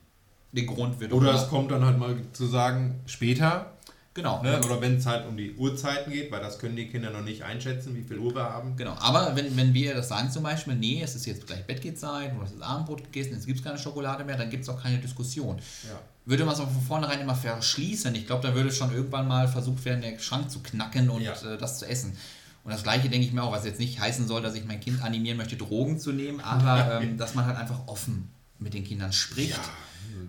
Der 0.51 0.63
Grund 0.63 0.99
wird 0.99 1.13
Oder 1.13 1.33
es 1.35 1.47
kommt 1.47 1.71
dann 1.71 1.85
halt 1.85 1.97
mal 1.99 2.15
zu 2.33 2.47
sagen, 2.47 2.99
später, 3.05 3.73
Genau. 4.15 4.41
ne? 4.41 4.59
oder 4.65 4.81
wenn 4.81 4.97
es 4.97 5.05
halt 5.05 5.27
um 5.27 5.37
die 5.37 5.53
Uhrzeiten 5.53 6.11
geht, 6.11 6.31
weil 6.31 6.41
das 6.41 6.57
können 6.59 6.75
die 6.75 6.87
Kinder 6.87 7.11
noch 7.11 7.21
nicht 7.21 7.43
einschätzen, 7.43 7.95
wie 7.95 8.01
viel 8.01 8.17
Uhr 8.17 8.33
wir 8.35 8.43
haben. 8.43 8.75
Genau, 8.75 8.95
aber 8.99 9.35
wenn, 9.35 9.55
wenn 9.55 9.73
wir 9.73 9.93
das 9.93 10.09
sagen 10.09 10.31
zum 10.31 10.43
Beispiel, 10.43 10.75
nee, 10.75 11.01
es 11.03 11.15
ist 11.15 11.25
jetzt 11.27 11.45
gleich 11.45 11.65
Bettgehzeit 11.65 12.35
oder 12.35 12.45
es 12.45 12.51
ist 12.53 12.61
Abendbrot 12.63 13.03
gegessen, 13.03 13.33
jetzt 13.35 13.45
gibt 13.45 13.59
es 13.59 13.63
keine 13.63 13.77
Schokolade 13.77 14.25
mehr, 14.25 14.35
dann 14.37 14.49
gibt 14.49 14.63
es 14.63 14.69
auch 14.69 14.81
keine 14.81 14.97
Diskussion. 14.97 15.57
Ja. 15.87 15.99
Würde 16.25 16.43
man 16.45 16.55
es 16.55 16.59
aber 16.59 16.71
von 16.71 16.81
vornherein 16.81 17.21
immer 17.21 17.35
verschließen, 17.35 18.13
ich 18.15 18.25
glaube, 18.25 18.45
da 18.47 18.55
würde 18.55 18.71
schon 18.71 18.91
irgendwann 18.91 19.27
mal 19.27 19.47
versucht 19.47 19.85
werden, 19.85 20.01
den 20.01 20.19
Schrank 20.19 20.49
zu 20.49 20.59
knacken 20.59 21.09
und 21.11 21.21
Ja. 21.21 21.33
äh, 21.33 21.57
das 21.57 21.77
zu 21.79 21.87
essen. 21.87 22.17
Und 22.63 22.71
das 22.73 22.83
gleiche 22.83 23.07
denke 23.09 23.25
ich 23.25 23.31
mir 23.31 23.43
auch, 23.43 23.51
was 23.51 23.63
jetzt 23.65 23.79
nicht 23.79 23.99
heißen 23.99 24.27
soll, 24.27 24.41
dass 24.41 24.55
ich 24.55 24.65
mein 24.65 24.79
Kind 24.79 25.01
animieren 25.01 25.37
möchte, 25.37 25.55
Drogen 25.55 25.97
zu 25.99 26.11
nehmen, 26.11 26.39
aber 26.41 26.99
ähm, 27.01 27.17
dass 27.17 27.35
man 27.35 27.45
halt 27.45 27.57
einfach 27.57 27.87
offen 27.87 28.29
mit 28.57 28.73
den 28.73 28.83
Kindern 28.83 29.13
spricht, 29.13 29.51
Ja, 29.51 29.57
das 29.57 29.69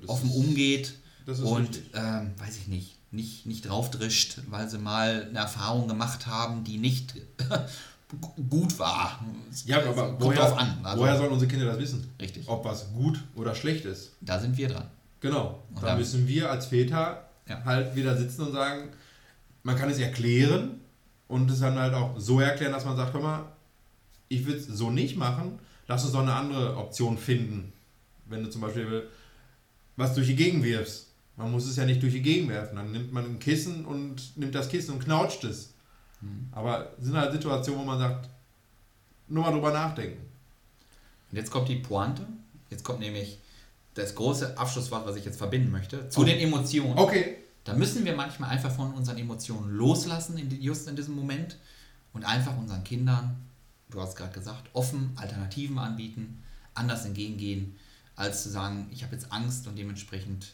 offen 0.07 0.29
ist- 0.31 0.37
umgeht 0.37 0.95
und 1.27 1.81
ähm, 1.95 2.33
weiß 2.39 2.57
ich 2.57 2.69
nicht, 2.69 2.97
nicht, 3.13 3.47
nicht 3.47 3.69
draufdrischt, 3.69 4.39
weil 4.49 4.69
sie 4.69 4.79
mal 4.79 5.27
eine 5.29 5.39
Erfahrung 5.39 5.87
gemacht 5.89 6.27
haben, 6.27 6.65
die 6.65 6.79
nicht 6.79 7.15
gut 8.51 8.79
war. 8.79 9.21
Ja, 9.67 9.79
aber 9.79 10.09
Kommt 10.09 10.21
woher, 10.23 10.39
drauf 10.41 10.59
an. 10.59 10.79
Also, 10.83 11.03
woher 11.03 11.17
sollen 11.17 11.33
unsere 11.33 11.49
Kinder 11.51 11.67
das 11.67 11.79
wissen? 11.79 12.09
Richtig. 12.21 12.49
Ob 12.49 12.65
was 12.65 12.93
gut 12.93 13.21
oder 13.37 13.55
schlecht 13.55 13.85
ist. 13.85 14.13
Da 14.21 14.39
sind 14.41 14.57
wir 14.57 14.69
dran. 14.69 14.87
Genau. 15.21 15.63
Und 15.75 15.83
Da 15.83 15.95
müssen 15.97 16.27
wir 16.27 16.51
als 16.51 16.67
Väter 16.67 17.29
Ja. 17.49 17.63
halt 17.65 17.95
wieder 17.95 18.17
sitzen 18.17 18.43
und 18.43 18.53
sagen, 18.53 18.89
man 19.63 19.77
kann 19.77 19.91
es 19.91 19.99
erklären, 19.99 20.81
und 21.29 21.49
es 21.49 21.61
dann 21.61 21.79
halt 21.79 21.95
auch 21.95 22.19
so 22.19 22.41
erklären, 22.41 22.73
dass 22.73 22.85
man 22.85 22.97
sagt, 22.97 23.13
hör 23.15 23.21
mal, 23.21 23.45
ich 24.29 24.45
will 24.47 24.55
es 24.57 24.67
so 24.67 24.91
nicht 24.91 25.17
machen, 25.17 25.61
lass 25.87 26.03
uns 26.03 26.13
doch 26.13 26.23
eine 26.23 26.35
andere 26.35 26.77
Option 26.77 27.17
finden. 27.17 27.73
Wenn 28.27 28.43
du 28.43 28.51
zum 28.51 28.63
Beispiel 28.63 29.09
was 29.97 30.15
durch 30.15 30.27
die 30.27 30.37
Gegend 30.37 30.63
wirfst. 30.65 31.09
Man 31.37 31.51
muss 31.51 31.67
es 31.67 31.77
ja 31.77 31.85
nicht 31.85 32.03
durch 32.03 32.13
die 32.13 32.23
Gegend 32.23 32.51
werfen. 32.51 32.77
Dann 32.77 32.93
nimmt 32.93 33.13
man 33.13 33.25
ein 33.25 33.39
Kissen 33.39 33.85
und 33.85 34.37
nimmt 34.37 34.55
das 34.55 34.69
Kissen 34.69 34.93
und 34.93 35.05
knautscht 35.05 35.45
es. 35.45 35.73
Mhm. 36.21 36.49
Aber 36.53 36.93
es 36.99 37.05
sind 37.07 37.17
halt 37.17 37.33
Situationen, 37.33 37.81
wo 37.81 37.85
man 37.85 37.99
sagt, 37.99 38.29
nur 39.29 39.45
mal 39.45 39.53
drüber 39.53 39.73
nachdenken. 39.73 40.21
Und 41.31 41.37
jetzt 41.37 41.51
kommt 41.51 41.69
die 41.69 41.77
Pointe. 41.77 42.27
Jetzt 42.69 42.85
kommt 42.85 43.01
nämlich 43.01 43.39
das 43.95 44.15
große 44.15 44.57
Abschlusswort, 44.57 45.07
was 45.07 45.17
ich 45.17 45.25
jetzt 45.25 45.39
verbinden 45.39 45.71
möchte, 45.71 46.09
zu 46.09 46.21
oh. 46.21 46.25
den 46.25 46.39
Emotionen. 46.39 46.99
Okay. 46.99 47.37
Da 47.65 47.75
müssen 47.75 48.05
wir 48.05 48.15
manchmal 48.15 48.51
einfach 48.51 48.71
von 48.71 48.93
unseren 48.95 49.19
Emotionen 49.19 49.71
loslassen, 49.71 50.39
in, 50.39 50.51
just 50.61 50.89
in 50.89 50.97
diesem 50.97 51.15
Moment, 51.15 51.57
und 52.13 52.25
einfach 52.25 52.57
unseren 52.57 52.85
Kindern, 52.85 53.37
du 53.91 54.01
hast 54.01 54.17
gerade 54.17 54.33
gesagt, 54.33 54.71
offen 54.73 55.13
Alternativen 55.17 55.79
anbieten, 55.79 56.43
anders 56.75 57.05
entgegengehen, 57.05 57.77
als 58.21 58.43
zu 58.43 58.51
sagen, 58.51 58.87
ich 58.93 59.03
habe 59.03 59.15
jetzt 59.15 59.33
Angst 59.33 59.67
und 59.67 59.77
dementsprechend 59.77 60.53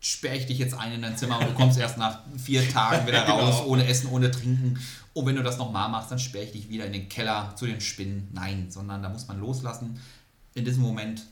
sperre 0.00 0.36
ich 0.36 0.46
dich 0.46 0.58
jetzt 0.58 0.74
ein 0.74 0.92
in 0.92 1.02
dein 1.02 1.16
Zimmer 1.16 1.38
und 1.38 1.48
du 1.48 1.52
kommst 1.52 1.78
erst 1.78 1.98
nach 1.98 2.20
vier 2.38 2.68
Tagen 2.68 3.06
wieder 3.06 3.20
genau. 3.26 3.40
raus, 3.40 3.66
ohne 3.66 3.86
Essen, 3.86 4.08
ohne 4.08 4.30
Trinken. 4.30 4.78
Und 5.12 5.26
wenn 5.26 5.36
du 5.36 5.42
das 5.42 5.58
nochmal 5.58 5.88
machst, 5.90 6.10
dann 6.10 6.18
sperre 6.18 6.44
ich 6.44 6.52
dich 6.52 6.68
wieder 6.68 6.86
in 6.86 6.92
den 6.92 7.08
Keller 7.08 7.54
zu 7.54 7.66
den 7.66 7.80
Spinnen. 7.80 8.28
Nein, 8.32 8.70
sondern 8.70 9.02
da 9.02 9.10
muss 9.10 9.28
man 9.28 9.38
loslassen. 9.38 10.00
In 10.54 10.64
diesem 10.64 10.82
Moment, 10.82 11.22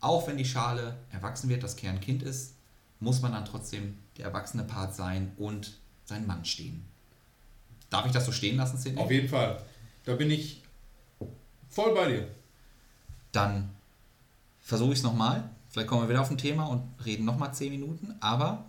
auch 0.00 0.28
wenn 0.28 0.36
die 0.36 0.44
Schale 0.44 0.96
erwachsen 1.10 1.48
wird, 1.48 1.62
das 1.62 1.76
Kernkind 1.76 2.22
ist, 2.22 2.54
muss 3.00 3.20
man 3.20 3.32
dann 3.32 3.44
trotzdem 3.44 3.98
der 4.16 4.26
erwachsene 4.26 4.62
Part 4.62 4.94
sein 4.94 5.32
und 5.36 5.72
sein 6.04 6.26
Mann 6.26 6.44
stehen. 6.44 6.84
Darf 7.90 8.06
ich 8.06 8.12
das 8.12 8.26
so 8.26 8.32
stehen 8.32 8.56
lassen, 8.56 8.78
Sidney? 8.78 9.00
Auf 9.00 9.10
jeden 9.10 9.28
Fall. 9.28 9.60
Da 10.04 10.14
bin 10.14 10.30
ich 10.30 10.62
voll 11.68 11.94
bei 11.94 12.08
dir. 12.08 12.28
Dann 13.32 13.73
versuche 14.64 14.92
ich 14.92 14.98
es 14.98 15.04
nochmal. 15.04 15.48
Vielleicht 15.68 15.88
kommen 15.88 16.02
wir 16.02 16.08
wieder 16.08 16.22
auf 16.22 16.30
ein 16.30 16.38
Thema 16.38 16.64
und 16.64 16.82
reden 17.04 17.24
nochmal 17.24 17.54
zehn 17.54 17.70
Minuten. 17.70 18.14
Aber 18.20 18.64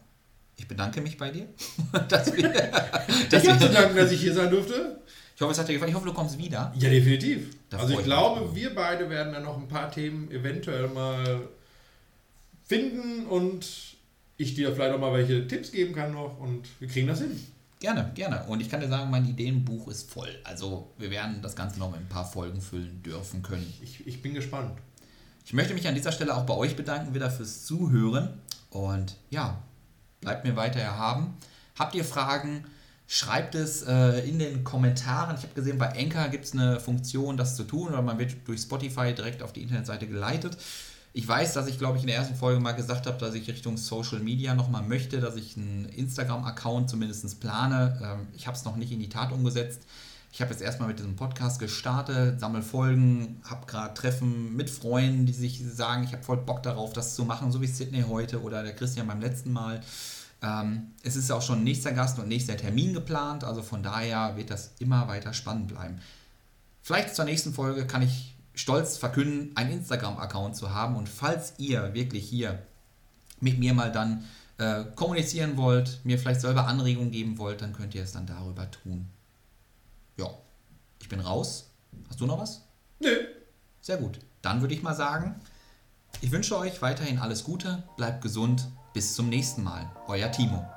ich 0.57 0.67
bedanke 0.67 1.01
mich 1.01 1.17
bei 1.17 1.31
dir. 1.31 1.47
dass 2.09 2.35
wir, 2.35 2.49
dass 3.29 3.43
ich 3.43 3.49
habe 3.49 3.59
zu 3.59 3.69
danken, 3.69 3.95
dass 3.95 4.11
ich 4.11 4.21
hier 4.21 4.33
sein 4.33 4.51
durfte. 4.51 5.01
Ich 5.35 5.41
hoffe, 5.41 5.51
es 5.51 5.59
hat 5.59 5.67
dir 5.67 5.73
gefallen. 5.73 5.89
Ich 5.89 5.95
hoffe, 5.95 6.07
du 6.07 6.13
kommst 6.13 6.37
wieder. 6.37 6.73
Ja, 6.77 6.89
definitiv. 6.89 7.55
Da 7.69 7.77
also 7.77 7.97
ich 7.97 8.05
glaube, 8.05 8.55
wir 8.55 8.75
beide 8.75 9.09
werden 9.09 9.33
dann 9.33 9.43
noch 9.43 9.57
ein 9.57 9.67
paar 9.67 9.91
Themen 9.91 10.29
eventuell 10.31 10.87
mal 10.87 11.47
finden 12.63 13.25
und 13.27 13.65
ich 14.37 14.55
dir 14.55 14.73
vielleicht 14.73 14.93
auch 14.93 14.99
mal 14.99 15.13
welche 15.13 15.47
Tipps 15.47 15.71
geben 15.71 15.93
kann 15.93 16.13
noch 16.13 16.39
und 16.39 16.67
wir 16.79 16.87
kriegen 16.87 17.07
das 17.07 17.19
hin. 17.19 17.39
Gerne, 17.79 18.11
gerne. 18.15 18.45
Und 18.47 18.61
ich 18.61 18.69
kann 18.69 18.79
dir 18.79 18.87
sagen, 18.87 19.11
mein 19.11 19.25
Ideenbuch 19.25 19.89
ist 19.89 20.09
voll. 20.09 20.29
Also 20.43 20.91
wir 20.97 21.11
werden 21.11 21.41
das 21.41 21.55
Ganze 21.55 21.79
noch 21.79 21.91
mit 21.91 21.99
ein 21.99 22.09
paar 22.09 22.25
Folgen 22.25 22.61
füllen 22.61 23.03
dürfen 23.03 23.43
können. 23.43 23.71
Ich, 23.83 24.07
ich 24.07 24.21
bin 24.21 24.33
gespannt. 24.33 24.71
Ich 25.45 25.53
möchte 25.53 25.75
mich 25.75 25.87
an 25.87 25.93
dieser 25.93 26.11
Stelle 26.11 26.35
auch 26.35 26.47
bei 26.47 26.55
euch 26.55 26.75
bedanken 26.75 27.13
wieder 27.13 27.29
fürs 27.29 27.65
Zuhören. 27.65 28.41
Und 28.71 29.15
ja, 29.29 29.61
bleibt 30.19 30.43
mir 30.43 30.55
weiter 30.55 30.79
erhaben. 30.79 31.37
Habt 31.77 31.93
ihr 31.93 32.03
Fragen? 32.03 32.65
Schreibt 33.07 33.53
es 33.53 33.83
äh, 33.83 34.27
in 34.27 34.39
den 34.39 34.63
Kommentaren. 34.63 35.35
Ich 35.37 35.43
habe 35.43 35.53
gesehen, 35.53 35.77
bei 35.77 35.95
Anchor 35.95 36.29
gibt 36.29 36.45
es 36.45 36.53
eine 36.53 36.79
Funktion, 36.79 37.37
das 37.37 37.55
zu 37.55 37.63
tun, 37.63 37.89
oder 37.89 38.01
man 38.01 38.17
wird 38.17 38.35
durch 38.45 38.61
Spotify 38.61 39.13
direkt 39.13 39.43
auf 39.43 39.53
die 39.53 39.61
Internetseite 39.61 40.07
geleitet. 40.07 40.57
Ich 41.13 41.27
weiß, 41.27 41.53
dass 41.53 41.67
ich, 41.67 41.77
glaube 41.77 41.97
ich, 41.97 42.03
in 42.03 42.07
der 42.07 42.17
ersten 42.17 42.35
Folge 42.35 42.59
mal 42.59 42.71
gesagt 42.71 43.05
habe, 43.05 43.19
dass 43.19 43.35
ich 43.35 43.47
Richtung 43.47 43.77
Social 43.77 44.21
Media 44.21 44.55
nochmal 44.55 44.81
möchte, 44.81 45.19
dass 45.19 45.35
ich 45.35 45.55
einen 45.55 45.85
Instagram-Account 45.85 46.89
zumindest 46.89 47.39
plane. 47.39 47.99
Ähm, 48.03 48.27
ich 48.35 48.47
habe 48.47 48.57
es 48.57 48.65
noch 48.65 48.77
nicht 48.77 48.91
in 48.91 48.99
die 48.99 49.09
Tat 49.09 49.31
umgesetzt. 49.31 49.83
Ich 50.35 50.41
habe 50.41 50.51
jetzt 50.51 50.61
erstmal 50.61 50.89
mit 50.89 50.99
diesem 50.99 51.15
Podcast 51.15 51.59
gestartet, 51.59 52.41
sammle 52.41 52.61
Folgen, 52.61 53.41
habe 53.45 53.65
gerade 53.67 53.93
Treffen 53.93 54.53
mit 54.53 54.69
Freunden, 54.69 55.25
die 55.25 55.31
sich 55.31 55.63
sagen, 55.65 56.03
ich 56.03 56.11
habe 56.11 56.23
voll 56.23 56.35
Bock 56.35 56.61
darauf, 56.61 56.91
das 56.91 57.15
zu 57.15 57.23
machen, 57.23 57.53
so 57.53 57.61
wie 57.61 57.67
Sydney 57.67 58.01
heute 58.01 58.41
oder 58.41 58.61
der 58.61 58.75
Christian 58.75 59.07
beim 59.07 59.21
letzten 59.21 59.53
Mal. 59.53 59.79
Ähm, 60.41 60.87
es 61.03 61.15
ist 61.15 61.31
auch 61.31 61.41
schon 61.41 61.63
nächster 61.63 61.93
Gast 61.93 62.19
und 62.19 62.27
nächster 62.27 62.57
Termin 62.57 62.93
geplant, 62.93 63.45
also 63.45 63.61
von 63.61 63.81
daher 63.81 64.35
wird 64.35 64.49
das 64.49 64.73
immer 64.79 65.07
weiter 65.07 65.31
spannend 65.31 65.69
bleiben. 65.69 66.01
Vielleicht 66.81 67.15
zur 67.15 67.23
nächsten 67.23 67.53
Folge 67.53 67.87
kann 67.87 68.01
ich 68.01 68.35
stolz 68.55 68.97
verkünden, 68.97 69.55
einen 69.55 69.71
Instagram-Account 69.71 70.57
zu 70.57 70.73
haben. 70.73 70.97
Und 70.97 71.07
falls 71.07 71.53
ihr 71.59 71.93
wirklich 71.93 72.27
hier 72.27 72.59
mit 73.39 73.57
mir 73.57 73.73
mal 73.73 73.89
dann 73.89 74.25
äh, 74.57 74.83
kommunizieren 74.95 75.55
wollt, 75.55 76.01
mir 76.03 76.19
vielleicht 76.19 76.41
selber 76.41 76.67
Anregungen 76.67 77.11
geben 77.11 77.37
wollt, 77.37 77.61
dann 77.61 77.71
könnt 77.71 77.95
ihr 77.95 78.03
es 78.03 78.11
dann 78.11 78.25
darüber 78.25 78.69
tun. 78.69 79.07
Ich 81.05 81.09
bin 81.09 81.19
raus. 81.19 81.69
Hast 82.09 82.19
du 82.19 82.25
noch 82.25 82.39
was? 82.39 82.63
Nö. 82.99 83.15
Sehr 83.79 83.97
gut. 83.97 84.17
Dann 84.41 84.61
würde 84.61 84.73
ich 84.73 84.81
mal 84.81 84.95
sagen, 84.95 85.39
ich 86.21 86.31
wünsche 86.31 86.57
euch 86.57 86.81
weiterhin 86.81 87.19
alles 87.19 87.43
Gute, 87.43 87.83
bleibt 87.95 88.23
gesund, 88.23 88.67
bis 88.91 89.13
zum 89.13 89.29
nächsten 89.29 89.63
Mal. 89.63 89.87
Euer 90.07 90.31
Timo. 90.31 90.67